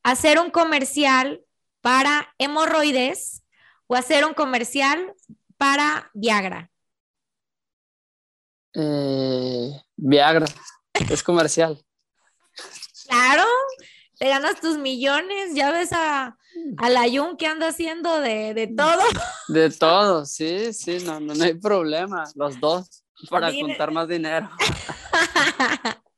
¿Hacer 0.05 0.39
un 0.39 0.53
comercial 0.53 1.43
para 1.80 2.32
hemorroides 2.39 3.43
o 3.89 3.97
hacer 3.97 4.24
un 4.24 4.34
comercial 4.34 5.12
para 5.57 6.12
Viagra? 6.14 6.70
Eh, 8.74 9.70
Viagra, 9.96 10.46
es 11.10 11.22
comercial. 11.22 11.82
claro, 13.06 13.44
te 14.18 14.28
ganas 14.28 14.60
tus 14.60 14.78
millones, 14.78 15.54
ya 15.54 15.70
ves 15.70 15.92
a, 15.92 16.36
a 16.76 16.90
la 16.90 17.08
Jun 17.08 17.36
que 17.36 17.46
anda 17.46 17.68
haciendo 17.68 18.20
de, 18.20 18.72
todo. 18.76 19.02
De 19.48 19.70
todo, 19.70 20.26
sí, 20.26 20.72
sí, 20.72 20.98
no, 21.04 21.20
no, 21.20 21.32
hay 21.42 21.54
problema, 21.54 22.24
los 22.34 22.60
dos, 22.60 23.04
para 23.30 23.52
juntar 23.52 23.90
más 23.90 24.08
dinero. 24.08 24.50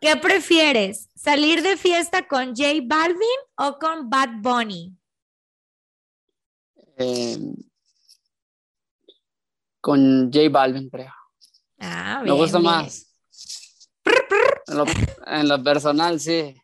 ¿Qué 0.00 0.16
prefieres? 0.16 1.08
¿Salir 1.14 1.62
de 1.62 1.76
fiesta 1.76 2.26
con 2.26 2.56
J 2.56 2.80
Balvin 2.84 3.38
o 3.56 3.78
con 3.78 4.10
Bad 4.10 4.30
Bunny? 4.40 4.96
Eh, 6.96 7.38
con 9.80 10.30
J 10.32 10.48
Balvin, 10.50 10.90
creo. 10.90 11.21
Ah, 11.82 12.22
Me 12.24 12.30
gusta 12.30 12.60
más. 12.60 13.08
En 15.26 15.48
lo, 15.48 15.62
personal, 15.62 16.20
sí. 16.20 16.54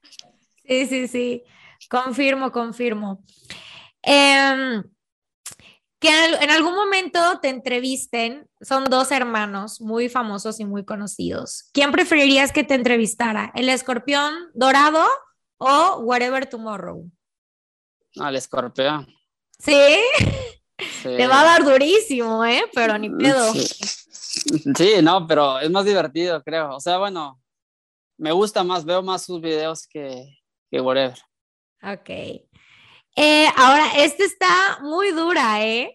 Sí, 0.64 0.86
sí, 0.86 1.08
sí. 1.08 1.42
Confirmo, 1.90 2.52
confirmo. 2.52 3.24
Em, 4.00 4.82
que 5.98 6.08
en, 6.08 6.50
algún 6.50 6.74
momento 6.74 7.18
te 7.42 7.48
entrevisten, 7.48 8.48
son 8.60 8.84
dos 8.84 9.10
hermanos 9.10 9.80
muy 9.80 10.08
famosos 10.08 10.60
y 10.60 10.64
muy 10.64 10.84
conocidos. 10.84 11.68
¿Quién 11.72 11.90
preferirías 11.90 12.52
que 12.52 12.62
te 12.62 12.74
entrevistara? 12.74 13.50
¿El 13.56 13.68
escorpión 13.68 14.32
dorado 14.54 15.04
o 15.58 15.98
Whatever 16.02 16.46
Tomorrow? 16.46 17.10
No, 18.14 18.28
el 18.28 18.36
escorpión. 18.36 19.08
¿Sí? 19.58 19.96
Te 21.02 21.26
va 21.26 21.40
a 21.40 21.44
dar 21.44 21.64
durísimo, 21.64 22.44
¿eh? 22.44 22.62
Pero 22.72 22.96
ni 22.98 23.10
pedo. 23.10 23.52
Sí. 23.52 23.68
No, 25.02 25.26
pero 25.26 25.58
es 25.60 25.70
más 25.70 25.84
divertido, 25.84 26.42
creo. 26.42 26.76
O 26.76 26.80
sea, 26.80 26.96
bueno, 26.98 27.40
me 28.16 28.32
gusta 28.32 28.64
más, 28.64 28.84
veo 28.84 29.02
más 29.02 29.24
sus 29.24 29.40
videos 29.40 29.86
que, 29.86 30.24
que 30.70 30.80
whatever. 30.80 31.18
Ok. 31.82 32.10
Eh, 33.16 33.48
ahora, 33.56 33.92
esta 33.96 34.24
está 34.24 34.78
muy 34.82 35.12
dura, 35.12 35.64
¿eh? 35.64 35.94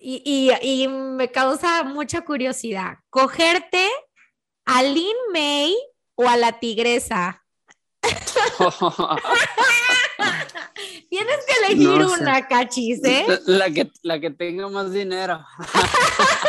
Y, 0.00 0.52
y, 0.62 0.88
me 0.88 1.32
causa 1.32 1.82
mucha 1.82 2.24
curiosidad. 2.24 2.98
¿Cogerte 3.10 3.88
a 4.64 4.84
Lin 4.84 5.16
May 5.32 5.76
o 6.14 6.28
a 6.28 6.36
la 6.36 6.60
tigresa? 6.60 7.44
Tienes 11.10 11.38
que 11.46 11.66
elegir 11.66 12.04
una, 12.04 12.46
cachis, 12.46 13.02
¿eh? 13.02 13.24
La 13.46 13.70
que, 13.70 13.90
la 14.02 14.20
que 14.20 14.30
tenga 14.30 14.68
más 14.68 14.92
dinero. 14.92 15.42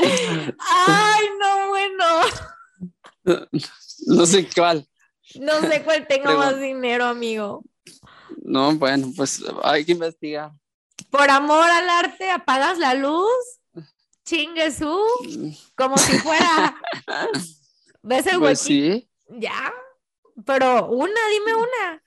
Ay, 0.00 1.26
no, 1.38 1.68
bueno. 1.68 2.04
No 4.06 4.26
sé 4.26 4.48
cuál. 4.54 4.86
No 5.38 5.60
sé 5.60 5.82
cuál 5.82 6.06
tenga 6.06 6.34
más 6.34 6.58
dinero, 6.58 7.04
amigo. 7.04 7.62
No, 8.42 8.74
bueno, 8.76 9.12
pues 9.16 9.42
hay 9.62 9.84
que 9.84 9.92
investigar. 9.92 10.52
Por 11.10 11.30
amor 11.30 11.68
al 11.68 11.88
arte, 11.88 12.30
apagas 12.30 12.78
la 12.78 12.94
luz, 12.94 13.28
chingue 14.24 14.70
su, 14.70 14.98
como 15.74 15.96
si 15.98 16.18
fuera. 16.18 16.76
¿Ves 18.02 18.26
el 18.26 18.38
pues 18.38 18.60
sí. 18.60 19.08
Ya, 19.28 19.72
pero 20.46 20.88
una, 20.88 21.20
dime 21.30 21.54
una. 21.54 22.02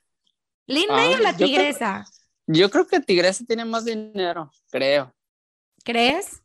¿Lin 0.66 0.88
May 0.88 1.14
o 1.14 1.18
la 1.18 1.36
tigresa? 1.36 2.04
Yo 2.46 2.70
creo, 2.70 2.86
que 2.86 3.00
tigresa 3.00 3.44
tiene 3.44 3.64
más 3.64 3.84
dinero, 3.84 4.50
creo. 4.70 5.14
¿Crees? 5.84 6.41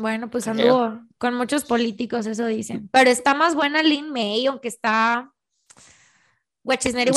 Bueno, 0.00 0.30
pues 0.30 0.46
anduvo 0.48 1.00
con 1.18 1.34
muchos 1.34 1.64
políticos, 1.64 2.26
eso 2.26 2.46
dicen. 2.46 2.88
Pero 2.92 3.10
está 3.10 3.34
más 3.34 3.54
buena 3.54 3.82
Lin 3.82 4.10
May, 4.10 4.46
aunque 4.46 4.68
está. 4.68 5.32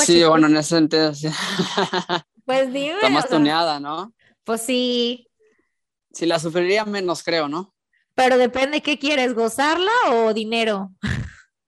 Sí, 0.06 0.24
bueno, 0.24 0.48
en 0.48 0.58
ese 0.58 0.70
sentido, 0.70 1.14
sí. 1.14 1.28
Pues 2.46 2.74
dime. 2.74 2.96
Está 2.96 3.10
más 3.10 3.30
tuneada, 3.30 3.80
¿no? 3.80 4.14
Pues 4.44 4.62
sí. 4.62 5.28
Si 6.12 6.26
la 6.26 6.40
sufriría 6.40 6.86
menos, 6.86 7.24
creo, 7.24 7.48
¿no? 7.48 7.74
Pero 8.16 8.38
depende 8.38 8.82
qué 8.82 8.98
quieres, 8.98 9.36
gozarla 9.36 9.92
o 10.10 10.34
dinero. 10.34 10.92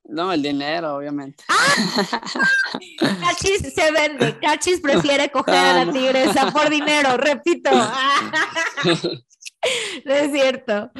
No, 0.04 0.34
el 0.34 0.42
dinero, 0.42 0.96
obviamente. 0.96 1.44
Cachis 3.22 3.74
se 3.74 3.92
vende. 3.92 4.38
Cachis 4.40 4.82
prefiere 4.82 5.30
coger 5.32 5.56
a 5.56 5.74
la 5.74 5.82
ah, 5.90 5.94
tigresa 5.94 6.52
por 6.52 6.70
dinero, 6.70 7.18
repito. 7.18 7.70
no 10.06 10.14
es 10.14 10.32
cierto. 10.32 10.92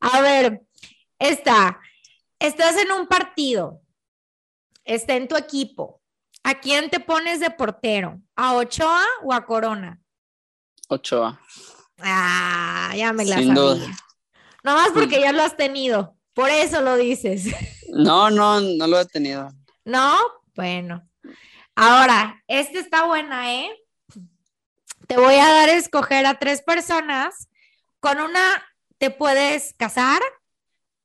A 0.00 0.20
ver, 0.20 0.62
está. 1.18 1.80
Estás 2.38 2.76
en 2.76 2.90
un 2.92 3.06
partido. 3.06 3.80
Está 4.84 5.14
en 5.14 5.28
tu 5.28 5.36
equipo. 5.36 6.00
¿A 6.42 6.58
quién 6.58 6.88
te 6.88 7.00
pones 7.00 7.40
de 7.40 7.50
portero? 7.50 8.20
¿A 8.34 8.54
Ochoa 8.54 9.04
o 9.22 9.32
a 9.32 9.44
Corona? 9.44 10.00
Ochoa. 10.88 11.38
Ah, 11.98 12.92
ya 12.96 13.12
me 13.12 13.26
la 13.26 13.36
Sin 13.36 13.54
sabía. 13.54 13.96
No 14.62 14.74
más 14.74 14.90
porque 14.90 15.20
ya 15.20 15.32
lo 15.32 15.42
has 15.42 15.56
tenido. 15.56 16.16
Por 16.32 16.50
eso 16.50 16.80
lo 16.80 16.96
dices. 16.96 17.44
No, 17.92 18.30
no, 18.30 18.60
no 18.60 18.86
lo 18.86 19.00
he 19.00 19.04
tenido. 19.04 19.50
No, 19.84 20.16
bueno. 20.54 21.04
Ahora, 21.74 22.40
esta 22.46 22.78
está 22.78 23.04
buena, 23.04 23.52
¿eh? 23.52 23.68
Te 25.08 25.16
voy 25.16 25.34
a 25.34 25.52
dar 25.52 25.68
a 25.68 25.72
escoger 25.72 26.24
a 26.24 26.38
tres 26.38 26.62
personas. 26.62 27.49
Con 28.00 28.20
una 28.20 28.64
te 28.98 29.10
puedes 29.10 29.74
casar, 29.74 30.20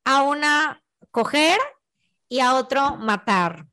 a 0.05 0.23
una 0.23 0.83
coger 1.11 1.59
y 2.29 2.39
a 2.39 2.55
otro 2.55 2.95
matar. 2.97 3.67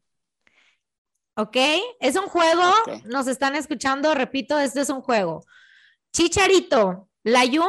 ¿Ok? 1.34 1.56
Es 2.00 2.16
un 2.16 2.26
juego, 2.26 2.62
nos 3.04 3.26
están 3.26 3.56
escuchando, 3.56 4.14
repito, 4.14 4.58
este 4.58 4.82
es 4.82 4.90
un 4.90 5.00
juego. 5.00 5.44
Chicharito, 6.12 7.08
Layun 7.24 7.68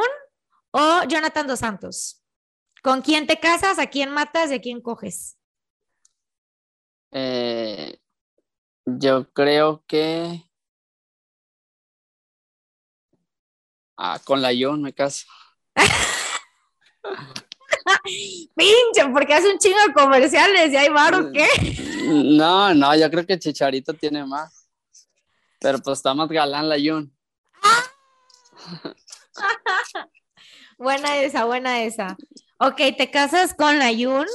o 0.70 1.02
Jonathan 1.08 1.46
Dos 1.46 1.60
Santos. 1.60 2.22
¿Con 2.82 3.00
quién 3.00 3.26
te 3.26 3.40
casas? 3.40 3.78
¿A 3.78 3.86
quién 3.86 4.10
matas 4.10 4.50
y 4.50 4.54
a 4.54 4.60
quién 4.60 4.82
coges? 4.82 5.38
Eh, 7.10 7.98
yo 8.84 9.32
creo 9.32 9.82
que 9.86 10.44
ah, 13.96 14.20
con 14.24 14.42
la 14.42 14.50
John 14.58 14.82
me 14.82 14.92
caso. 14.92 15.26
Pinche, 18.56 19.08
porque 19.12 19.34
hace 19.34 19.52
un 19.52 19.58
chingo 19.58 19.78
de 19.86 19.92
comerciales 19.92 20.72
y 20.72 20.76
hay 20.76 20.88
bar 20.88 21.14
o 21.14 21.30
qué. 21.32 21.46
No, 22.06 22.72
no, 22.74 22.96
yo 22.96 23.10
creo 23.10 23.26
que 23.26 23.38
Chicharito 23.38 23.94
tiene 23.94 24.24
más. 24.24 24.68
Pero 25.58 25.78
pues 25.78 25.98
está 25.98 26.14
más 26.14 26.28
galán 26.28 26.68
la 26.68 26.76
Jun. 26.76 27.12
buena 30.78 31.16
esa, 31.18 31.44
buena 31.44 31.82
esa. 31.82 32.16
Ok, 32.58 32.76
te 32.96 33.10
casas 33.10 33.54
con 33.54 33.78
la 33.78 33.90
Yun. 33.90 34.26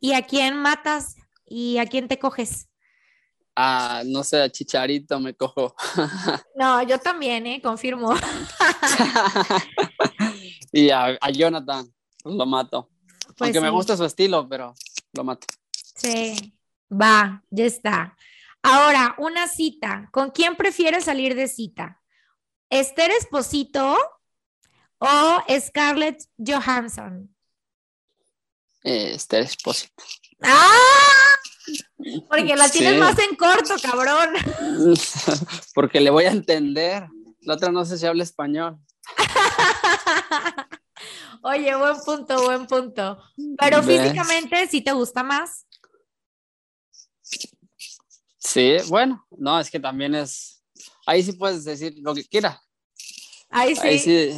¿Y 0.00 0.12
a 0.12 0.22
quién 0.22 0.56
matas? 0.56 1.16
¿Y 1.46 1.78
a 1.78 1.86
quién 1.86 2.08
te 2.08 2.18
coges? 2.18 2.68
Ah, 3.56 4.02
no 4.06 4.22
sé, 4.22 4.42
a 4.42 4.50
Chicharito 4.50 5.18
me 5.20 5.34
cojo. 5.34 5.74
no, 6.56 6.82
yo 6.82 6.98
también, 6.98 7.46
¿eh? 7.46 7.60
Confirmo. 7.62 8.14
Y 10.72 10.90
a, 10.90 11.18
Jonathan, 11.32 11.92
lo 12.24 12.46
mato. 12.46 12.90
Pues 13.36 13.48
Aunque 13.48 13.60
me 13.60 13.70
gusta 13.70 13.96
su 13.96 14.04
estilo, 14.04 14.48
pero 14.48 14.74
lo 15.12 15.24
mato. 15.24 15.46
Sí, 15.72 16.54
va, 16.90 17.42
ya 17.50 17.64
está. 17.64 18.16
Ahora, 18.62 19.14
una 19.18 19.48
cita. 19.48 20.08
¿Con 20.12 20.30
quién 20.30 20.56
prefieres 20.56 21.04
salir 21.04 21.34
de 21.34 21.48
cita? 21.48 22.00
¿Esther 22.68 23.10
Esposito 23.10 23.96
o 24.98 25.42
Scarlett 25.58 26.22
Johansson? 26.38 27.34
Eh, 28.84 29.12
Esther 29.14 29.42
Esposito. 29.42 30.02
¡Ah! 30.42 30.70
Porque 32.28 32.56
la 32.56 32.68
tienes 32.68 32.98
más 32.98 33.18
en 33.18 33.36
corto, 33.36 33.74
cabrón. 33.82 34.30
Porque 35.74 36.00
le 36.00 36.10
voy 36.10 36.24
a 36.24 36.30
entender. 36.30 37.06
La 37.42 37.54
otra 37.54 37.70
no 37.70 37.84
sé 37.84 37.98
si 37.98 38.06
habla 38.06 38.22
español. 38.22 38.78
Oye, 41.42 41.74
buen 41.74 41.96
punto, 42.04 42.42
buen 42.44 42.66
punto. 42.66 43.18
Pero 43.58 43.82
físicamente, 43.82 44.66
¿sí 44.68 44.82
te 44.82 44.92
gusta 44.92 45.22
más? 45.22 45.66
Sí, 48.38 48.76
bueno, 48.88 49.26
no, 49.30 49.60
es 49.60 49.70
que 49.70 49.80
también 49.80 50.14
es. 50.14 50.62
Ahí 51.06 51.22
sí 51.22 51.32
puedes 51.32 51.64
decir 51.64 51.94
lo 51.98 52.14
que 52.14 52.24
quieras. 52.24 52.58
Ahí 53.50 53.74
sí. 53.74 54.30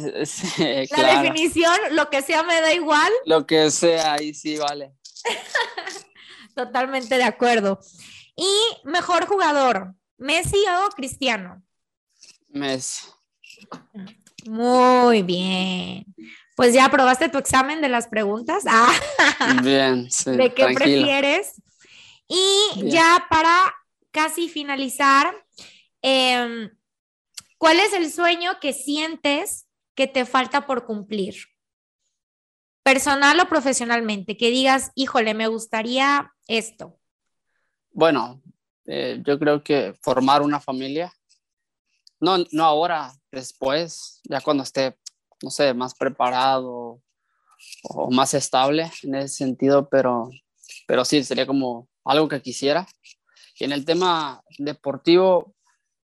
La 0.97 1.21
definición, 1.21 1.77
lo 1.91 2.09
que 2.09 2.21
sea 2.21 2.43
me 2.43 2.59
da 2.61 2.73
igual. 2.73 3.11
Lo 3.25 3.45
que 3.45 3.69
sea, 3.69 4.13
ahí 4.13 4.33
sí 4.33 4.57
vale. 4.57 4.93
Totalmente 6.55 7.15
de 7.15 7.23
acuerdo. 7.23 7.79
Y 8.35 8.51
mejor 8.83 9.27
jugador, 9.27 9.93
Messi 10.17 10.63
o 10.67 10.89
Cristiano. 10.89 11.63
Messi. 12.49 13.07
Muy 14.47 15.23
bien. 15.23 16.05
Pues 16.55 16.73
ya 16.73 16.85
aprobaste 16.85 17.29
tu 17.29 17.37
examen 17.37 17.81
de 17.81 17.89
las 17.89 18.07
preguntas. 18.07 18.63
Ah. 19.39 19.59
Bien, 19.61 20.09
sí. 20.09 20.31
¿De 20.31 20.53
qué 20.53 20.67
prefieres? 20.73 21.61
Y 22.27 22.89
ya 22.89 23.25
para 23.29 23.73
casi 24.11 24.47
finalizar, 24.47 25.33
eh, 26.01 26.69
¿Cuál 27.63 27.79
es 27.79 27.93
el 27.93 28.11
sueño 28.11 28.59
que 28.59 28.73
sientes 28.73 29.69
que 29.95 30.05
te 30.05 30.25
falta 30.25 30.67
por 30.67 30.85
cumplir? 30.85 31.35
Personal 32.83 33.39
o 33.39 33.47
profesionalmente, 33.47 34.35
que 34.35 34.49
digas, 34.51 34.91
híjole, 34.95 35.33
me 35.33 35.47
gustaría 35.47 36.33
esto. 36.49 36.99
Bueno, 37.93 38.41
eh, 38.85 39.21
yo 39.25 39.39
creo 39.39 39.63
que 39.63 39.95
formar 40.01 40.41
una 40.41 40.59
familia, 40.59 41.13
no, 42.23 42.45
no 42.51 42.63
ahora, 42.63 43.13
después, 43.31 44.21
ya 44.23 44.41
cuando 44.41 44.63
esté, 44.63 44.97
no 45.41 45.49
sé, 45.49 45.73
más 45.73 45.93
preparado 45.93 47.01
o 47.83 48.11
más 48.11 48.33
estable 48.33 48.91
en 49.03 49.15
ese 49.15 49.35
sentido, 49.35 49.87
pero, 49.89 50.29
pero 50.87 51.03
sí, 51.05 51.23
sería 51.23 51.45
como 51.45 51.89
algo 52.05 52.27
que 52.27 52.41
quisiera. 52.41 52.87
Y 53.59 53.65
en 53.65 53.71
el 53.73 53.85
tema 53.85 54.41
deportivo, 54.57 55.53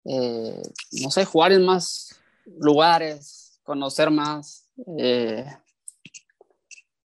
eh, 0.04 0.60
no 1.02 1.10
sé, 1.10 1.24
jugar 1.24 1.52
en 1.52 1.64
más 1.64 2.20
lugares, 2.58 3.60
conocer 3.62 4.10
más, 4.10 4.68
eh, 4.98 5.46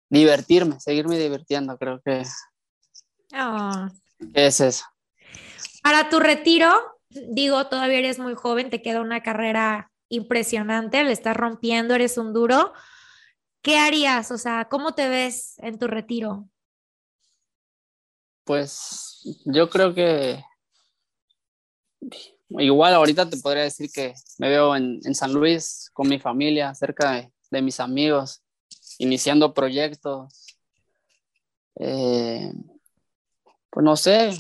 divertirme, 0.10 0.80
seguirme 0.80 1.18
divirtiendo, 1.18 1.78
creo 1.78 2.02
que 2.02 2.24
Ah. 3.34 3.90
es 4.34 4.60
eso. 4.60 4.84
Para 5.82 6.10
tu 6.10 6.20
retiro, 6.20 6.70
digo, 7.30 7.68
todavía 7.68 8.00
eres 8.00 8.20
muy 8.20 8.36
joven, 8.36 8.70
te 8.70 8.82
queda 8.82 9.02
una 9.02 9.22
carrera 9.22 9.92
impresionante, 10.10 11.04
le 11.04 11.12
estás 11.12 11.36
rompiendo, 11.36 11.96
eres 11.96 12.18
un 12.18 12.34
duro. 12.34 12.74
¿Qué 13.62 13.78
harías? 13.78 14.32
O 14.32 14.38
sea, 14.38 14.68
¿cómo 14.70 14.94
te 14.94 15.08
ves 15.08 15.56
en 15.60 15.78
tu 15.78 15.88
retiro? 15.88 16.50
Pues 18.44 19.22
yo 19.46 19.70
creo 19.70 19.94
que 19.94 20.44
igual 22.50 22.94
ahorita 22.94 23.30
te 23.30 23.38
podría 23.38 23.64
decir 23.64 23.90
que 23.92 24.14
me 24.40 24.50
veo 24.50 24.76
en, 24.76 25.00
en 25.04 25.16
San 25.16 25.32
Luis 25.32 25.90
con 25.94 26.10
mi 26.10 26.20
familia, 26.20 26.74
cerca 26.74 27.12
de, 27.12 27.32
de 27.52 27.62
mis 27.62 27.80
amigos, 27.80 28.44
iniciando 28.98 29.54
proyectos. 29.54 30.58
Eh, 31.80 32.52
pues 33.70 33.84
no 33.84 33.96
sé, 33.96 34.36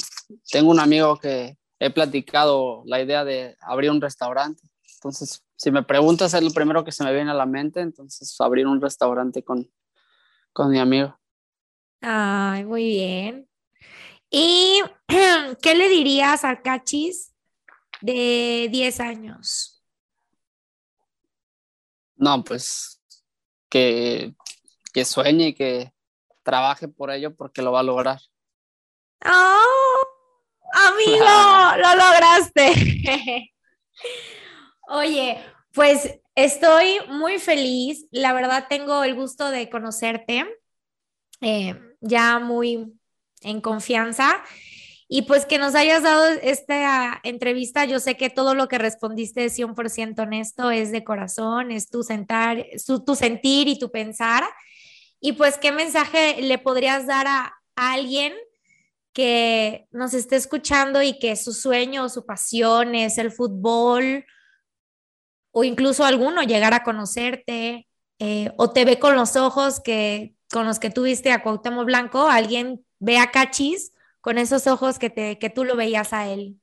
tengo 0.51 0.71
un 0.71 0.79
amigo 0.79 1.17
que 1.17 1.57
he 1.81 1.89
platicado 1.89 2.83
la 2.85 3.01
idea 3.01 3.25
de 3.25 3.57
abrir 3.59 3.89
un 3.89 3.99
restaurante. 3.99 4.61
Entonces, 4.97 5.43
si 5.55 5.71
me 5.71 5.81
preguntas, 5.81 6.31
es 6.35 6.43
lo 6.43 6.51
primero 6.51 6.85
que 6.85 6.91
se 6.91 7.03
me 7.03 7.11
viene 7.11 7.31
a 7.31 7.33
la 7.33 7.47
mente, 7.47 7.81
entonces 7.81 8.39
abrir 8.39 8.67
un 8.67 8.79
restaurante 8.79 9.43
con, 9.43 9.67
con 10.53 10.69
mi 10.69 10.77
amigo. 10.77 11.19
Ay, 11.99 12.65
muy 12.65 12.83
bien. 12.83 13.49
¿Y 14.29 14.79
qué 15.61 15.73
le 15.73 15.89
dirías 15.89 16.45
a 16.45 16.61
Cachis 16.61 17.33
de 17.99 18.67
10 18.71 18.99
años? 18.99 19.83
No, 22.15 22.43
pues 22.43 23.01
que, 23.69 24.35
que 24.93 25.03
sueñe 25.03 25.47
y 25.47 25.53
que 25.55 25.91
trabaje 26.43 26.87
por 26.87 27.09
ello 27.09 27.35
porque 27.35 27.63
lo 27.63 27.71
va 27.71 27.79
a 27.79 27.83
lograr. 27.83 28.19
¡Oh! 29.25 30.20
Amigo, 30.73 31.25
lo 31.77 31.95
lograste. 31.95 33.53
Oye, 34.87 35.43
pues 35.73 36.19
estoy 36.35 36.99
muy 37.09 37.39
feliz. 37.39 38.05
La 38.11 38.33
verdad, 38.33 38.67
tengo 38.69 39.03
el 39.03 39.15
gusto 39.15 39.49
de 39.49 39.69
conocerte 39.69 40.45
eh, 41.41 41.79
ya 41.99 42.39
muy 42.39 42.93
en 43.41 43.61
confianza. 43.61 44.43
Y 45.13 45.23
pues 45.23 45.45
que 45.45 45.57
nos 45.57 45.75
hayas 45.75 46.03
dado 46.03 46.25
esta 46.41 47.19
entrevista, 47.23 47.83
yo 47.83 47.99
sé 47.99 48.15
que 48.15 48.29
todo 48.29 48.55
lo 48.55 48.69
que 48.69 48.77
respondiste 48.77 49.43
es 49.43 49.59
100% 49.59 50.21
honesto, 50.21 50.71
es 50.71 50.93
de 50.93 51.03
corazón, 51.03 51.69
es 51.71 51.89
tu, 51.89 52.01
sentar, 52.01 52.65
su, 52.77 53.03
tu 53.03 53.15
sentir 53.15 53.67
y 53.67 53.77
tu 53.77 53.91
pensar. 53.91 54.45
Y 55.19 55.33
pues, 55.33 55.57
¿qué 55.57 55.73
mensaje 55.73 56.41
le 56.41 56.57
podrías 56.59 57.07
dar 57.07 57.27
a, 57.27 57.53
a 57.75 57.93
alguien 57.93 58.33
que 59.13 59.87
nos 59.91 60.13
esté 60.13 60.35
escuchando 60.35 61.01
y 61.01 61.19
que 61.19 61.35
su 61.35 61.53
sueño 61.53 62.05
o 62.05 62.09
su 62.09 62.25
pasión 62.25 62.95
es 62.95 63.17
el 63.17 63.31
fútbol 63.31 64.25
o 65.51 65.63
incluso 65.63 66.05
alguno 66.05 66.43
llegar 66.43 66.73
a 66.73 66.83
conocerte 66.83 67.87
eh, 68.19 68.51
o 68.57 68.71
te 68.71 68.85
ve 68.85 68.99
con 68.99 69.15
los 69.15 69.35
ojos 69.35 69.79
que 69.79 70.35
con 70.51 70.67
los 70.67 70.79
que 70.79 70.89
tuviste 70.89 71.31
a 71.31 71.41
Cuauhtémoc 71.41 71.85
Blanco, 71.85 72.27
alguien 72.27 72.85
ve 72.99 73.17
a 73.17 73.31
Cachis 73.31 73.93
con 74.19 74.37
esos 74.37 74.67
ojos 74.67 74.99
que, 74.99 75.09
te, 75.09 75.39
que 75.39 75.49
tú 75.49 75.63
lo 75.63 75.75
veías 75.75 76.13
a 76.13 76.29
él. 76.29 76.59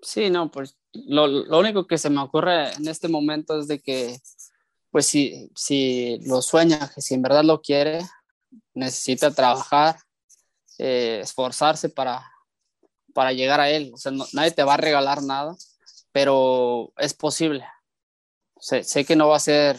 Sí, 0.00 0.30
no, 0.30 0.50
pues 0.50 0.78
lo, 0.92 1.26
lo, 1.26 1.58
único 1.58 1.86
que 1.86 1.98
se 1.98 2.08
me 2.08 2.20
ocurre 2.20 2.72
en 2.72 2.88
este 2.88 3.08
momento 3.08 3.58
es 3.58 3.68
de 3.68 3.80
que, 3.80 4.18
pues 4.90 5.06
si, 5.06 5.50
si 5.54 6.18
lo 6.24 6.40
sueña, 6.40 6.90
que 6.94 7.02
si 7.02 7.14
en 7.14 7.22
verdad 7.22 7.44
lo 7.44 7.60
quiere, 7.60 8.00
necesita 8.72 9.30
trabajar, 9.32 9.96
eh, 10.82 11.20
esforzarse 11.20 11.90
para, 11.90 12.26
para 13.12 13.34
llegar 13.34 13.60
a 13.60 13.68
él. 13.68 13.90
O 13.92 13.98
sea, 13.98 14.12
no, 14.12 14.24
nadie 14.32 14.50
te 14.50 14.64
va 14.64 14.74
a 14.74 14.78
regalar 14.78 15.22
nada, 15.22 15.54
pero 16.10 16.90
es 16.96 17.12
posible. 17.12 17.66
Sé, 18.58 18.82
sé, 18.82 19.04
que 19.04 19.14
no 19.14 19.28
va 19.28 19.36
a 19.36 19.40
ser 19.40 19.78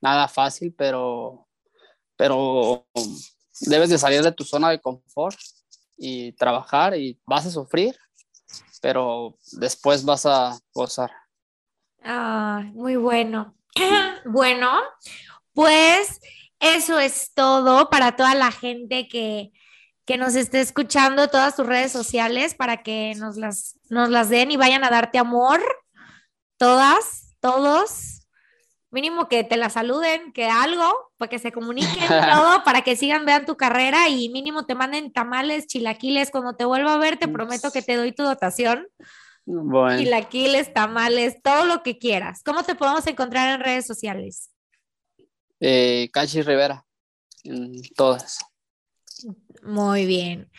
nada 0.00 0.28
fácil, 0.28 0.74
pero, 0.76 1.46
pero 2.16 2.86
debes 3.60 3.90
de 3.90 3.98
salir 3.98 4.22
de 4.22 4.32
tu 4.32 4.44
zona 4.44 4.70
de 4.70 4.80
confort 4.80 5.38
y 5.98 6.32
trabajar 6.32 6.96
y 6.96 7.20
vas 7.26 7.44
a 7.44 7.50
sufrir, 7.50 7.94
pero 8.80 9.36
después 9.52 10.06
vas 10.06 10.24
a 10.24 10.58
gozar. 10.72 11.10
Ah, 12.02 12.62
muy 12.72 12.96
bueno. 12.96 13.54
bueno, 14.24 14.80
pues 15.52 16.18
eso 16.60 16.98
es 16.98 17.34
todo 17.34 17.90
para 17.90 18.16
toda 18.16 18.34
la 18.34 18.52
gente 18.52 19.06
que, 19.06 19.52
que 20.10 20.18
nos 20.18 20.34
esté 20.34 20.60
escuchando 20.60 21.28
todas 21.28 21.54
tus 21.54 21.64
redes 21.64 21.92
sociales 21.92 22.56
para 22.56 22.82
que 22.82 23.14
nos 23.14 23.36
las, 23.36 23.78
nos 23.90 24.10
las 24.10 24.28
den 24.28 24.50
y 24.50 24.56
vayan 24.56 24.82
a 24.82 24.90
darte 24.90 25.18
amor. 25.18 25.60
Todas, 26.56 27.36
todos. 27.38 28.26
Mínimo 28.90 29.28
que 29.28 29.44
te 29.44 29.56
la 29.56 29.70
saluden, 29.70 30.32
que 30.32 30.46
algo, 30.46 31.12
para 31.16 31.30
que 31.30 31.38
se 31.38 31.52
comuniquen 31.52 32.08
todo, 32.34 32.64
para 32.64 32.82
que 32.82 32.96
sigan, 32.96 33.24
vean 33.24 33.46
tu 33.46 33.56
carrera 33.56 34.08
y 34.08 34.30
mínimo 34.30 34.66
te 34.66 34.74
manden 34.74 35.12
tamales, 35.12 35.68
chilaquiles. 35.68 36.32
Cuando 36.32 36.56
te 36.56 36.64
vuelva 36.64 36.94
a 36.94 36.98
ver, 36.98 37.16
te 37.16 37.28
prometo 37.28 37.70
que 37.70 37.80
te 37.80 37.94
doy 37.94 38.10
tu 38.10 38.24
dotación. 38.24 38.88
Bueno. 39.46 39.96
Chilaquiles, 39.96 40.74
tamales, 40.74 41.40
todo 41.40 41.66
lo 41.66 41.84
que 41.84 41.98
quieras. 41.98 42.42
¿Cómo 42.44 42.64
te 42.64 42.74
podemos 42.74 43.06
encontrar 43.06 43.54
en 43.54 43.60
redes 43.60 43.86
sociales? 43.86 44.50
Eh, 45.60 46.10
Cachi 46.12 46.42
Rivera, 46.42 46.84
en 47.44 47.80
todas. 47.94 48.40
Muy 49.62 50.06
bien. 50.06 50.50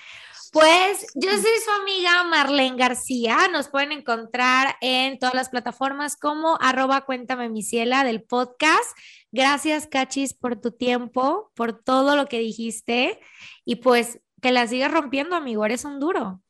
Pues 0.52 1.08
yo 1.16 1.32
soy 1.32 1.60
su 1.64 1.72
amiga 1.82 2.26
Marlene 2.26 2.76
García. 2.76 3.47
Nos 3.49 3.70
pueden 3.70 3.93
encontrar 3.93 4.76
en 4.82 5.18
todas 5.18 5.34
las 5.34 5.47
plataformas 5.47 6.18
como 6.18 6.58
arroba 6.60 7.06
cuéntame 7.06 7.47
mi 7.47 7.64
ciela 7.64 8.04
del 8.04 8.22
podcast. 8.22 8.97
Gracias, 9.32 9.88
Cachis, 9.88 10.34
por 10.34 10.60
tu 10.60 10.72
tiempo, 10.72 11.52
por 11.56 11.82
todo 11.82 12.18
lo 12.18 12.26
que 12.26 12.39
dijiste 12.39 13.22
y 13.64 13.78
pues 13.78 14.20
que 14.41 14.52
la 14.52 14.68
sigas 14.68 14.91
rompiendo, 14.91 15.38
amigo. 15.38 15.66
Eres 15.66 15.86
un 15.86 16.02
duro. 16.02 16.41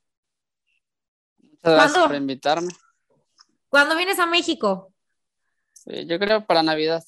Muchas 1.38 1.74
gracias 1.74 2.08
por 2.08 2.16
invitarme. 2.16 2.74
¿Cuándo 3.70 3.96
vienes 3.96 4.18
a 4.18 4.26
México? 4.26 4.92
Sí, 5.74 6.08
yo 6.08 6.18
creo 6.18 6.44
para 6.46 6.64
Navidad. 6.64 7.04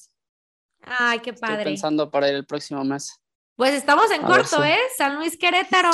Ay, 0.80 1.18
qué 1.18 1.32
padre. 1.32 1.56
Estoy 1.56 1.72
pensando 1.72 2.08
para 2.08 2.28
ir 2.28 2.36
el 2.36 2.46
próximo 2.46 2.84
mes. 2.84 3.20
Pues 3.56 3.74
estamos 3.74 4.10
en 4.10 4.24
a 4.24 4.26
corto, 4.26 4.62
si... 4.62 4.68
¿eh? 4.68 4.78
San 4.96 5.16
Luis 5.16 5.36
Querétaro. 5.38 5.90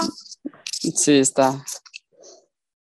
Sí, 0.65 1.19
está. 1.19 1.63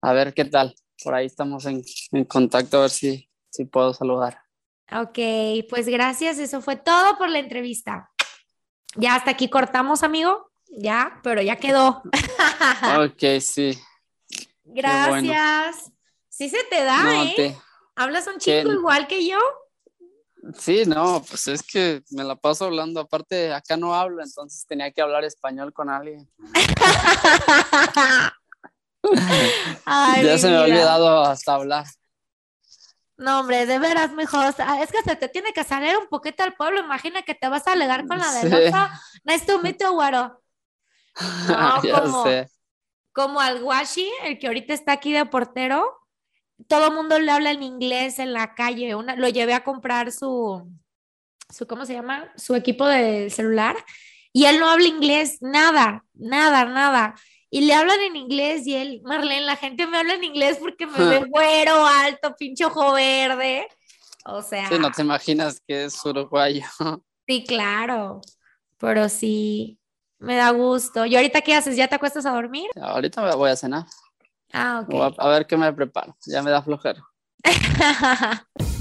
A 0.02 0.14
ver 0.14 0.34
qué 0.34 0.46
tal. 0.46 0.76
Por 1.04 1.14
ahí 1.14 1.26
estamos 1.26 1.66
en, 1.66 1.84
en 2.12 2.26
contacto, 2.26 2.78
a 2.78 2.82
ver 2.82 2.90
si, 2.90 3.30
si 3.50 3.66
puedo 3.66 3.94
saludar. 3.94 4.42
Ok, 4.92 5.20
pues 5.70 5.88
gracias. 5.88 6.38
Eso 6.40 6.62
fue 6.62 6.76
todo 6.76 7.18
por 7.18 7.30
la 7.30 7.40
entrevista. 7.40 8.12
Ya 8.96 9.16
hasta 9.16 9.32
aquí 9.32 9.50
cortamos, 9.50 10.04
amigo. 10.04 10.52
Ya, 10.68 11.20
pero 11.24 11.42
ya 11.42 11.56
quedó. 11.56 12.04
ok, 12.98 13.40
sí. 13.40 13.80
Gracias. 14.64 15.76
Bueno. 15.76 15.96
Sí 16.28 16.50
se 16.50 16.64
te 16.70 16.84
da, 16.84 17.04
no, 17.04 17.24
¿eh? 17.24 17.34
Te... 17.36 17.58
Hablas 17.96 18.28
un 18.28 18.40
chico 18.40 18.70
igual 18.72 19.08
que 19.08 19.26
yo. 19.26 19.40
Sí, 20.54 20.84
no, 20.86 21.24
pues 21.28 21.48
es 21.48 21.64
que 21.64 22.04
me 22.12 22.24
la 22.24 22.36
paso 22.36 22.66
hablando. 22.66 23.00
Aparte, 23.00 23.52
acá 23.52 23.76
no 23.78 23.96
hablo, 23.96 24.22
entonces 24.24 24.66
tenía 24.68 24.92
que 24.92 25.02
hablar 25.02 25.24
español 25.24 25.74
con 25.74 25.90
alguien. 25.90 26.30
Ay, 29.86 30.26
ya 30.26 30.38
se 30.38 30.50
me 30.50 30.58
ha 30.58 30.62
olvidado 30.62 31.24
hasta 31.24 31.56
hablar. 31.56 31.86
No, 33.18 33.40
hombre, 33.40 33.66
de 33.66 33.80
veras, 33.80 34.12
mijo. 34.14 34.38
O 34.38 34.52
sea, 34.52 34.84
es 34.84 34.92
que 34.92 35.02
se 35.02 35.16
te 35.16 35.30
tiene 35.30 35.54
que 35.54 35.64
salir 35.64 35.98
un 35.98 36.08
poquito 36.08 36.44
al 36.44 36.54
pueblo. 36.54 36.80
Imagina 36.80 37.22
que 37.24 37.34
te 37.34 37.48
vas 37.48 37.68
a 37.68 37.74
alegar 37.74 38.06
con 38.08 38.18
la 38.20 38.32
de 38.32 38.72
sí. 38.72 38.78
Nice 39.24 39.46
to 39.46 39.60
meet 39.60 39.82
you, 39.82 39.92
güero. 39.92 40.42
No, 41.48 41.82
ya 41.82 42.02
como, 42.02 42.24
sé. 42.26 42.50
como 43.14 43.40
al 43.40 43.64
Washi, 43.64 44.12
el 44.24 44.38
que 44.38 44.48
ahorita 44.48 44.74
está 44.74 44.92
aquí 44.92 45.14
de 45.14 45.26
portero 45.26 46.05
todo 46.68 46.88
el 46.88 46.94
mundo 46.94 47.20
le 47.20 47.32
habla 47.32 47.52
en 47.52 47.64
inglés 47.64 48.20
en 48.20 48.34
la 48.34 48.56
calle. 48.56 48.96
Una, 48.96 49.16
lo 49.16 49.30
llevé 49.30 49.54
a 49.54 49.64
comprar 49.64 50.12
su, 50.12 50.70
su, 51.50 51.68
¿cómo 51.68 51.86
se 51.86 51.94
llama? 51.94 52.32
Su 52.36 52.56
equipo 52.56 52.88
de 52.88 53.30
celular. 53.30 53.76
Y 54.32 54.46
él 54.46 54.60
no 54.60 54.70
habla 54.70 54.88
inglés, 54.88 55.38
nada, 55.42 56.04
nada, 56.14 56.66
nada. 56.66 57.16
Y 57.50 57.62
le 57.62 57.74
hablan 57.74 58.00
en 58.02 58.18
inglés 58.18 58.68
y 58.68 58.76
él, 58.76 59.02
Marlene, 59.06 59.46
la 59.46 59.56
gente 59.56 59.88
me 59.88 59.98
habla 59.98 60.16
en 60.16 60.24
inglés 60.26 60.58
porque 60.60 60.88
me 60.88 61.06
ve 61.06 61.24
güero, 61.30 61.86
alto, 61.86 62.36
pinche 62.38 62.66
ojo 62.66 62.94
verde. 62.94 63.68
O 64.26 64.42
sea. 64.42 64.68
Sí, 64.68 64.78
no 64.80 64.92
te 64.92 65.04
imaginas 65.04 65.62
que 65.66 65.86
es 65.86 66.04
uruguayo. 66.06 66.66
Sí, 67.28 67.44
claro, 67.44 68.22
pero 68.78 69.10
sí, 69.10 69.80
me 70.20 70.36
da 70.36 70.52
gusto. 70.52 71.08
¿Y 71.08 71.16
ahorita 71.16 71.42
qué 71.42 71.56
haces? 71.56 71.76
¿Ya 71.76 71.88
te 71.88 71.96
acuestas 71.96 72.24
a 72.28 72.34
dormir? 72.34 72.70
Ahorita 72.80 73.36
voy 73.36 73.50
a 73.50 73.56
cenar. 73.56 73.86
Ah, 74.56 74.86
ok. 74.88 75.18
A, 75.20 75.26
a 75.26 75.30
ver 75.30 75.46
qué 75.46 75.58
me 75.58 75.72
preparo. 75.74 76.16
Ya 76.26 76.42
me 76.42 76.52
da 76.52 76.62
flojera. 76.62 77.04